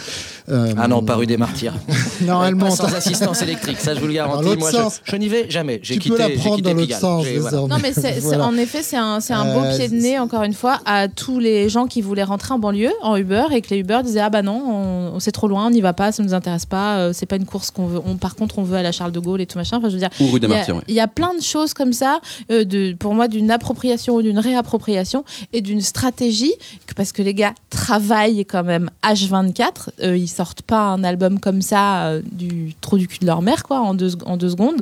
Euh, 0.49 0.73
Ah 0.79 0.89
non, 0.89 1.03
pas 1.03 1.17
rue 1.17 1.27
des 1.27 1.37
Martyrs. 1.37 1.75
Non, 2.23 2.43
elle 2.43 2.55
monte. 2.55 2.73
sans 2.73 2.93
assistance 2.95 3.43
électrique, 3.43 3.79
ça 3.79 3.95
je 3.95 4.01
vous 4.01 4.07
le 4.07 4.15
garantis. 4.15 4.45
l'autre 4.45 4.59
Moi, 4.61 4.71
sens. 4.73 5.01
je, 5.05 5.13
je 5.13 5.17
n'y 5.17 5.29
vais 5.29 5.51
jamais. 5.51 5.81
Tu 5.81 5.93
quitté, 5.99 6.09
peux 6.11 6.19
la 6.19 6.31
prendre 6.31 6.63
dans 6.63 6.73
l'autre 6.75 6.97
sens, 6.99 7.27
voilà. 7.27 7.59
Non, 7.59 7.77
mais 7.81 7.93
Voilà. 8.21 8.47
en 8.47 8.57
effet, 8.57 8.83
c'est 8.83 8.97
un, 8.97 9.19
un 9.19 9.47
Euh, 9.47 9.55
bon 9.55 9.77
pied 9.77 9.89
de 9.89 9.95
nez, 9.95 10.19
encore 10.19 10.45
une 10.45 10.55
fois, 10.55 10.81
à 10.87 11.09
tous 11.09 11.39
les 11.39 11.69
gens 11.69 11.87
qui 11.87 12.01
voulaient 12.01 12.25
rentrer 12.25 12.55
en 12.55 12.59
banlieue, 12.59 12.93
en 13.03 13.17
Uber, 13.17 13.45
et 13.53 13.61
que 13.61 13.69
les 13.71 13.81
Uber 13.81 14.01
disaient 14.03 14.21
Ah 14.21 14.31
bah 14.31 14.43
non, 14.43 15.13
on, 15.15 15.21
c'est 15.21 15.33
trop 15.33 15.47
loin, 15.47 15.67
on 15.67 15.71
n'y 15.71 15.83
va 15.83 15.93
pas, 15.93 16.11
ça 16.11 16.23
nous 16.23 16.33
intéresse 16.35 16.67
pas, 16.67 16.99
euh, 16.99 17.13
c'est 17.13 17.27
pas 17.27 17.37
une 17.37 17.45
course 17.47 17.71
qu'on 17.71 17.87
veut. 17.87 18.01
On, 18.07 18.17
par 18.17 18.35
contre, 18.35 18.59
on 18.59 18.63
veut 18.63 18.79
à 18.79 18.93
Charles 18.93 19.13
de 19.13 19.21
Gaulle 19.21 19.43
et 19.43 19.47
tout 19.47 19.59
machin. 19.59 19.77
Enfin, 19.77 19.89
je 19.91 19.95
veux 19.95 20.01
dire, 20.01 20.11
Ou 20.21 20.31
rue 20.31 20.41
des 20.41 20.47
il 20.47 20.51
y 20.51 20.55
a- 20.55 20.57
Martyrs, 20.57 20.77
ouais. 20.77 20.83
il 20.89 20.95
y, 20.95 21.01
a 21.01 21.07
plein 21.09 21.35
de 21.35 21.43
choses 21.43 21.75
comme 21.75 21.93
ça, 21.93 22.21
de, 22.49 22.95
pour 22.95 23.15
moi, 23.15 23.29
d'une 23.29 23.51
appropriation 23.51 23.90
ou 24.17 24.23
d'une 24.23 24.39
réappropriation 24.39 25.25
et 25.53 25.61
d'une 25.61 25.81
stratégie, 25.81 26.53
que- 26.87 26.95
parce 26.95 27.13
que 27.13 27.23
les 27.23 27.35
gars 27.35 27.55
travaillent 27.71 28.45
quand 28.45 28.65
même 28.65 28.91
H24, 29.03 29.91
euh, 30.03 30.17
ils 30.17 30.29
sortent 30.29 30.63
pas 30.63 30.81
un 30.89 31.03
album 31.05 31.41
comme 31.41 31.63
ça 31.63 32.07
euh, 32.07 32.23
du 32.33 32.75
trou 32.81 32.99
du 32.99 33.09
cul 33.09 33.19
de 33.21 33.27
leur 33.27 33.43
mère, 33.43 33.63
quoi, 33.65 33.81
en 33.81 33.95
deux, 33.95 34.13
en 34.27 34.37
deux 34.37 34.51
secondes. 34.51 34.81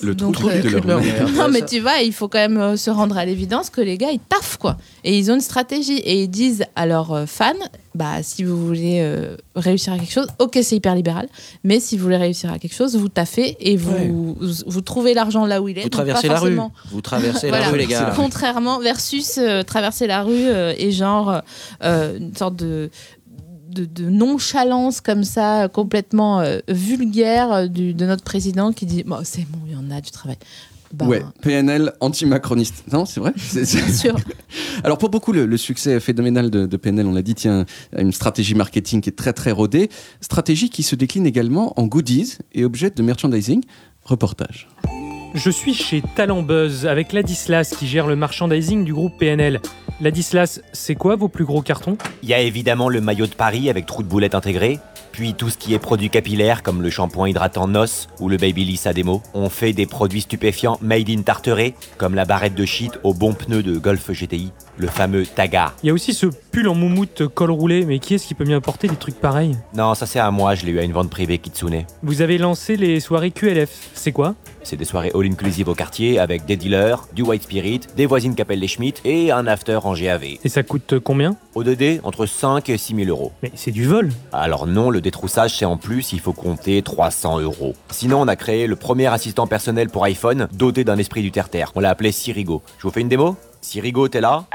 Le 0.00 0.14
trou 0.16 0.32
Donc, 0.32 0.36
du 0.52 0.60
cul 0.62 0.74
euh, 0.76 0.80
de 0.80 0.86
leur 0.86 1.00
mère. 1.00 1.28
non, 1.32 1.48
mais 1.50 1.64
tu 1.64 1.80
vois, 1.80 2.00
il 2.00 2.12
faut 2.12 2.28
quand 2.28 2.38
même 2.38 2.58
euh, 2.58 2.76
se 2.76 2.90
rendre 2.90 3.16
à 3.18 3.24
l'évidence 3.24 3.70
que 3.70 3.80
les 3.80 3.98
gars, 3.98 4.10
ils 4.12 4.20
taffent, 4.20 4.56
quoi. 4.58 4.76
Et 5.04 5.18
ils 5.18 5.30
ont 5.30 5.34
une 5.34 5.40
stratégie. 5.40 5.98
Et 5.98 6.22
ils 6.22 6.28
disent 6.28 6.64
à 6.76 6.86
leurs 6.86 7.12
euh, 7.12 7.26
fans, 7.26 7.52
bah, 7.96 8.22
si 8.22 8.44
vous 8.44 8.66
voulez 8.66 9.00
euh, 9.00 9.36
réussir 9.56 9.92
à 9.92 9.98
quelque 9.98 10.12
chose, 10.12 10.28
ok, 10.38 10.58
c'est 10.62 10.76
hyper 10.76 10.94
libéral, 10.94 11.28
mais 11.64 11.80
si 11.80 11.96
vous 11.96 12.04
voulez 12.04 12.16
réussir 12.16 12.52
à 12.52 12.58
quelque 12.58 12.74
chose, 12.74 12.96
vous 12.96 13.08
taffez 13.08 13.56
et 13.60 13.76
vous, 13.76 13.90
Ouais. 13.92 14.08
vous, 14.08 14.36
vous 14.66 14.80
trouvez 14.82 15.14
l'argent 15.14 15.44
là 15.46 15.60
où 15.62 15.68
il 15.68 15.78
est. 15.78 15.82
Vous 15.82 15.88
traversez 15.88 16.28
la 16.28 16.38
rue. 16.38 16.58
Vous 16.90 17.00
traversez 17.00 17.48
Voilà. 17.48 17.64
la 17.66 17.70
rue, 17.72 17.78
les 17.78 17.86
gars. 17.86 18.12
Contrairement 18.14 18.78
versus 18.78 19.38
euh, 19.38 19.62
traverser 19.62 20.06
la 20.06 20.22
rue 20.22 20.32
euh, 20.46 20.72
et 20.78 20.92
genre 20.92 21.40
euh, 21.82 22.18
une 22.18 22.34
sorte 22.36 22.56
de, 22.56 22.90
de, 23.70 23.84
de 23.84 24.08
nonchalance 24.08 25.00
comme 25.00 25.24
ça, 25.24 25.68
complètement 25.68 26.40
euh, 26.40 26.60
vulgaire 26.68 27.68
du, 27.68 27.94
de 27.94 28.06
notre 28.06 28.22
président 28.24 28.72
qui 28.72 28.86
dit 28.86 29.02
bon, 29.04 29.18
c'est 29.24 29.46
bon, 29.48 29.58
il 29.66 29.72
y 29.72 29.76
en 29.76 29.90
a 29.90 30.00
du 30.00 30.10
travail. 30.10 30.36
Bah, 30.96 31.06
Ouais, 31.06 31.22
PNL 31.42 31.92
anti-macroniste. 32.00 32.84
Non, 32.92 33.04
c'est 33.04 33.20
vrai 33.20 33.32
C'est- 33.36 33.64
c'est- 33.64 33.82
Bien 33.84 33.92
sûr. 33.94 34.16
Alors 34.84 34.98
pour 34.98 35.10
beaucoup, 35.10 35.32
le, 35.32 35.46
le 35.46 35.56
succès 35.56 36.00
phénoménal 36.00 36.50
de, 36.50 36.66
de 36.66 36.76
PNL, 36.76 37.06
on 37.06 37.12
l'a 37.12 37.22
dit, 37.22 37.34
tient 37.34 37.64
à 37.94 38.00
une 38.00 38.12
stratégie 38.12 38.54
marketing 38.54 39.00
qui 39.00 39.10
est 39.10 39.16
très 39.16 39.32
très 39.32 39.50
rodée, 39.52 39.90
stratégie 40.20 40.70
qui 40.70 40.82
se 40.82 40.94
décline 40.96 41.26
également 41.26 41.78
en 41.78 41.86
goodies 41.86 42.38
et 42.52 42.64
objets 42.64 42.90
de 42.90 43.02
merchandising. 43.02 43.62
Reportage. 44.04 44.68
Je 45.34 45.50
suis 45.50 45.74
chez 45.74 46.02
Talent 46.14 46.42
Buzz 46.42 46.86
avec 46.86 47.12
Ladislas 47.12 47.74
qui 47.78 47.86
gère 47.86 48.06
le 48.06 48.16
merchandising 48.16 48.84
du 48.84 48.94
groupe 48.94 49.12
PNL. 49.18 49.60
Ladislas, 50.00 50.60
c'est 50.72 50.94
quoi 50.94 51.16
vos 51.16 51.28
plus 51.28 51.44
gros 51.44 51.60
cartons? 51.62 51.98
Il 52.22 52.28
y 52.28 52.34
a 52.34 52.40
évidemment 52.40 52.88
le 52.88 53.00
maillot 53.00 53.26
de 53.26 53.34
Paris 53.34 53.68
avec 53.68 53.84
trou 53.86 54.02
de 54.02 54.08
boulette 54.08 54.34
intégré, 54.34 54.78
puis 55.16 55.32
tout 55.32 55.48
ce 55.48 55.56
qui 55.56 55.72
est 55.72 55.78
produits 55.78 56.10
capillaires 56.10 56.62
comme 56.62 56.82
le 56.82 56.90
shampoing 56.90 57.30
hydratant 57.30 57.66
NOS 57.66 58.08
ou 58.20 58.28
le 58.28 58.36
Babyliss 58.36 58.86
à 58.86 58.92
démo. 58.92 59.22
On 59.32 59.48
fait 59.48 59.72
des 59.72 59.86
produits 59.86 60.20
stupéfiants 60.20 60.76
made 60.82 61.08
in 61.08 61.22
Tarteret, 61.22 61.74
comme 61.96 62.14
la 62.14 62.26
barrette 62.26 62.54
de 62.54 62.66
shit 62.66 62.92
au 63.02 63.14
bon 63.14 63.32
pneu 63.32 63.62
de 63.62 63.78
Golf 63.78 64.10
GTI, 64.10 64.52
le 64.76 64.88
fameux 64.88 65.24
Taga. 65.24 65.72
Il 65.82 65.86
y 65.86 65.90
a 65.90 65.94
aussi 65.94 66.12
ce 66.12 66.26
pull 66.56 66.68
en 66.68 66.74
moumoute 66.74 67.28
col 67.28 67.50
roulé, 67.50 67.84
mais 67.84 67.98
qui 67.98 68.14
est-ce 68.14 68.26
qui 68.26 68.32
peut 68.32 68.46
bien 68.46 68.62
porter 68.62 68.88
des 68.88 68.96
trucs 68.96 69.20
pareils 69.20 69.58
Non, 69.74 69.94
ça 69.94 70.06
c'est 70.06 70.18
à 70.18 70.30
moi, 70.30 70.54
je 70.54 70.64
l'ai 70.64 70.72
eu 70.72 70.78
à 70.78 70.84
une 70.84 70.92
vente 70.92 71.10
privée 71.10 71.36
Kitsune. 71.36 71.84
Vous 72.02 72.22
avez 72.22 72.38
lancé 72.38 72.76
les 72.76 72.98
soirées 72.98 73.30
QLF, 73.30 73.90
c'est 73.92 74.10
quoi 74.10 74.34
C'est 74.62 74.76
des 74.76 74.86
soirées 74.86 75.12
all-inclusive 75.14 75.68
au 75.68 75.74
quartier 75.74 76.18
avec 76.18 76.46
des 76.46 76.56
dealers, 76.56 77.08
du 77.12 77.20
white 77.20 77.42
spirit, 77.42 77.80
des 77.94 78.06
voisines 78.06 78.34
qu'appellent 78.34 78.60
les 78.60 78.68
Schmitt 78.68 79.02
et 79.04 79.30
un 79.32 79.46
after 79.46 79.80
en 79.84 79.92
GAV. 79.92 80.38
Et 80.42 80.48
ça 80.48 80.62
coûte 80.62 80.98
combien 80.98 81.36
Au 81.54 81.62
2D, 81.62 82.00
entre 82.04 82.24
5 82.24 82.70
et 82.70 82.78
6 82.78 82.94
000 83.04 83.10
euros. 83.10 83.32
Mais 83.42 83.52
c'est 83.54 83.70
du 83.70 83.84
vol 83.84 84.08
Alors 84.32 84.66
non, 84.66 84.88
le 84.88 85.02
détroussage 85.02 85.58
c'est 85.58 85.66
en 85.66 85.76
plus, 85.76 86.14
il 86.14 86.20
faut 86.20 86.32
compter 86.32 86.80
300 86.80 87.40
euros. 87.40 87.74
Sinon, 87.90 88.22
on 88.22 88.28
a 88.28 88.36
créé 88.36 88.66
le 88.66 88.76
premier 88.76 89.08
assistant 89.08 89.46
personnel 89.46 89.90
pour 89.90 90.04
iPhone 90.04 90.48
doté 90.54 90.84
d'un 90.84 90.96
esprit 90.96 91.20
du 91.20 91.32
terre-terre. 91.32 91.72
On 91.74 91.80
l'a 91.80 91.90
appelé 91.90 92.12
Sirigo. 92.12 92.62
Je 92.78 92.84
vous 92.84 92.90
fais 92.90 93.02
une 93.02 93.10
démo? 93.10 93.36
Sirigo, 93.60 94.08
t'es 94.08 94.22
là? 94.22 94.46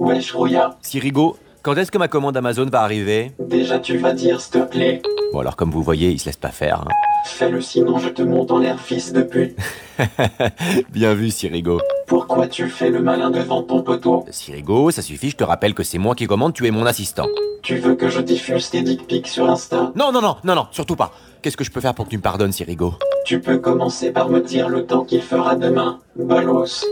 Wesh 0.00 0.32
Rouya, 0.32 0.78
Sirigo, 0.80 1.36
quand 1.62 1.76
est-ce 1.76 1.90
que 1.90 1.98
ma 1.98 2.08
commande 2.08 2.36
Amazon 2.36 2.66
va 2.66 2.82
arriver? 2.82 3.32
Déjà 3.38 3.78
tu 3.78 3.98
vas 3.98 4.12
dire 4.12 4.40
s'il 4.40 4.52
te 4.52 4.58
plaît. 4.66 5.02
Bon 5.32 5.40
alors 5.40 5.56
comme 5.56 5.70
vous 5.70 5.82
voyez, 5.82 6.10
il 6.10 6.18
se 6.18 6.26
laisse 6.26 6.36
pas 6.36 6.48
faire. 6.48 6.80
hein. 6.82 6.88
Fais-le 7.26 7.60
sinon 7.60 7.98
je 7.98 8.08
te 8.08 8.22
monte 8.22 8.50
en 8.50 8.58
l'air 8.58 8.80
fils 8.80 9.12
de 9.12 9.22
pute. 9.22 9.56
Bien 10.90 11.14
vu 11.14 11.30
Sirigo. 11.30 11.80
Pourquoi 12.06 12.46
tu 12.48 12.68
fais 12.68 12.90
le 12.90 13.00
malin 13.02 13.30
devant 13.30 13.62
ton 13.62 13.82
poteau? 13.82 14.24
Sirigo, 14.30 14.90
ça 14.90 15.02
suffit, 15.02 15.30
je 15.30 15.36
te 15.36 15.44
rappelle 15.44 15.74
que 15.74 15.82
c'est 15.82 15.98
moi 15.98 16.14
qui 16.14 16.26
commande, 16.26 16.54
tu 16.54 16.66
es 16.66 16.70
mon 16.70 16.86
assistant. 16.86 17.26
Tu 17.62 17.76
veux 17.76 17.94
que 17.94 18.08
je 18.08 18.20
diffuse 18.20 18.70
tes 18.70 18.80
dick 18.82 19.06
pics 19.06 19.28
sur 19.28 19.48
Insta? 19.50 19.92
Non, 19.94 20.10
non, 20.12 20.22
non, 20.22 20.36
non, 20.44 20.54
non, 20.54 20.66
surtout 20.70 20.96
pas. 20.96 21.12
Qu'est-ce 21.42 21.56
que 21.58 21.64
je 21.64 21.70
peux 21.70 21.80
faire 21.80 21.94
pour 21.94 22.06
que 22.06 22.10
tu 22.10 22.16
me 22.16 22.22
pardonnes, 22.22 22.52
Sirigo? 22.52 22.94
Tu 23.26 23.40
peux 23.40 23.58
commencer 23.58 24.10
par 24.12 24.30
me 24.30 24.40
dire 24.40 24.68
le 24.70 24.86
temps 24.86 25.04
qu'il 25.04 25.22
fera 25.22 25.54
demain. 25.56 25.98
Bolos. 26.16 26.84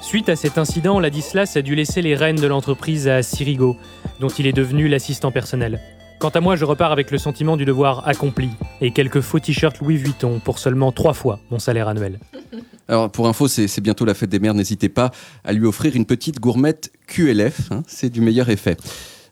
Suite 0.00 0.28
à 0.28 0.36
cet 0.36 0.58
incident, 0.58 1.00
Ladislas 1.00 1.56
a 1.56 1.62
dû 1.62 1.74
laisser 1.74 2.02
les 2.02 2.14
rênes 2.14 2.36
de 2.36 2.46
l'entreprise 2.46 3.08
à 3.08 3.22
Sirigo, 3.22 3.76
dont 4.20 4.28
il 4.28 4.46
est 4.46 4.52
devenu 4.52 4.88
l'assistant 4.88 5.32
personnel. 5.32 5.80
Quant 6.18 6.30
à 6.30 6.40
moi, 6.40 6.56
je 6.56 6.64
repars 6.64 6.92
avec 6.92 7.10
le 7.10 7.18
sentiment 7.18 7.56
du 7.56 7.64
devoir 7.64 8.06
accompli 8.08 8.48
et 8.80 8.92
quelques 8.92 9.20
faux 9.20 9.38
t-shirts 9.38 9.78
Louis 9.80 9.96
Vuitton 9.96 10.40
pour 10.44 10.58
seulement 10.58 10.92
trois 10.92 11.14
fois 11.14 11.40
mon 11.50 11.58
salaire 11.58 11.88
annuel. 11.88 12.18
Alors 12.88 13.10
pour 13.10 13.28
info, 13.28 13.48
c'est 13.48 13.80
bientôt 13.80 14.04
la 14.04 14.14
fête 14.14 14.30
des 14.30 14.38
mères, 14.38 14.54
n'hésitez 14.54 14.88
pas 14.88 15.10
à 15.44 15.52
lui 15.52 15.66
offrir 15.66 15.94
une 15.94 16.06
petite 16.06 16.40
gourmette 16.40 16.90
QLF, 17.06 17.70
hein, 17.70 17.82
c'est 17.86 18.08
du 18.08 18.20
meilleur 18.22 18.48
effet. 18.48 18.78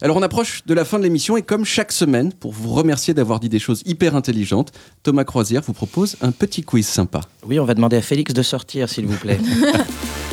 Alors 0.02 0.18
on 0.18 0.22
approche 0.22 0.66
de 0.66 0.74
la 0.74 0.84
fin 0.84 0.98
de 0.98 1.04
l'émission 1.04 1.38
et 1.38 1.42
comme 1.42 1.64
chaque 1.64 1.90
semaine, 1.90 2.32
pour 2.32 2.52
vous 2.52 2.74
remercier 2.74 3.14
d'avoir 3.14 3.40
dit 3.40 3.48
des 3.48 3.58
choses 3.58 3.82
hyper 3.86 4.14
intelligentes, 4.14 4.72
Thomas 5.02 5.24
Croisière 5.24 5.62
vous 5.62 5.72
propose 5.72 6.16
un 6.20 6.32
petit 6.32 6.62
quiz 6.62 6.86
sympa. 6.86 7.22
Oui, 7.46 7.58
on 7.58 7.64
va 7.64 7.74
demander 7.74 7.96
à 7.96 8.02
Félix 8.02 8.34
de 8.34 8.42
sortir, 8.42 8.90
s'il 8.90 9.06
vous 9.06 9.16
plaît. 9.16 9.38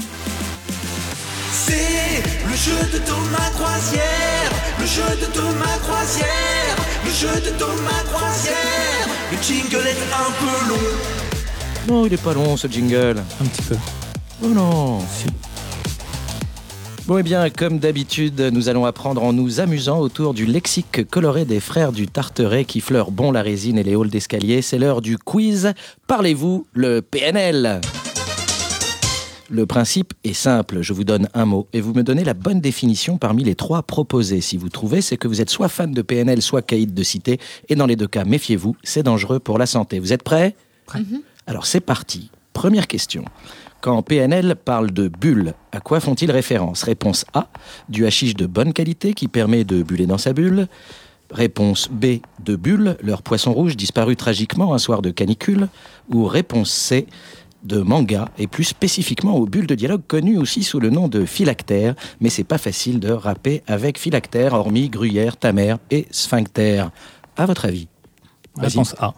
C'est 1.65 2.21
le 2.45 2.55
jeu 2.57 2.91
de 2.91 2.97
Thomas 3.05 3.49
Croisière, 3.55 4.51
le 4.79 4.85
jeu 4.85 5.15
de 5.21 5.31
Thomas 5.31 5.77
Croisière, 5.81 6.75
le 7.05 7.11
jeu 7.11 7.39
de 7.39 7.57
Thomas 7.57 8.03
Croisière. 8.11 9.07
Le 9.31 9.37
jingle 9.41 9.87
est 9.87 10.03
un 10.13 10.31
peu 10.39 10.69
long. 10.69 11.87
non, 11.87 12.05
il 12.05 12.13
est 12.13 12.21
pas 12.21 12.33
long 12.33 12.57
ce 12.57 12.67
jingle. 12.67 13.23
Un 13.41 13.45
petit 13.45 13.61
peu. 13.61 13.75
Oh 14.43 14.47
non. 14.49 14.99
Bon, 17.07 17.17
eh 17.17 17.23
bien, 17.23 17.49
comme 17.49 17.79
d'habitude, 17.79 18.41
nous 18.51 18.67
allons 18.67 18.85
apprendre 18.85 19.23
en 19.23 19.31
nous 19.31 19.61
amusant 19.61 19.99
autour 19.99 20.33
du 20.33 20.45
lexique 20.45 21.07
coloré 21.09 21.45
des 21.45 21.61
frères 21.61 21.93
du 21.93 22.07
Tarteret 22.07 22.65
qui 22.65 22.81
fleurent 22.81 23.11
bon 23.11 23.31
la 23.31 23.41
résine 23.41 23.77
et 23.77 23.83
les 23.83 23.95
halls 23.95 24.09
d'escalier. 24.09 24.61
C'est 24.61 24.79
l'heure 24.79 25.01
du 25.01 25.17
quiz. 25.17 25.73
Parlez-vous 26.07 26.65
le 26.73 27.01
PNL 27.01 27.79
Le 29.53 29.67
principe 29.67 30.15
est 30.23 30.33
simple. 30.33 30.81
Je 30.81 30.93
vous 30.93 31.03
donne 31.03 31.29
un 31.35 31.45
mot 31.45 31.67
et 31.73 31.79
vous 31.79 31.93
me 31.93 32.01
donnez 32.01 32.23
la 32.23 32.33
bonne 32.33 32.59
définition 32.59 33.19
parmi 33.19 33.43
les 33.43 33.53
trois 33.53 33.83
proposés. 33.83 34.41
Si 34.41 34.57
vous 34.57 34.69
trouvez, 34.69 34.99
c'est 34.99 35.15
que 35.15 35.27
vous 35.27 35.41
êtes 35.41 35.51
soit 35.51 35.69
fan 35.69 35.91
de 35.91 36.01
PNL, 36.01 36.41
soit 36.41 36.63
caïd 36.63 36.95
de 36.95 37.03
cité. 37.03 37.39
Et 37.69 37.75
dans 37.75 37.85
les 37.85 37.95
deux 37.95 38.07
cas, 38.07 38.23
méfiez-vous, 38.23 38.75
c'est 38.81 39.03
dangereux 39.03 39.37
pour 39.37 39.59
la 39.59 39.67
santé. 39.67 39.99
Vous 39.99 40.11
êtes 40.11 40.23
prêts? 40.23 40.55
Alors 41.45 41.67
c'est 41.67 41.81
parti. 41.81 42.31
Première 42.53 42.87
question. 42.87 43.25
Quand 43.79 44.01
PNL 44.01 44.55
parle 44.55 44.89
de 44.89 45.07
bulles, 45.07 45.53
à 45.71 45.81
quoi 45.81 45.99
font-ils 45.99 46.31
référence? 46.31 46.81
Réponse 46.81 47.23
A, 47.35 47.47
du 47.89 48.07
hashish 48.07 48.33
de 48.33 48.47
bonne 48.47 48.73
qualité 48.73 49.13
qui 49.13 49.27
permet 49.27 49.65
de 49.65 49.83
buller 49.83 50.07
dans 50.07 50.17
sa 50.17 50.33
bulle. 50.33 50.67
Réponse 51.29 51.89
B, 51.91 52.21
de 52.43 52.55
bulles, 52.55 52.97
leur 53.01 53.21
poisson 53.21 53.53
rouge 53.53 53.77
disparu 53.77 54.15
tragiquement 54.15 54.73
un 54.73 54.77
soir 54.79 55.03
de 55.03 55.11
canicule. 55.11 55.67
Ou 56.11 56.25
réponse 56.25 56.71
C, 56.71 57.07
de 57.63 57.79
manga, 57.81 58.29
et 58.37 58.47
plus 58.47 58.63
spécifiquement 58.63 59.35
aux 59.37 59.45
bulles 59.45 59.67
de 59.67 59.75
dialogue 59.75 60.03
connues 60.07 60.37
aussi 60.37 60.63
sous 60.63 60.79
le 60.79 60.89
nom 60.89 61.07
de 61.07 61.25
phylactère, 61.25 61.95
mais 62.19 62.29
c'est 62.29 62.43
pas 62.43 62.57
facile 62.57 62.99
de 62.99 63.11
rapper 63.11 63.63
avec 63.67 63.97
phylactère, 63.97 64.53
hormis 64.53 64.89
gruyère, 64.89 65.37
tamer 65.37 65.75
et 65.91 66.07
sphincter. 66.11 66.85
À 67.35 67.45
votre 67.45 67.65
avis? 67.65 67.87
Réponse 68.57 68.95
A. 68.99 69.13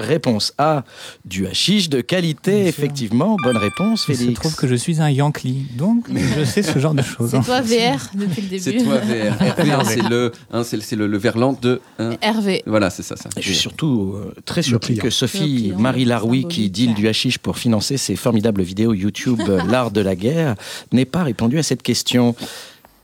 Réponse 0.00 0.52
A, 0.58 0.84
du 1.24 1.46
hashish 1.46 1.88
de 1.88 2.00
qualité, 2.00 2.66
effectivement. 2.66 3.36
Bonne 3.42 3.56
réponse, 3.56 4.06
Il 4.08 4.14
se 4.16 4.20
Félix. 4.22 4.40
trouve 4.40 4.54
que 4.56 4.66
je 4.66 4.74
suis 4.74 5.00
un 5.00 5.10
Yankee, 5.10 5.66
donc 5.76 6.06
je 6.12 6.44
sais 6.44 6.62
ce 6.62 6.78
genre 6.78 6.94
de 6.94 7.02
choses. 7.02 7.34
hein. 7.34 7.42
C'est 7.42 7.46
toi 7.46 7.60
VR 7.60 8.10
depuis 8.14 8.42
le 8.42 8.48
début. 8.48 8.62
C'est 8.62 8.76
toi 8.84 8.96
VR. 8.98 9.34
RV, 9.60 9.70
hein, 9.70 9.82
c'est 9.84 10.08
le, 10.08 10.32
hein, 10.52 10.64
c'est 10.64 10.76
le, 10.76 10.82
c'est 10.82 10.96
le- 10.96 11.06
le 11.06 11.18
verlan 11.18 11.56
de. 11.60 11.80
hein. 11.98 12.16
Hervé. 12.22 12.62
Voilà, 12.66 12.90
c'est 12.90 13.02
ça, 13.02 13.16
ça. 13.16 13.28
Je 13.36 13.42
suis 13.42 13.54
surtout 13.54 14.14
euh, 14.16 14.34
très 14.44 14.62
surpris 14.62 14.96
que 14.96 15.10
Sophie 15.10 15.38
client, 15.64 15.78
Marie 15.78 16.04
Laroui, 16.04 16.46
qui 16.48 16.70
deal 16.70 16.94
du 16.94 17.06
hashish 17.08 17.38
pour 17.38 17.58
financer 17.58 17.96
ses 17.96 18.16
formidables 18.16 18.62
vidéos 18.62 18.94
YouTube 18.94 19.40
euh, 19.48 19.60
L'art 19.68 19.90
de 19.90 20.00
la 20.00 20.16
guerre, 20.16 20.54
n'ait 20.92 21.04
pas 21.04 21.22
répondu 21.22 21.58
à 21.58 21.62
cette 21.62 21.82
question. 21.82 22.34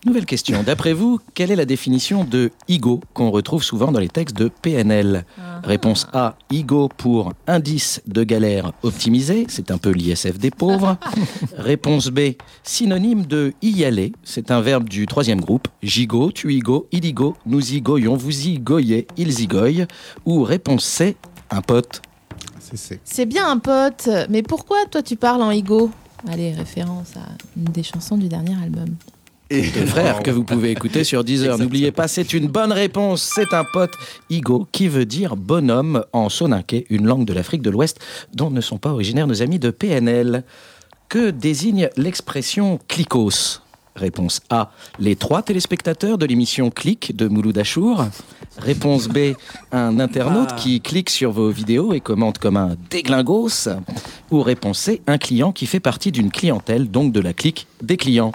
Nouvelle 0.07 0.25
question. 0.25 0.63
D'après 0.63 0.93
vous, 0.93 1.19
quelle 1.35 1.51
est 1.51 1.57
la 1.57 1.65
définition 1.65 2.23
de 2.23 2.53
IGO 2.69 3.01
qu'on 3.13 3.33
retrouve 3.33 3.65
souvent 3.65 3.91
dans 3.91 3.99
les 3.99 4.09
textes 4.09 4.37
de 4.37 4.49
PNL 4.63 5.25
Réponse 5.65 6.07
A, 6.13 6.37
IGO 6.49 6.89
pour 6.97 7.33
indice 7.49 8.01
de 8.07 8.23
galère 8.23 8.71
optimisé, 8.85 9.47
c'est 9.49 9.73
un 9.73 9.79
peu 9.79 9.91
l'ISF 9.91 10.39
des 10.39 10.53
pauvres. 10.53 10.97
Réponse 11.59 12.11
B, 12.11 12.35
synonyme 12.63 13.27
de 13.27 13.53
y 13.63 13.83
aller, 13.83 14.13
c'est 14.23 14.53
un 14.53 14.61
verbe 14.61 14.89
du 14.89 15.07
troisième 15.07 15.41
groupe. 15.41 15.67
Gigo, 15.83 16.31
tu 16.31 16.55
igo, 16.55 16.87
il 16.93 17.05
igo, 17.05 17.37
nous 17.45 17.73
y 17.73 17.81
goyons, 17.81 18.15
vous 18.15 18.47
y 18.47 18.61
goyez, 18.61 19.09
ils 19.17 19.41
y 19.41 19.49
goyent. 19.49 19.89
Ou 20.25 20.45
réponse 20.45 20.85
C, 20.85 21.17
un 21.51 21.63
pote. 21.63 22.01
C'est 23.03 23.27
bien 23.27 23.51
un 23.51 23.59
pote, 23.59 24.09
mais 24.31 24.45
pourquoi 24.45 24.87
toi 24.89 25.03
tu 25.03 25.17
parles 25.17 25.43
en 25.43 25.51
ego 25.51 25.91
Allez, 26.29 26.53
référence 26.53 27.17
à 27.17 27.27
une 27.57 27.65
des 27.65 27.83
chansons 27.83 28.17
du 28.17 28.29
dernier 28.29 28.55
album. 28.63 28.95
Et 29.49 29.63
de 29.63 29.87
frère 29.87 30.23
que 30.23 30.31
vous 30.31 30.45
pouvez 30.45 30.71
écouter 30.71 31.05
sur 31.05 31.23
Deezer. 31.23 31.59
N'oubliez 31.59 31.93
pas, 31.93 32.09
c'est 32.09 32.33
une 32.33 32.49
bonne 32.49 32.73
réponse. 32.73 33.31
C'est 33.35 33.55
un 33.55 33.65
pote 33.65 33.93
Igo 34.29 34.67
qui 34.73 34.89
veut 34.89 35.07
dire 35.07 35.37
bonhomme 35.37 36.05
en 36.13 36.29
soninké, 36.29 36.87
une 36.91 37.07
langue 37.07 37.25
de 37.25 37.33
l'Afrique 37.33 37.63
de 37.63 37.71
l'Ouest 37.71 38.01
dont 38.35 38.51
ne 38.51 38.61
sont 38.61 38.79
pas 38.79 38.91
originaires 38.91 39.27
nos 39.27 39.43
amis 39.43 39.59
de 39.59 39.71
PNL. 39.71 40.45
Que 41.09 41.31
désigne 41.31 41.89
l'expression 41.97 42.81
clicos 42.89 43.63
Réponse 43.95 44.41
A. 44.51 44.73
Les 44.99 45.17
trois 45.17 45.43
téléspectateurs 45.43 46.19
de 46.19 46.27
l'émission 46.27 46.71
Click 46.71 47.17
de 47.17 47.29
Mouloud 47.29 47.57
Achour. 47.57 48.05
Réponse 48.59 49.09
B. 49.09 49.35
Un 49.73 49.99
internaute 50.01 50.55
qui 50.57 50.81
clique 50.81 51.09
sur 51.09 51.33
vos 51.33 51.51
vidéos 51.51 51.95
et 51.95 52.01
commente 52.01 52.39
comme 52.39 52.57
un 52.57 52.77
déglingos. 52.91 53.69
Ou 54.31 54.43
réponse 54.43 54.81
C. 54.81 55.01
Un 55.07 55.19
client 55.19 55.53
qui 55.53 55.67
fait 55.67 55.81
partie 55.81 56.13
d'une 56.13 56.31
clientèle, 56.31 56.91
donc 56.91 57.13
de 57.13 57.21
la 57.21 57.33
clique 57.33 57.67
des 57.83 57.97
clients. 57.97 58.33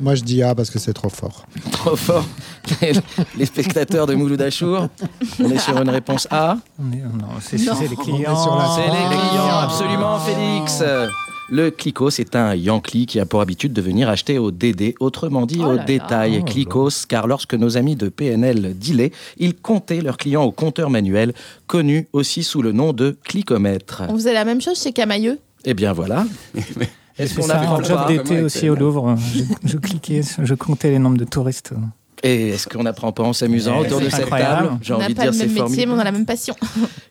Moi, 0.00 0.14
je 0.14 0.22
dis 0.22 0.42
A 0.42 0.54
parce 0.54 0.70
que 0.70 0.78
c'est 0.78 0.92
trop 0.92 1.08
fort. 1.08 1.46
Trop 1.72 1.96
fort. 1.96 2.24
Les, 2.80 2.92
les 3.38 3.46
spectateurs 3.46 4.06
de 4.06 4.14
Mouloud 4.14 4.40
Achour. 4.42 4.88
On 5.40 5.50
est 5.50 5.58
sur 5.58 5.80
une 5.80 5.90
réponse 5.90 6.26
A. 6.30 6.56
On 6.78 6.92
est- 6.92 6.96
non, 6.96 7.28
c'est 7.40 7.58
Non. 7.64 7.74
c'est 7.78 7.88
les 7.88 7.96
clients. 7.96 8.42
sur 8.42 8.56
la- 8.56 8.68
C'est 8.76 8.86
les 8.90 9.06
clients, 9.28 9.58
absolument, 9.62 10.18
Félix. 10.18 10.82
Le 11.50 11.70
Clicos, 11.70 12.10
c'est 12.10 12.34
un 12.34 12.54
Yankee 12.54 13.04
qui 13.04 13.20
a 13.20 13.26
pour 13.26 13.40
habitude 13.42 13.72
de 13.74 13.82
venir 13.82 14.08
acheter 14.08 14.38
au 14.38 14.50
DD, 14.50 14.94
autrement 15.00 15.44
dit 15.44 15.58
Oh 15.60 15.72
au 15.72 15.76
détail. 15.76 16.38
Oh 16.40 16.44
Clicos, 16.44 17.04
car 17.06 17.26
lorsque 17.26 17.54
nos 17.54 17.76
amis 17.76 17.94
de 17.96 18.08
PNL 18.08 18.78
dealaient, 18.78 19.12
ils 19.38 19.54
comptaient 19.54 20.00
leurs 20.00 20.16
clients 20.16 20.44
au 20.44 20.52
compteur 20.52 20.88
manuel, 20.88 21.34
connu 21.66 22.08
aussi 22.14 22.42
sous 22.42 22.62
le 22.62 22.72
nom 22.72 22.92
de 22.94 23.16
clicomètre. 23.24 24.02
On 24.08 24.14
faisait 24.14 24.32
la 24.32 24.44
même 24.46 24.60
chose 24.62 24.80
chez 24.82 24.92
Camailleux? 24.92 25.38
Eh 25.64 25.74
bien 25.74 25.92
voilà. 25.92 26.24
Est-ce 27.22 27.34
C'est 27.34 27.40
qu'on 27.40 27.46
ça, 27.48 27.60
apprend 27.60 27.78
un 27.80 27.82
job 27.82 27.96
pas 27.96 28.06
d'été 28.08 28.42
aussi 28.42 28.68
au 28.68 28.74
Louvre? 28.74 29.16
Je, 29.34 29.42
je 29.64 29.76
cliquais, 29.78 30.22
je 30.42 30.54
comptais 30.54 30.90
les 30.90 30.98
nombres 30.98 31.18
de 31.18 31.24
touristes. 31.24 31.72
Et 32.24 32.50
est-ce 32.50 32.68
qu'on 32.68 32.86
apprend 32.86 33.10
pas 33.10 33.24
en 33.24 33.32
s'amusant 33.32 33.80
Ouais, 33.80 33.86
autour 33.86 34.00
de 34.00 34.08
cette 34.08 34.20
incroyable. 34.20 34.68
table? 34.68 34.78
J'ai 34.82 34.92
on 34.92 34.96
envie 34.96 35.02
n'a 35.04 35.08
de 35.08 35.14
pas 35.14 35.22
dire 35.22 35.32
le 35.32 35.38
même 35.38 35.52
métier, 35.64 35.86
mais 35.86 35.92
on 35.92 35.98
a 35.98 36.04
la 36.04 36.12
même 36.12 36.24
passion. 36.26 36.54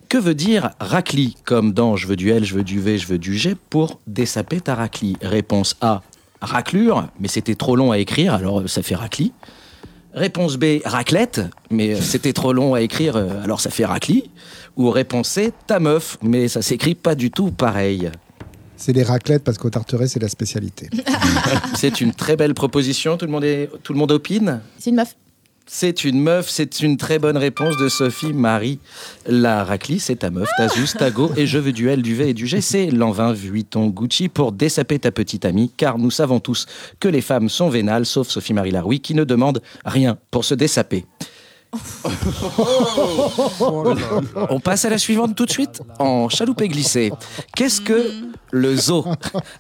Que 0.08 0.18
veut 0.18 0.36
dire 0.36 0.70
racli? 0.80 1.36
Comme 1.44 1.74
dans 1.74 1.98
je 1.98 2.08
veux 2.08 2.16
du 2.16 2.30
L, 2.32 2.46
je 2.46 2.54
veux 2.56 2.64
du 2.64 2.80
V, 2.80 2.98
je 2.98 3.08
veux 3.08 3.18
du 3.18 3.36
G 3.38 3.56
pour 3.70 4.00
dessaper 4.08 4.62
ta 4.62 4.76
racli 4.76 5.18
Réponse 5.22 5.76
A, 5.82 6.02
raclure, 6.42 7.08
mais 7.20 7.28
c'était 7.28 7.56
trop 7.56 7.76
long 7.76 7.92
à 7.92 7.98
écrire, 7.98 8.34
alors 8.36 8.62
euh, 8.62 8.68
ça 8.68 8.82
fait 8.84 8.96
racli. 8.96 9.34
Réponse 10.14 10.58
B, 10.58 10.80
raclette, 10.86 11.42
mais 11.70 11.96
euh, 11.96 12.02
c'était 12.02 12.34
trop 12.34 12.52
long 12.54 12.74
à 12.74 12.82
écrire, 12.82 13.16
euh, 13.18 13.44
alors 13.44 13.60
ça 13.60 13.70
fait 13.70 13.86
racli. 13.86 14.30
Ou 14.78 14.90
réponse 14.92 15.28
C, 15.28 15.52
ta 15.68 15.80
meuf, 15.82 16.18
mais 16.22 16.48
ça 16.48 16.62
s'écrit 16.62 16.96
pas 16.96 17.16
du 17.16 17.32
tout 17.32 17.52
pareil. 17.52 18.10
C'est 18.82 18.94
les 18.94 19.04
raclettes 19.04 19.44
parce 19.44 19.60
qu'au 19.60 19.70
Tarteret, 19.70 20.08
c'est 20.08 20.20
la 20.20 20.28
spécialité. 20.28 20.90
C'est 21.76 22.02
une 22.02 22.14
très 22.14 22.36
belle 22.36 22.56
proposition, 22.56 23.16
tout 23.16 23.28
le 23.28 23.32
monde, 23.32 23.44
est, 23.44 23.70
tout 23.84 23.94
le 23.94 24.00
monde 24.00 24.12
opine? 24.12 24.60
C'est 24.80 24.90
une 24.90 24.96
meuf. 24.96 25.16
C'est 25.68 26.04
une 26.04 26.20
meuf, 26.20 26.50
c'est 26.50 26.82
une 26.82 26.98
très 26.98 27.20
bonne 27.20 27.38
réponse 27.38 27.78
de 27.78 27.88
Sophie 27.88 28.34
Marie. 28.34 28.80
La 29.28 29.64
raclie, 29.64 30.00
c'est 30.00 30.18
ta 30.18 30.32
meuf, 30.32 30.50
ta 30.58 30.68
Zeus, 30.68 30.96
ta 30.98 31.12
go, 31.12 31.32
et 31.38 31.46
je 31.46 31.60
veux 31.60 31.72
du 31.72 31.90
L, 31.90 32.02
du 32.02 32.16
V 32.16 32.30
et 32.30 32.34
du 32.34 32.48
G. 32.48 32.60
C'est 32.60 32.88
l'envin 32.88 33.32
Vuitton 33.34 33.88
Gucci 33.88 34.30
pour 34.30 34.52
dessaper 34.52 34.98
ta 34.98 35.12
petite 35.12 35.46
amie, 35.46 35.72
car 35.78 36.00
nous 36.00 36.12
savons 36.12 36.40
tous 36.40 36.66
que 37.00 37.08
les 37.08 37.22
femmes 37.22 37.50
sont 37.50 37.70
vénales, 37.70 38.08
sauf 38.08 38.30
Sophie 38.30 38.54
Marie 38.54 38.72
Laroui, 38.72 39.00
qui 39.00 39.14
ne 39.14 39.24
demande 39.24 39.62
rien 39.86 40.18
pour 40.32 40.44
se 40.44 40.56
dessaper. 40.56 41.06
On 44.50 44.60
passe 44.60 44.86
à 44.86 44.90
la 44.90 44.98
suivante 44.98 45.36
tout 45.36 45.46
de 45.46 45.52
suite 45.52 45.82
en 46.00 46.28
chaloupé 46.30 46.68
glissé. 46.68 47.12
Qu'est-ce 47.56 47.82
que 47.82 48.12
le 48.52 48.76
zoo? 48.76 49.06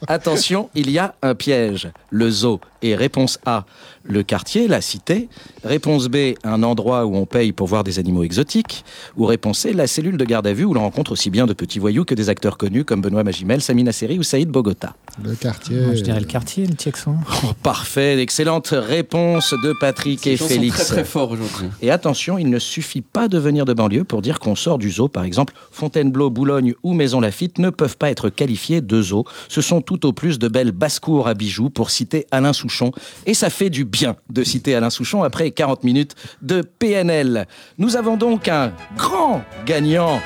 Attention, 0.07 0.69
il 0.75 0.89
y 0.89 0.99
a 0.99 1.15
un 1.21 1.35
piège. 1.35 1.89
Le 2.09 2.29
zoo 2.29 2.59
Et 2.81 2.95
réponse 2.95 3.39
A, 3.45 3.65
le 4.03 4.23
quartier, 4.23 4.67
la 4.67 4.81
cité. 4.81 5.29
Réponse 5.63 6.07
B, 6.07 6.33
un 6.43 6.63
endroit 6.63 7.05
où 7.05 7.15
on 7.15 7.25
paye 7.25 7.51
pour 7.51 7.67
voir 7.67 7.83
des 7.83 7.99
animaux 7.99 8.23
exotiques. 8.23 8.83
Ou 9.17 9.25
réponse 9.25 9.59
C, 9.59 9.73
la 9.73 9.87
cellule 9.87 10.17
de 10.17 10.25
garde 10.25 10.47
à 10.47 10.53
vue 10.53 10.65
où 10.65 10.73
l'on 10.73 10.81
rencontre 10.81 11.11
aussi 11.11 11.29
bien 11.29 11.45
de 11.45 11.53
petits 11.53 11.79
voyous 11.79 12.05
que 12.05 12.15
des 12.15 12.29
acteurs 12.29 12.57
connus 12.57 12.83
comme 12.83 13.01
Benoît 13.01 13.23
Magimel, 13.23 13.61
Samina 13.61 13.91
Seri 13.91 14.17
ou 14.17 14.23
Saïd 14.23 14.49
Bogota. 14.49 14.95
Le 15.23 15.35
quartier. 15.35 15.81
Moi, 15.81 15.95
je 15.95 16.01
dirais 16.01 16.19
le 16.19 16.25
quartier, 16.25 16.65
le 16.65 16.75
Tiexon. 16.75 17.15
Oh, 17.43 17.53
parfait, 17.61 18.19
excellente 18.21 18.69
réponse 18.71 19.53
de 19.63 19.73
Patrick 19.79 20.25
et 20.25 20.37
gens 20.37 20.45
sont 20.45 20.53
Félix. 20.53 20.75
très 20.75 20.85
très 20.85 21.03
forts 21.03 21.31
aujourd'hui. 21.31 21.67
Et 21.81 21.91
attention, 21.91 22.37
il 22.37 22.49
ne 22.49 22.59
suffit 22.59 23.01
pas 23.01 23.27
de 23.27 23.37
venir 23.37 23.65
de 23.65 23.73
banlieue 23.73 24.03
pour 24.03 24.21
dire 24.21 24.39
qu'on 24.39 24.55
sort 24.55 24.77
du 24.77 24.89
zoo. 24.89 25.07
Par 25.07 25.23
exemple, 25.23 25.53
Fontainebleau, 25.71 26.29
Boulogne 26.29 26.73
ou 26.83 26.93
Maison 26.93 27.19
Lafitte 27.19 27.59
ne 27.59 27.69
peuvent 27.69 27.97
pas 27.97 28.09
être 28.09 28.29
qualifiés 28.29 28.81
de 28.81 29.01
zoo. 29.01 29.25
Ce 29.47 29.61
sont 29.61 29.81
tout 29.81 30.05
au 30.05 30.13
plus 30.13 30.39
de 30.39 30.47
belles 30.47 30.71
basses-cours 30.71 31.27
à 31.27 31.33
bijoux 31.33 31.69
pour 31.69 31.89
citer 31.89 32.25
Alain 32.31 32.53
Souchon. 32.53 32.91
Et 33.25 33.33
ça 33.33 33.49
fait 33.49 33.69
du 33.69 33.85
bien 33.91 34.15
de 34.29 34.43
citer 34.43 34.73
Alain 34.75 34.89
Souchon 34.89 35.23
après 35.23 35.51
40 35.51 35.83
minutes 35.83 36.15
de 36.41 36.61
PNL. 36.61 37.47
Nous 37.77 37.95
avons 37.97 38.17
donc 38.17 38.47
un 38.47 38.71
grand 38.97 39.43
gagnant, 39.65 40.19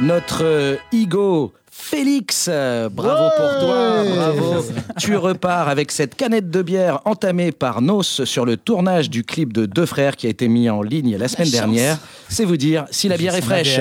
notre 0.00 0.44
euh, 0.44 0.76
Igo. 0.92 1.52
Félix, 1.72 2.48
bravo 2.92 3.30
pour 3.36 3.58
toi, 3.60 4.04
bravo. 4.04 4.64
Tu 4.98 5.16
repars 5.16 5.68
avec 5.68 5.90
cette 5.90 6.14
canette 6.14 6.50
de 6.50 6.62
bière 6.62 7.00
entamée 7.06 7.52
par 7.52 7.80
Nos 7.80 8.02
sur 8.02 8.44
le 8.44 8.56
tournage 8.58 9.08
du 9.08 9.24
clip 9.24 9.52
de 9.52 9.64
Deux 9.66 9.86
Frères 9.86 10.16
qui 10.16 10.26
a 10.26 10.30
été 10.30 10.46
mis 10.46 10.68
en 10.68 10.82
ligne 10.82 11.16
la 11.16 11.26
semaine 11.26 11.50
dernière. 11.50 11.98
C'est 12.28 12.44
vous 12.44 12.58
dire 12.58 12.84
si 12.90 13.08
la 13.08 13.16
bière 13.16 13.34
est 13.34 13.40
fraîche. 13.40 13.80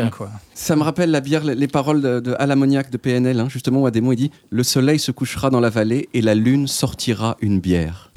Ça 0.54 0.76
me 0.76 0.84
rappelle 0.84 1.12
la 1.12 1.20
bière, 1.20 1.44
les 1.44 1.68
paroles 1.68 2.02
de, 2.02 2.20
de 2.20 2.32
de 2.32 2.98
PNL. 2.98 3.40
hein. 3.40 3.48
Justement, 3.50 3.86
Ademo, 3.86 4.14
il 4.14 4.16
dit 4.16 4.32
Le 4.50 4.64
soleil 4.64 4.98
se 4.98 5.12
couchera 5.12 5.50
dans 5.50 5.60
la 5.60 5.70
vallée 5.70 6.10
et 6.14 6.22
la 6.22 6.36
lune 6.36 6.68
sortira 6.68 7.38
une 7.42 7.60
bière. 7.60 8.09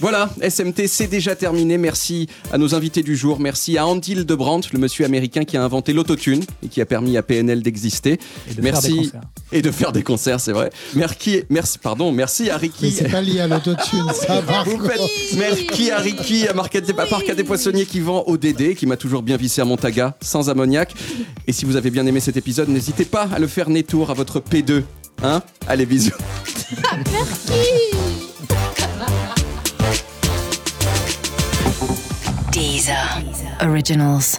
Voilà, 0.00 0.28
SMT, 0.46 0.86
c'est 0.88 1.06
déjà 1.06 1.36
terminé. 1.36 1.78
Merci 1.78 2.28
à 2.52 2.58
nos 2.58 2.74
invités 2.74 3.02
du 3.02 3.16
jour. 3.16 3.38
Merci 3.40 3.78
à 3.78 3.86
Andy 3.86 4.12
Hildebrandt, 4.12 4.68
le 4.72 4.78
monsieur 4.78 5.04
américain 5.04 5.44
qui 5.44 5.56
a 5.56 5.62
inventé 5.62 5.92
l'autotune 5.92 6.42
et 6.62 6.68
qui 6.68 6.80
a 6.80 6.86
permis 6.86 7.16
à 7.16 7.22
PNL 7.22 7.62
d'exister. 7.62 8.18
Et 8.50 8.54
de 8.54 8.60
merci 8.62 8.88
faire 8.88 8.92
des 8.92 9.02
concerts. 9.10 9.20
et 9.52 9.62
de 9.62 9.70
faire 9.70 9.92
des 9.92 10.02
concerts, 10.02 10.40
c'est 10.40 10.52
vrai. 10.52 10.70
Merci, 10.94 11.44
merci, 11.48 11.78
pardon, 11.78 12.10
merci 12.12 12.50
à 12.50 12.56
Ricky. 12.56 12.84
Mais 12.86 12.90
c'est 12.90 13.08
pas 13.08 13.20
lié 13.20 13.40
à 13.40 13.46
l'autotune, 13.46 14.06
ça, 14.14 14.42
par 14.42 14.64
Vous 14.64 14.78
contre. 14.78 14.90
faites- 14.92 15.38
Merci 15.38 15.90
à 15.90 15.98
Ricky, 15.98 16.48
à 16.48 16.52
Marc 16.54 16.74
à 16.76 17.06
Parc 17.06 17.28
à 17.28 17.34
des 17.34 17.44
Poissonniers 17.44 17.86
qui 17.86 18.00
vend 18.00 18.24
au 18.26 18.36
DD, 18.36 18.74
qui 18.74 18.86
m'a 18.86 18.96
toujours 18.96 19.22
bien 19.22 19.36
vissé 19.36 19.60
à 19.60 19.64
mon 19.64 19.76
taga, 19.76 20.16
sans 20.20 20.50
ammoniac. 20.50 20.92
Et 21.46 21.52
si 21.52 21.64
vous 21.64 21.76
avez 21.76 21.90
bien 21.90 22.04
aimé 22.06 22.18
cet 22.20 22.36
épisode, 22.36 22.68
n'hésitez 22.68 23.04
pas 23.04 23.28
à 23.32 23.38
le 23.38 23.46
faire 23.46 23.68
tour 23.86 24.10
à 24.10 24.14
votre 24.14 24.40
P2. 24.40 24.82
Hein 25.22 25.40
Allez, 25.68 25.86
bisous. 25.86 26.10
Deezer 32.54 32.94
Originals. 33.62 34.38